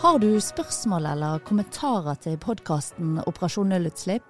Har 0.00 0.18
du 0.18 0.30
spørsmål 0.40 1.06
eller 1.12 1.42
kommentarer 1.44 2.16
til 2.24 2.38
podkasten 2.40 3.18
Operasjon 3.26 3.68
nullutslipp? 3.68 4.24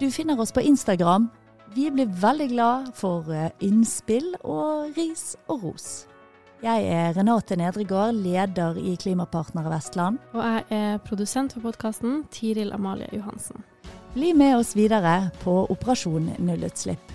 Du 0.00 0.06
finner 0.10 0.38
oss 0.40 0.54
på 0.54 0.62
Instagram. 0.62 1.28
Vi 1.74 1.90
blir 1.90 2.06
veldig 2.22 2.48
glad 2.52 2.92
for 2.94 3.26
eh, 3.34 3.50
innspill 3.60 4.34
og 4.42 4.94
ris 4.96 5.32
og 5.48 5.64
ros. 5.66 6.04
Jeg 6.64 6.86
er 6.88 7.10
Renate 7.12 7.58
Nedregård, 7.60 8.16
leder 8.24 8.78
i 8.80 8.94
Klimapartner 8.96 9.66
Vestland. 9.68 10.16
Og 10.32 10.40
jeg 10.40 10.62
er 10.72 11.02
produsent 11.04 11.52
for 11.52 11.60
podkasten, 11.60 12.22
Tiril 12.32 12.72
Amalie 12.72 13.10
Johansen. 13.12 13.60
Bli 14.14 14.30
med 14.32 14.56
oss 14.56 14.72
videre 14.72 15.28
på 15.42 15.58
Operasjon 15.68 16.30
nullutslipp. 16.40 17.12